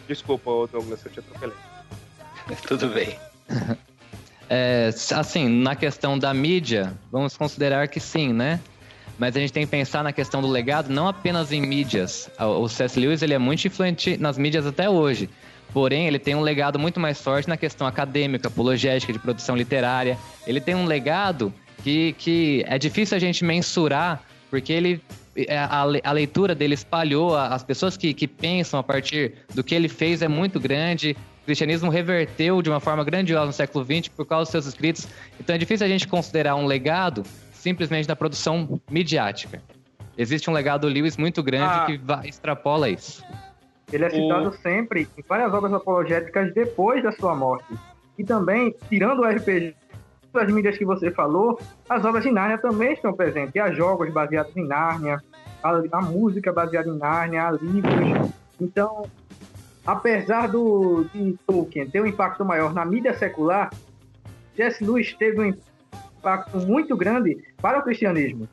Desculpa, 0.09 0.51
Douglas, 0.73 1.07
eu 1.07 1.13
te 1.13 1.21
atropelei. 1.21 1.57
Tudo 2.67 2.89
bem. 2.89 3.17
É, 4.55 4.91
assim, 5.15 5.49
na 5.49 5.75
questão 5.75 6.19
da 6.19 6.35
mídia, 6.35 6.93
vamos 7.11 7.35
considerar 7.39 7.89
que 7.89 7.99
sim, 7.99 8.35
né? 8.35 8.61
Mas 9.19 9.35
a 9.35 9.41
gente 9.41 9.51
tem 9.51 9.65
que 9.65 9.71
pensar 9.71 10.05
na 10.05 10.13
questão 10.13 10.43
do 10.43 10.47
legado 10.49 10.91
não 10.91 11.09
apenas 11.09 11.53
em 11.53 11.63
mídias. 11.63 12.29
O 12.39 12.69
C.S. 12.69 13.01
Lewis 13.01 13.23
ele 13.23 13.33
é 13.33 13.39
muito 13.39 13.67
influente 13.67 14.19
nas 14.19 14.37
mídias 14.37 14.67
até 14.67 14.91
hoje. 14.91 15.31
Porém, 15.73 16.07
ele 16.07 16.19
tem 16.19 16.35
um 16.35 16.43
legado 16.43 16.79
muito 16.79 17.01
mais 17.01 17.19
forte 17.19 17.49
na 17.49 17.57
questão 17.57 17.87
acadêmica, 17.87 18.49
apologética, 18.49 19.11
de 19.11 19.19
produção 19.19 19.57
literária. 19.57 20.19
Ele 20.47 20.61
tem 20.61 20.75
um 20.75 20.85
legado 20.85 21.51
que, 21.83 22.15
que 22.19 22.63
é 22.69 22.79
difícil 22.79 23.17
a 23.17 23.21
gente 23.21 23.43
mensurar, 23.47 24.23
porque 24.51 24.71
ele 24.71 25.03
é, 25.35 25.57
a, 25.57 26.13
leitura 26.13 26.55
dele 26.55 26.75
espalhou, 26.75 27.35
as 27.35 27.65
pessoas 27.65 27.97
que, 27.97 28.13
que 28.13 28.29
pensam 28.29 28.79
a 28.79 28.83
partir 28.83 29.33
do 29.55 29.65
que 29.65 29.75
ele 29.75 29.89
fez 29.89 30.21
é 30.21 30.29
muito 30.29 30.61
grande, 30.61 31.17
o 31.43 31.45
cristianismo 31.45 31.91
reverteu 31.91 32.63
de 32.63 32.71
uma 32.71 32.79
forma 32.79 33.03
grandiosa 33.03 33.47
no 33.47 33.53
século 33.53 33.85
XX 33.85 34.09
por 34.09 34.25
causa 34.25 34.45
dos 34.45 34.53
seus 34.53 34.67
escritos. 34.67 35.09
Então 35.41 35.57
é 35.57 35.59
difícil 35.59 35.85
a 35.85 35.89
gente 35.89 36.07
considerar 36.07 36.55
um 36.55 36.67
legado 36.67 37.25
simplesmente 37.53 38.07
da 38.07 38.15
produção 38.15 38.81
midiática. 38.89 39.61
Existe 40.17 40.49
um 40.49 40.53
legado 40.53 40.87
Lewis 40.87 41.17
muito 41.17 41.43
grande 41.43 41.65
ah, 41.65 41.87
que 41.87 41.99
vai, 41.99 42.29
extrapola 42.29 42.89
isso. 42.89 43.25
Ele 43.93 44.05
é 44.05 44.11
citado 44.11 44.51
o... 44.51 44.53
sempre 44.53 45.09
em 45.19 45.23
várias 45.29 45.53
obras 45.53 45.73
apologéticas 45.73 46.55
depois 46.55 47.03
da 47.03 47.11
sua 47.11 47.35
morte. 47.35 47.75
E 48.17 48.23
também, 48.23 48.73
tirando 48.89 49.21
o 49.21 49.25
RPG 49.25 49.75
das 50.33 50.53
mídias 50.53 50.79
que 50.79 50.85
você 50.85 51.11
falou, 51.11 51.59
as 51.89 52.05
obras 52.05 52.23
de 52.23 52.31
Nárnia 52.31 52.59
também 52.59 52.93
estão 52.93 53.13
presentes. 53.13 53.55
E 53.57 53.59
há 53.59 53.73
jogos 53.73 54.13
baseados 54.13 54.57
em 54.57 54.67
Nárnia, 54.67 55.21
a, 55.61 55.83
a 55.93 56.03
música 56.03 56.53
baseada 56.53 56.89
em 56.89 56.97
Nárnia, 56.97 57.49
há 57.49 57.51
livros. 57.51 58.31
Então, 58.61 59.07
apesar 59.87 60.49
do, 60.49 61.05
de 61.13 61.37
Tolkien 61.47 61.89
ter 61.89 62.01
um 62.01 62.07
impacto 62.07 62.45
maior 62.45 62.73
na 62.73 62.85
mídia 62.85 63.17
secular, 63.17 63.71
C.S. 64.57 64.85
Lewis 64.85 65.15
teve 65.15 65.41
um 65.41 65.55
impacto 66.19 66.59
muito 66.59 66.97
grande 66.97 67.43
para 67.61 67.79
o 67.79 67.83
cristianismo. 67.83 68.49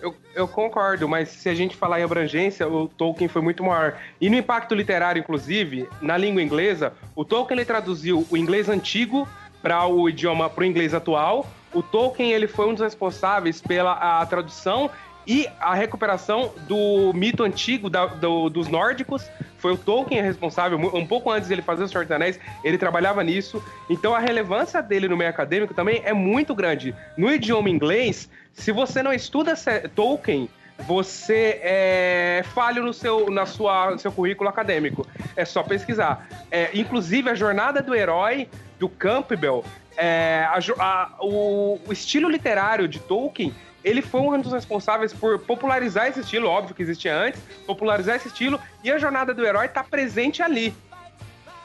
Eu, 0.00 0.14
eu, 0.34 0.48
concordo, 0.48 1.06
mas 1.06 1.28
se 1.28 1.48
a 1.48 1.54
gente 1.54 1.76
falar 1.76 2.00
em 2.00 2.04
abrangência, 2.04 2.66
o 2.66 2.88
Tolkien 2.88 3.28
foi 3.28 3.42
muito 3.42 3.62
maior. 3.62 3.98
E 4.20 4.30
no 4.30 4.36
impacto 4.36 4.74
literário, 4.74 5.20
inclusive, 5.20 5.86
na 6.00 6.16
língua 6.16 6.42
inglesa, 6.42 6.94
o 7.14 7.24
Tolkien 7.24 7.58
ele 7.58 7.66
traduziu 7.66 8.26
o 8.30 8.36
inglês 8.36 8.68
antigo 8.68 9.28
para 9.60 9.86
o 9.86 10.08
idioma 10.08 10.48
para 10.48 10.62
o 10.62 10.64
inglês 10.64 10.94
atual. 10.94 11.46
O 11.72 11.82
Tolkien 11.82 12.32
ele 12.32 12.48
foi 12.48 12.66
um 12.66 12.72
dos 12.72 12.82
responsáveis 12.82 13.60
pela 13.60 14.20
a 14.20 14.24
tradução 14.24 14.90
e 15.26 15.46
a 15.60 15.74
recuperação 15.74 16.52
do 16.66 17.12
mito 17.12 17.42
antigo 17.42 17.90
da, 17.90 18.06
do, 18.06 18.48
dos 18.48 18.68
nórdicos. 18.68 19.28
Foi 19.60 19.72
o 19.72 19.76
Tolkien 19.76 20.22
responsável, 20.22 20.78
um 20.78 21.06
pouco 21.06 21.30
antes 21.30 21.48
dele 21.48 21.62
fazer 21.62 21.84
o 21.84 21.88
Senhor 21.88 22.04
dos 22.04 22.12
Anéis, 22.12 22.40
ele 22.64 22.78
trabalhava 22.78 23.22
nisso. 23.22 23.62
Então 23.88 24.14
a 24.14 24.18
relevância 24.18 24.82
dele 24.82 25.06
no 25.06 25.16
meio 25.16 25.30
acadêmico 25.30 25.74
também 25.74 26.02
é 26.04 26.12
muito 26.12 26.54
grande. 26.54 26.94
No 27.16 27.30
idioma 27.30 27.68
inglês, 27.68 28.28
se 28.52 28.72
você 28.72 29.02
não 29.02 29.12
estuda 29.12 29.54
Tolkien, 29.94 30.48
você 30.86 31.60
é 31.62 32.44
falho 32.54 32.82
no 32.82 32.92
seu, 32.92 33.30
na 33.30 33.46
sua, 33.46 33.90
no 33.92 33.98
seu 33.98 34.10
currículo 34.10 34.48
acadêmico. 34.48 35.06
É 35.36 35.44
só 35.44 35.62
pesquisar. 35.62 36.26
É, 36.50 36.70
inclusive, 36.74 37.28
a 37.28 37.34
jornada 37.34 37.82
do 37.82 37.94
herói 37.94 38.48
do 38.78 38.88
Campbell, 38.88 39.62
é, 39.96 40.46
a, 40.48 40.58
a, 40.78 41.16
o, 41.20 41.78
o, 41.86 41.92
estilo 41.92 42.30
literário 42.30 42.88
de 42.88 42.98
Tolkien, 42.98 43.54
ele 43.84 44.02
foi 44.02 44.20
um 44.20 44.40
dos 44.40 44.52
responsáveis 44.52 45.12
por 45.12 45.38
popularizar 45.38 46.06
esse 46.06 46.20
estilo, 46.20 46.48
óbvio 46.48 46.74
que 46.74 46.82
existia 46.82 47.16
antes, 47.16 47.40
popularizar 47.66 48.16
esse 48.16 48.28
estilo, 48.28 48.60
e 48.84 48.90
a 48.90 48.98
jornada 48.98 49.32
do 49.32 49.44
herói 49.44 49.66
está 49.66 49.82
presente 49.82 50.42
ali. 50.42 50.74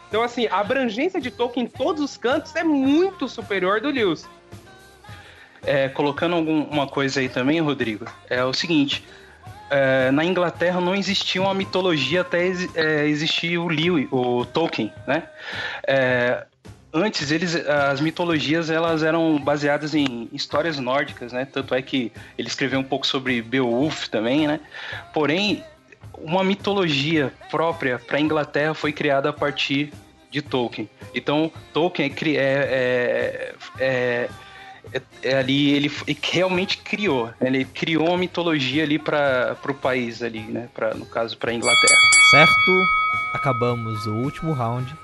Então, 0.07 0.24
assim, 0.24 0.47
a 0.47 0.59
abrangência 0.59 1.20
de 1.20 1.30
Tolkien 1.30 1.66
em 1.66 1.70
todos 1.70 2.01
os 2.01 2.16
cantos 2.16 2.55
é 2.55 2.63
muito 2.63 3.28
superior 3.28 3.82
do 3.82 3.89
Lewis. 3.89 4.28
É, 5.63 5.89
colocando 5.89 6.36
alguma 6.36 6.88
coisa 6.88 7.20
aí 7.20 7.28
também, 7.28 7.59
Rodrigo, 7.59 8.05
é 8.30 8.43
o 8.43 8.53
seguinte: 8.53 9.03
é, 9.70 10.11
na 10.11 10.24
Inglaterra 10.24 10.80
não 10.80 10.95
existia 10.95 11.41
uma 11.41 11.53
mitologia 11.53 12.22
até 12.22 12.51
é, 12.76 13.07
existir 13.07 13.57
o 13.57 13.68
Lewis, 13.68 14.07
o 14.11 14.45
Tolkien, 14.45 14.93
né? 15.07 15.24
É, 15.88 16.45
antes 16.95 17.29
eles 17.29 17.55
as 17.55 17.99
mitologias 17.99 18.69
elas 18.69 19.03
eram 19.03 19.37
baseadas 19.37 19.93
em 19.93 20.29
histórias 20.31 20.79
nórdicas, 20.79 21.33
né? 21.33 21.45
Tanto 21.45 21.75
é 21.75 21.81
que 21.81 22.11
ele 22.37 22.47
escreveu 22.47 22.79
um 22.79 22.83
pouco 22.83 23.05
sobre 23.05 23.41
Beowulf 23.41 24.07
também, 24.07 24.47
né? 24.47 24.61
Porém, 25.13 25.63
uma 26.17 26.43
mitologia 26.43 27.33
própria 27.51 27.99
para 27.99 28.17
a 28.17 28.21
Inglaterra 28.21 28.73
foi 28.73 28.93
criada 28.93 29.29
a 29.29 29.33
partir 29.33 29.91
de 30.31 30.41
Tolkien. 30.41 30.89
Então, 31.13 31.51
Tolkien 31.73 32.11
é, 32.37 32.39
é, 32.39 33.55
é 33.79 34.29
é, 34.93 35.01
é 35.23 35.37
ali 35.37 35.71
ele, 35.71 35.91
realmente 36.21 36.77
criou. 36.77 37.31
Ele 37.41 37.65
criou 37.65 38.09
uma 38.09 38.17
mitologia 38.17 38.83
ali 38.83 38.99
para 38.99 39.57
o 39.67 39.73
país 39.73 40.21
ali, 40.21 40.41
né? 40.41 40.69
Pra, 40.73 40.93
no 40.93 41.05
caso, 41.05 41.37
para 41.37 41.53
Inglaterra. 41.53 41.99
Certo. 42.29 42.85
Acabamos 43.33 44.05
o 44.05 44.13
último 44.13 44.53
round. 44.53 44.95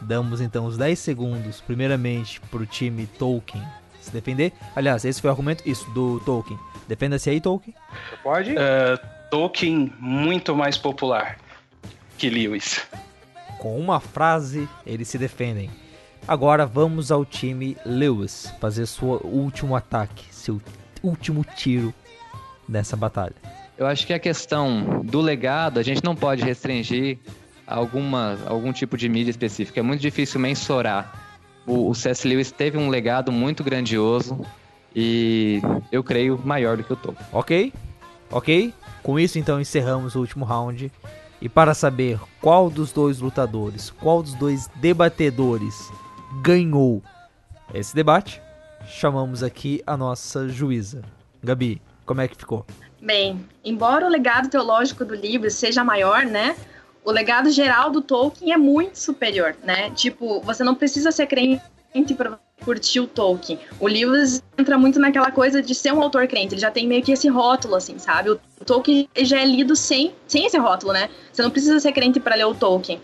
Damos 0.00 0.40
então 0.40 0.66
os 0.66 0.76
10 0.76 0.98
segundos, 0.98 1.60
primeiramente, 1.60 2.40
para 2.40 2.62
o 2.62 2.66
time 2.66 3.06
Tolkien 3.06 3.62
se 4.00 4.10
defender. 4.10 4.52
Aliás, 4.74 5.04
esse 5.04 5.20
foi 5.20 5.28
o 5.28 5.30
argumento, 5.32 5.68
isso, 5.68 5.88
do 5.90 6.20
Tolkien. 6.20 6.58
Defenda-se 6.88 7.30
aí, 7.30 7.40
Tolkien. 7.40 7.74
Pode? 8.22 8.52
Uh, 8.52 8.98
Tolkien 9.30 9.92
muito 9.98 10.56
mais 10.56 10.76
popular 10.76 11.38
que 12.18 12.28
Lewis. 12.28 12.86
Com 13.58 13.78
uma 13.78 14.00
frase, 14.00 14.68
eles 14.86 15.08
se 15.08 15.18
defendem. 15.18 15.70
Agora 16.26 16.66
vamos 16.66 17.10
ao 17.10 17.24
time 17.24 17.76
Lewis 17.84 18.52
fazer 18.60 18.86
seu 18.86 19.20
último 19.24 19.74
ataque, 19.74 20.24
seu 20.30 20.60
último 21.02 21.44
tiro 21.44 21.94
nessa 22.68 22.96
batalha. 22.96 23.34
Eu 23.76 23.86
acho 23.86 24.06
que 24.06 24.12
a 24.12 24.18
questão 24.18 25.00
do 25.02 25.20
legado 25.20 25.80
a 25.80 25.82
gente 25.82 26.04
não 26.04 26.14
pode 26.14 26.42
restringir 26.42 27.18
alguma, 27.70 28.36
algum 28.46 28.72
tipo 28.72 28.96
de 28.96 29.08
mídia 29.08 29.30
específica. 29.30 29.80
É 29.80 29.82
muito 29.82 30.00
difícil 30.00 30.40
mensurar. 30.40 31.12
O, 31.66 31.88
o 31.90 31.94
C.S. 31.94 32.26
Lewis 32.26 32.50
teve 32.50 32.76
um 32.76 32.88
legado 32.88 33.30
muito 33.30 33.62
grandioso 33.62 34.44
e 34.94 35.62
eu 35.92 36.02
creio 36.02 36.40
maior 36.44 36.76
do 36.76 36.84
que 36.84 36.92
o 36.92 36.96
Tolkien. 36.96 37.26
Ok, 37.32 37.72
ok. 38.30 38.74
Com 39.02 39.18
isso 39.18 39.38
então 39.38 39.60
encerramos 39.60 40.14
o 40.14 40.20
último 40.20 40.44
round. 40.44 40.90
E 41.40 41.48
para 41.48 41.72
saber 41.72 42.20
qual 42.40 42.68
dos 42.68 42.92
dois 42.92 43.20
lutadores, 43.20 43.90
qual 43.90 44.22
dos 44.22 44.34
dois 44.34 44.68
debatedores 44.76 45.90
ganhou 46.42 47.02
esse 47.72 47.94
debate, 47.94 48.42
chamamos 48.86 49.42
aqui 49.42 49.82
a 49.86 49.96
nossa 49.96 50.48
juíza. 50.48 51.02
Gabi, 51.42 51.80
como 52.04 52.20
é 52.20 52.28
que 52.28 52.36
ficou? 52.36 52.66
Bem, 53.00 53.46
embora 53.64 54.04
o 54.04 54.10
legado 54.10 54.50
teológico 54.50 55.04
do 55.04 55.14
livro 55.14 55.50
seja 55.50 55.82
maior, 55.82 56.26
né? 56.26 56.54
O 57.04 57.10
legado 57.10 57.50
geral 57.50 57.90
do 57.90 58.02
Tolkien 58.02 58.52
é 58.52 58.56
muito 58.56 58.96
superior, 58.96 59.56
né? 59.62 59.90
Tipo, 59.90 60.40
você 60.40 60.62
não 60.62 60.74
precisa 60.74 61.10
ser 61.10 61.26
crente 61.26 62.14
para 62.16 62.38
curtir 62.64 63.00
o 63.00 63.06
Tolkien. 63.06 63.58
O 63.78 63.86
Lewis 63.86 64.42
entra 64.56 64.78
muito 64.78 65.00
naquela 65.00 65.30
coisa 65.30 65.62
de 65.62 65.74
ser 65.74 65.92
um 65.92 66.02
autor 66.02 66.26
crente, 66.28 66.54
ele 66.54 66.60
já 66.60 66.70
tem 66.70 66.86
meio 66.86 67.02
que 67.02 67.12
esse 67.12 67.28
rótulo, 67.28 67.74
assim, 67.74 67.98
sabe? 67.98 68.30
O 68.30 68.40
Tolkien 68.64 69.08
já 69.16 69.40
é 69.40 69.44
lido 69.46 69.74
sem, 69.74 70.14
sem 70.28 70.46
esse 70.46 70.58
rótulo, 70.58 70.92
né? 70.92 71.08
Você 71.32 71.42
não 71.42 71.50
precisa 71.50 71.80
ser 71.80 71.92
crente 71.92 72.20
para 72.20 72.36
ler 72.36 72.44
o 72.44 72.54
Tolkien. 72.54 73.00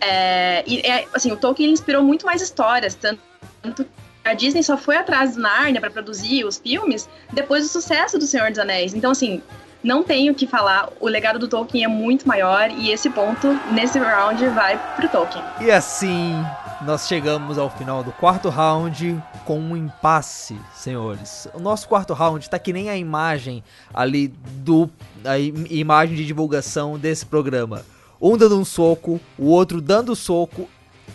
É, 0.00 0.62
e 0.66 0.80
é, 0.80 1.06
assim, 1.12 1.32
o 1.32 1.36
Tolkien 1.36 1.72
inspirou 1.72 2.02
muito 2.02 2.26
mais 2.26 2.40
histórias, 2.42 2.94
tanto, 2.94 3.20
tanto 3.62 3.86
a 4.24 4.34
Disney 4.34 4.62
só 4.62 4.76
foi 4.76 4.96
atrás 4.96 5.34
do 5.34 5.40
Narnia 5.40 5.80
para 5.80 5.90
produzir 5.90 6.44
os 6.44 6.58
filmes 6.58 7.08
depois 7.32 7.64
do 7.64 7.68
sucesso 7.68 8.18
do 8.18 8.26
Senhor 8.26 8.50
dos 8.50 8.58
Anéis. 8.58 8.92
Então, 8.92 9.10
assim, 9.10 9.42
não 9.88 10.04
tenho 10.04 10.34
o 10.34 10.34
que 10.34 10.46
falar, 10.46 10.90
o 11.00 11.08
legado 11.08 11.38
do 11.38 11.48
Tolkien 11.48 11.82
é 11.82 11.88
muito 11.88 12.28
maior 12.28 12.70
e 12.70 12.90
esse 12.90 13.08
ponto, 13.08 13.58
nesse 13.72 13.98
round, 13.98 14.46
vai 14.48 14.78
pro 14.96 15.08
Tolkien. 15.08 15.42
E 15.62 15.70
assim, 15.70 16.34
nós 16.82 17.08
chegamos 17.08 17.56
ao 17.56 17.70
final 17.70 18.04
do 18.04 18.12
quarto 18.12 18.50
round 18.50 19.18
com 19.46 19.58
um 19.58 19.74
impasse, 19.74 20.54
senhores. 20.74 21.48
O 21.54 21.58
nosso 21.58 21.88
quarto 21.88 22.12
round 22.12 22.50
tá 22.50 22.58
que 22.58 22.70
nem 22.70 22.90
a 22.90 22.98
imagem 22.98 23.64
ali 23.94 24.28
do 24.28 24.90
a 25.24 25.38
imagem 25.38 26.16
de 26.16 26.26
divulgação 26.26 26.98
desse 26.98 27.24
programa 27.24 27.82
um 28.20 28.36
dando 28.36 28.58
um 28.58 28.66
soco, 28.66 29.18
o 29.38 29.46
outro 29.46 29.80
dando 29.80 30.14
soco 30.14 30.68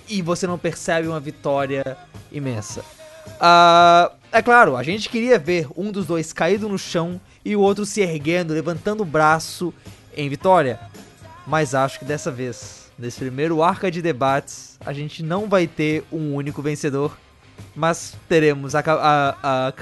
e 0.09 0.19
você 0.23 0.47
não 0.47 0.57
percebe 0.57 1.07
uma 1.07 1.19
vitória 1.19 1.95
imensa. 2.31 2.83
Uh, 3.35 4.22
é 4.33 4.41
claro, 4.41 4.75
a 4.75 4.81
gente 4.81 5.09
queria 5.09 5.37
ver 5.37 5.67
um 5.77 5.91
dos 5.91 6.07
dois 6.07 6.33
caído 6.33 6.67
no 6.67 6.79
chão 6.79 7.21
e 7.45 7.55
o 7.55 7.61
outro 7.61 7.85
se 7.85 8.01
erguendo, 8.01 8.51
levantando 8.51 9.03
o 9.03 9.05
braço 9.05 9.71
em 10.17 10.27
vitória. 10.27 10.79
Mas 11.45 11.75
acho 11.75 11.99
que 11.99 12.05
dessa 12.05 12.31
vez, 12.31 12.91
nesse 12.97 13.19
primeiro 13.19 13.61
arca 13.61 13.91
de 13.91 14.01
debates, 14.01 14.79
a 14.83 14.91
gente 14.91 15.21
não 15.21 15.47
vai 15.47 15.67
ter 15.67 16.03
um 16.11 16.33
único 16.33 16.63
vencedor, 16.63 17.15
mas 17.75 18.15
teremos, 18.27 18.73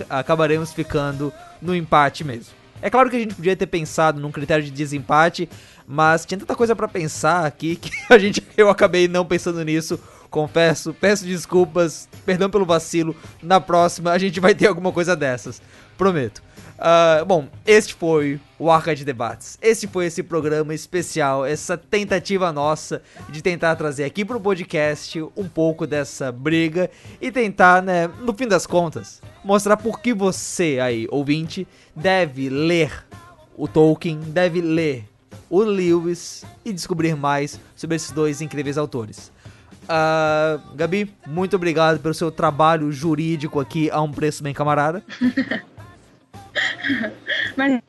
acabaremos 0.09 0.73
ficando 0.73 1.31
no 1.61 1.73
empate 1.73 2.25
mesmo. 2.25 2.53
É 2.81 2.89
claro 2.89 3.09
que 3.09 3.15
a 3.15 3.19
gente 3.19 3.35
podia 3.35 3.55
ter 3.55 3.67
pensado 3.67 4.19
num 4.19 4.31
critério 4.31 4.65
de 4.65 4.71
desempate, 4.71 5.47
mas 5.87 6.25
tinha 6.25 6.37
tanta 6.37 6.55
coisa 6.55 6.75
para 6.75 6.89
pensar 6.89 7.45
aqui 7.45 7.77
que 7.79 7.91
a 8.09 8.17
gente 8.17 8.43
eu 8.57 8.69
acabei 8.69 9.07
não 9.07 9.25
pensando 9.25 9.63
nisso. 9.63 9.97
Confesso, 10.31 10.93
peço 10.93 11.25
desculpas, 11.25 12.07
perdão 12.25 12.49
pelo 12.49 12.65
vacilo. 12.65 13.13
Na 13.43 13.59
próxima 13.59 14.11
a 14.11 14.17
gente 14.17 14.39
vai 14.39 14.55
ter 14.55 14.67
alguma 14.67 14.93
coisa 14.93 15.13
dessas, 15.13 15.61
prometo. 15.97 16.41
Uh, 16.79 17.25
bom, 17.25 17.47
este 17.67 17.93
foi 17.93 18.39
o 18.57 18.71
Arca 18.71 18.95
de 18.95 19.03
Debates. 19.03 19.59
Este 19.61 19.87
foi 19.87 20.05
esse 20.05 20.23
programa 20.23 20.73
especial, 20.73 21.45
essa 21.45 21.77
tentativa 21.77 22.49
nossa 22.53 23.03
de 23.29 23.41
tentar 23.43 23.75
trazer 23.75 24.05
aqui 24.05 24.23
pro 24.23 24.39
podcast 24.39 25.21
um 25.35 25.49
pouco 25.49 25.85
dessa 25.85 26.31
briga 26.31 26.89
e 27.19 27.29
tentar, 27.29 27.83
né, 27.83 28.07
no 28.21 28.33
fim 28.33 28.47
das 28.47 28.65
contas, 28.65 29.21
mostrar 29.43 29.75
por 29.75 29.99
que 29.99 30.13
você 30.13 30.79
aí, 30.81 31.07
ouvinte, 31.11 31.67
deve 31.93 32.49
ler 32.49 33.05
o 33.55 33.67
Tolkien, 33.67 34.17
deve 34.19 34.61
ler 34.61 35.05
o 35.49 35.61
Lewis 35.61 36.45
e 36.63 36.71
descobrir 36.71 37.17
mais 37.17 37.59
sobre 37.75 37.97
esses 37.97 38.11
dois 38.11 38.41
incríveis 38.41 38.77
autores. 38.77 39.29
Uh, 39.83 40.75
Gabi, 40.75 41.13
muito 41.27 41.55
obrigado 41.55 41.99
pelo 41.99 42.13
seu 42.13 42.31
trabalho 42.31 42.91
jurídico 42.91 43.59
aqui 43.59 43.89
a 43.89 44.01
um 44.01 44.11
preço 44.11 44.43
bem 44.43 44.53
camarada. 44.53 45.03
Mas 47.57 47.81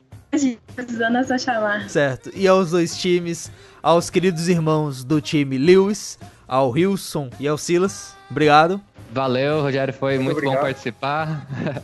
Precisando 0.75 1.17
é 1.17 1.23
só 1.23 1.37
chamar. 1.37 1.87
Certo. 1.89 2.31
E 2.33 2.47
aos 2.47 2.71
dois 2.71 2.97
times, 2.97 3.51
aos 3.83 4.09
queridos 4.09 4.49
irmãos 4.49 5.03
do 5.03 5.21
time 5.21 5.59
Lewis, 5.59 6.17
ao 6.47 6.71
Wilson 6.71 7.29
e 7.39 7.47
ao 7.47 7.57
Silas. 7.57 8.15
Obrigado. 8.31 8.81
Valeu, 9.11 9.61
Rogério, 9.61 9.93
foi 9.93 10.17
muito, 10.17 10.41
Muito 10.41 10.55
bom 10.55 10.59
participar. 10.59 11.47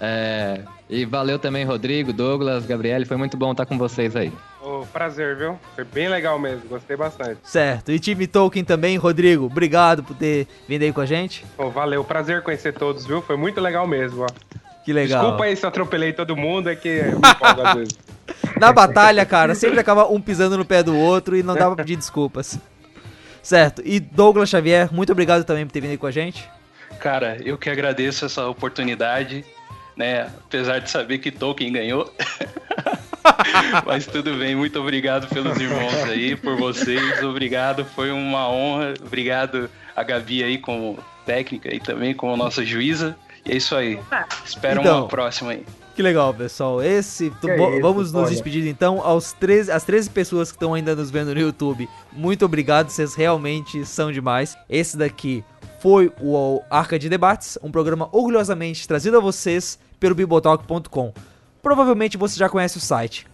É, 0.00 0.60
e 0.88 1.04
valeu 1.04 1.40
também, 1.40 1.64
Rodrigo, 1.64 2.12
Douglas, 2.12 2.64
Gabriele, 2.64 3.04
foi 3.04 3.16
muito 3.16 3.36
bom 3.36 3.50
estar 3.50 3.66
com 3.66 3.76
vocês 3.76 4.14
aí. 4.14 4.32
Prazer, 4.92 5.36
viu? 5.36 5.58
Foi 5.74 5.84
bem 5.84 6.08
legal 6.08 6.38
mesmo, 6.38 6.68
gostei 6.68 6.96
bastante. 6.96 7.38
Certo. 7.42 7.92
E 7.92 7.98
time 7.98 8.26
Tolkien 8.26 8.64
também, 8.64 8.96
Rodrigo. 8.96 9.46
Obrigado 9.46 10.02
por 10.02 10.16
ter 10.16 10.46
vindo 10.68 10.82
aí 10.82 10.92
com 10.92 11.00
a 11.00 11.06
gente. 11.06 11.44
Ô, 11.56 11.70
valeu, 11.70 12.04
prazer 12.04 12.42
conhecer 12.42 12.72
todos, 12.72 13.06
viu? 13.06 13.22
Foi 13.22 13.36
muito 13.36 13.60
legal 13.60 13.86
mesmo, 13.86 14.24
ó. 14.24 14.26
Que 14.84 14.92
legal. 14.92 15.20
Desculpa 15.20 15.44
aí 15.44 15.56
se 15.56 15.64
eu 15.64 15.68
atropelei 15.68 16.12
todo 16.12 16.36
mundo, 16.36 16.70
é 16.70 16.76
que 16.76 16.88
eu 16.88 17.20
me 17.20 17.28
empolgo 17.28 17.60
às 17.62 17.74
vezes. 17.74 17.98
Na 18.58 18.72
batalha, 18.72 19.24
cara, 19.24 19.54
sempre 19.54 19.78
acaba 19.78 20.06
um 20.06 20.20
pisando 20.20 20.56
no 20.56 20.64
pé 20.64 20.82
do 20.82 20.96
outro 20.96 21.36
e 21.36 21.42
não 21.42 21.54
dá 21.54 21.66
pra 21.66 21.76
pedir 21.76 21.96
desculpas. 21.96 22.58
Certo. 23.42 23.82
E 23.84 24.00
Douglas 24.00 24.48
Xavier, 24.48 24.92
muito 24.92 25.12
obrigado 25.12 25.44
também 25.44 25.66
por 25.66 25.72
ter 25.72 25.80
vindo 25.80 25.90
aí 25.92 25.98
com 25.98 26.06
a 26.06 26.10
gente. 26.10 26.48
Cara, 27.00 27.38
eu 27.44 27.56
que 27.56 27.70
agradeço 27.70 28.24
essa 28.24 28.46
oportunidade, 28.48 29.44
né? 29.96 30.30
Apesar 30.46 30.80
de 30.80 30.90
saber 30.90 31.18
que 31.18 31.30
Tolkien 31.30 31.72
ganhou. 31.72 32.12
Mas 33.86 34.06
tudo 34.06 34.34
bem, 34.34 34.54
muito 34.54 34.78
obrigado 34.80 35.28
pelos 35.28 35.58
irmãos 35.58 35.94
aí, 36.04 36.36
por 36.36 36.56
vocês. 36.56 37.22
Obrigado, 37.22 37.84
foi 37.84 38.10
uma 38.10 38.48
honra. 38.48 38.94
Obrigado 39.04 39.68
a 39.94 40.02
Gabi 40.02 40.42
aí 40.42 40.58
como 40.58 40.98
técnica 41.26 41.74
e 41.74 41.80
também 41.80 42.14
como 42.14 42.36
nossa 42.36 42.64
juíza. 42.64 43.16
E 43.44 43.52
é 43.52 43.56
isso 43.56 43.74
aí. 43.74 43.98
Espero 44.44 44.80
Então. 44.80 45.00
uma 45.00 45.08
próxima 45.08 45.52
aí. 45.52 45.64
Que 45.94 46.02
legal, 46.02 46.32
pessoal. 46.32 46.80
Esse. 46.82 47.30
Que 47.40 47.56
vo- 47.56 47.70
isso, 47.72 47.80
vamos 47.82 48.12
nos 48.12 48.22
olha. 48.22 48.30
despedir 48.30 48.66
então 48.68 49.00
aos 49.02 49.32
13, 49.32 49.70
as 49.72 49.82
13 49.84 50.08
pessoas 50.10 50.50
que 50.52 50.56
estão 50.56 50.72
ainda 50.74 50.94
nos 50.94 51.10
vendo 51.10 51.34
no 51.34 51.40
YouTube. 51.40 51.88
Muito 52.12 52.44
obrigado, 52.44 52.88
vocês 52.90 53.14
realmente 53.14 53.84
são 53.84 54.12
demais. 54.12 54.56
Esse 54.68 54.96
daqui 54.96 55.44
foi 55.80 56.12
o 56.20 56.60
Arca 56.70 56.98
de 56.98 57.08
Debates, 57.08 57.58
um 57.62 57.70
programa 57.70 58.08
orgulhosamente 58.12 58.86
trazido 58.86 59.16
a 59.16 59.20
vocês 59.20 59.78
pelo 59.98 60.14
bibotalk.com. 60.14 61.12
Provavelmente 61.68 62.16
você 62.16 62.38
já 62.38 62.48
conhece 62.48 62.78
o 62.78 62.80
site. 62.80 63.26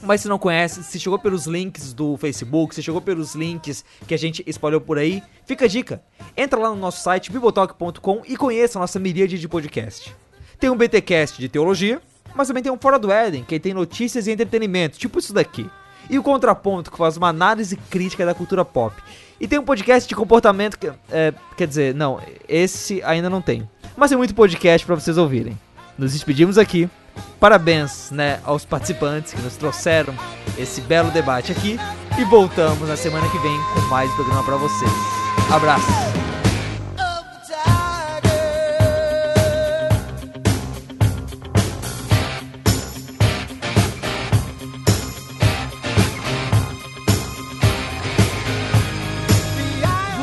Mas 0.00 0.20
se 0.20 0.28
não 0.28 0.38
conhece, 0.38 0.84
se 0.84 1.00
chegou 1.00 1.18
pelos 1.18 1.46
links 1.46 1.92
do 1.92 2.16
Facebook, 2.16 2.72
se 2.72 2.84
chegou 2.84 3.00
pelos 3.00 3.34
links 3.34 3.84
que 4.06 4.14
a 4.14 4.16
gente 4.16 4.44
espalhou 4.46 4.80
por 4.80 4.96
aí, 4.96 5.20
fica 5.44 5.64
a 5.64 5.68
dica. 5.68 6.00
Entra 6.36 6.60
lá 6.60 6.70
no 6.70 6.76
nosso 6.76 7.02
site 7.02 7.32
bibotalk.com 7.32 8.22
e 8.28 8.36
conheça 8.36 8.78
a 8.78 8.82
nossa 8.82 9.00
miríade 9.00 9.40
de 9.40 9.48
podcast. 9.48 10.14
Tem 10.60 10.70
um 10.70 10.76
BTcast 10.76 11.40
de 11.40 11.48
teologia, 11.48 12.00
mas 12.32 12.46
também 12.46 12.62
tem 12.62 12.70
um 12.70 12.78
Fora 12.78 12.96
do 12.96 13.10
Éden, 13.10 13.42
que 13.42 13.58
tem 13.58 13.74
notícias 13.74 14.28
e 14.28 14.30
entretenimento, 14.30 14.96
tipo 14.96 15.18
isso 15.18 15.32
daqui. 15.32 15.68
E 16.08 16.16
o 16.16 16.22
Contraponto, 16.22 16.92
que 16.92 16.96
faz 16.96 17.16
uma 17.16 17.30
análise 17.30 17.74
crítica 17.90 18.24
da 18.24 18.34
cultura 18.34 18.64
pop. 18.64 18.94
E 19.40 19.48
tem 19.48 19.58
um 19.58 19.64
podcast 19.64 20.08
de 20.08 20.14
comportamento 20.14 20.78
que. 20.78 20.92
é, 21.10 21.34
quer 21.56 21.66
dizer, 21.66 21.92
não, 21.92 22.20
esse 22.48 23.02
ainda 23.02 23.28
não 23.28 23.42
tem. 23.42 23.68
Mas 23.96 24.10
tem 24.10 24.16
muito 24.16 24.32
podcast 24.32 24.86
pra 24.86 24.94
vocês 24.94 25.18
ouvirem. 25.18 25.58
Nos 25.98 26.12
despedimos 26.12 26.56
aqui. 26.56 26.88
Parabéns, 27.38 28.10
né, 28.10 28.38
aos 28.44 28.66
participantes 28.66 29.32
que 29.32 29.40
nos 29.40 29.56
trouxeram 29.56 30.14
esse 30.58 30.80
belo 30.82 31.10
debate 31.10 31.50
aqui. 31.50 31.78
E 32.18 32.24
voltamos 32.24 32.86
na 32.86 32.96
semana 32.96 33.26
que 33.30 33.38
vem 33.38 33.58
com 33.74 33.80
mais 33.88 34.12
programa 34.12 34.44
pra 34.44 34.56
vocês. 34.56 34.90
Abraço! 35.50 35.86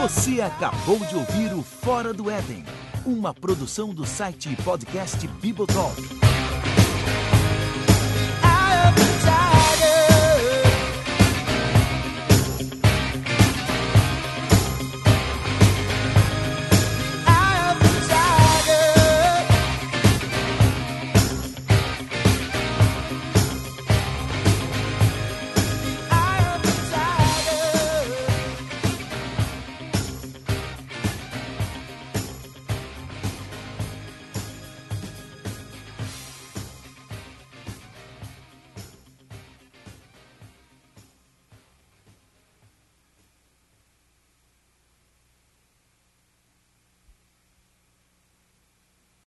Você 0.03 0.39
acabou 0.39 0.99
de 0.99 1.15
ouvir 1.15 1.53
o 1.53 1.63
Fora 1.63 2.13
do 2.13 2.29
Éden, 2.29 2.63
uma 3.05 3.33
produção 3.33 3.93
do 3.93 4.05
site 4.05 4.49
e 4.51 4.55
podcast 4.61 5.27
Bibotalk. 5.27 6.01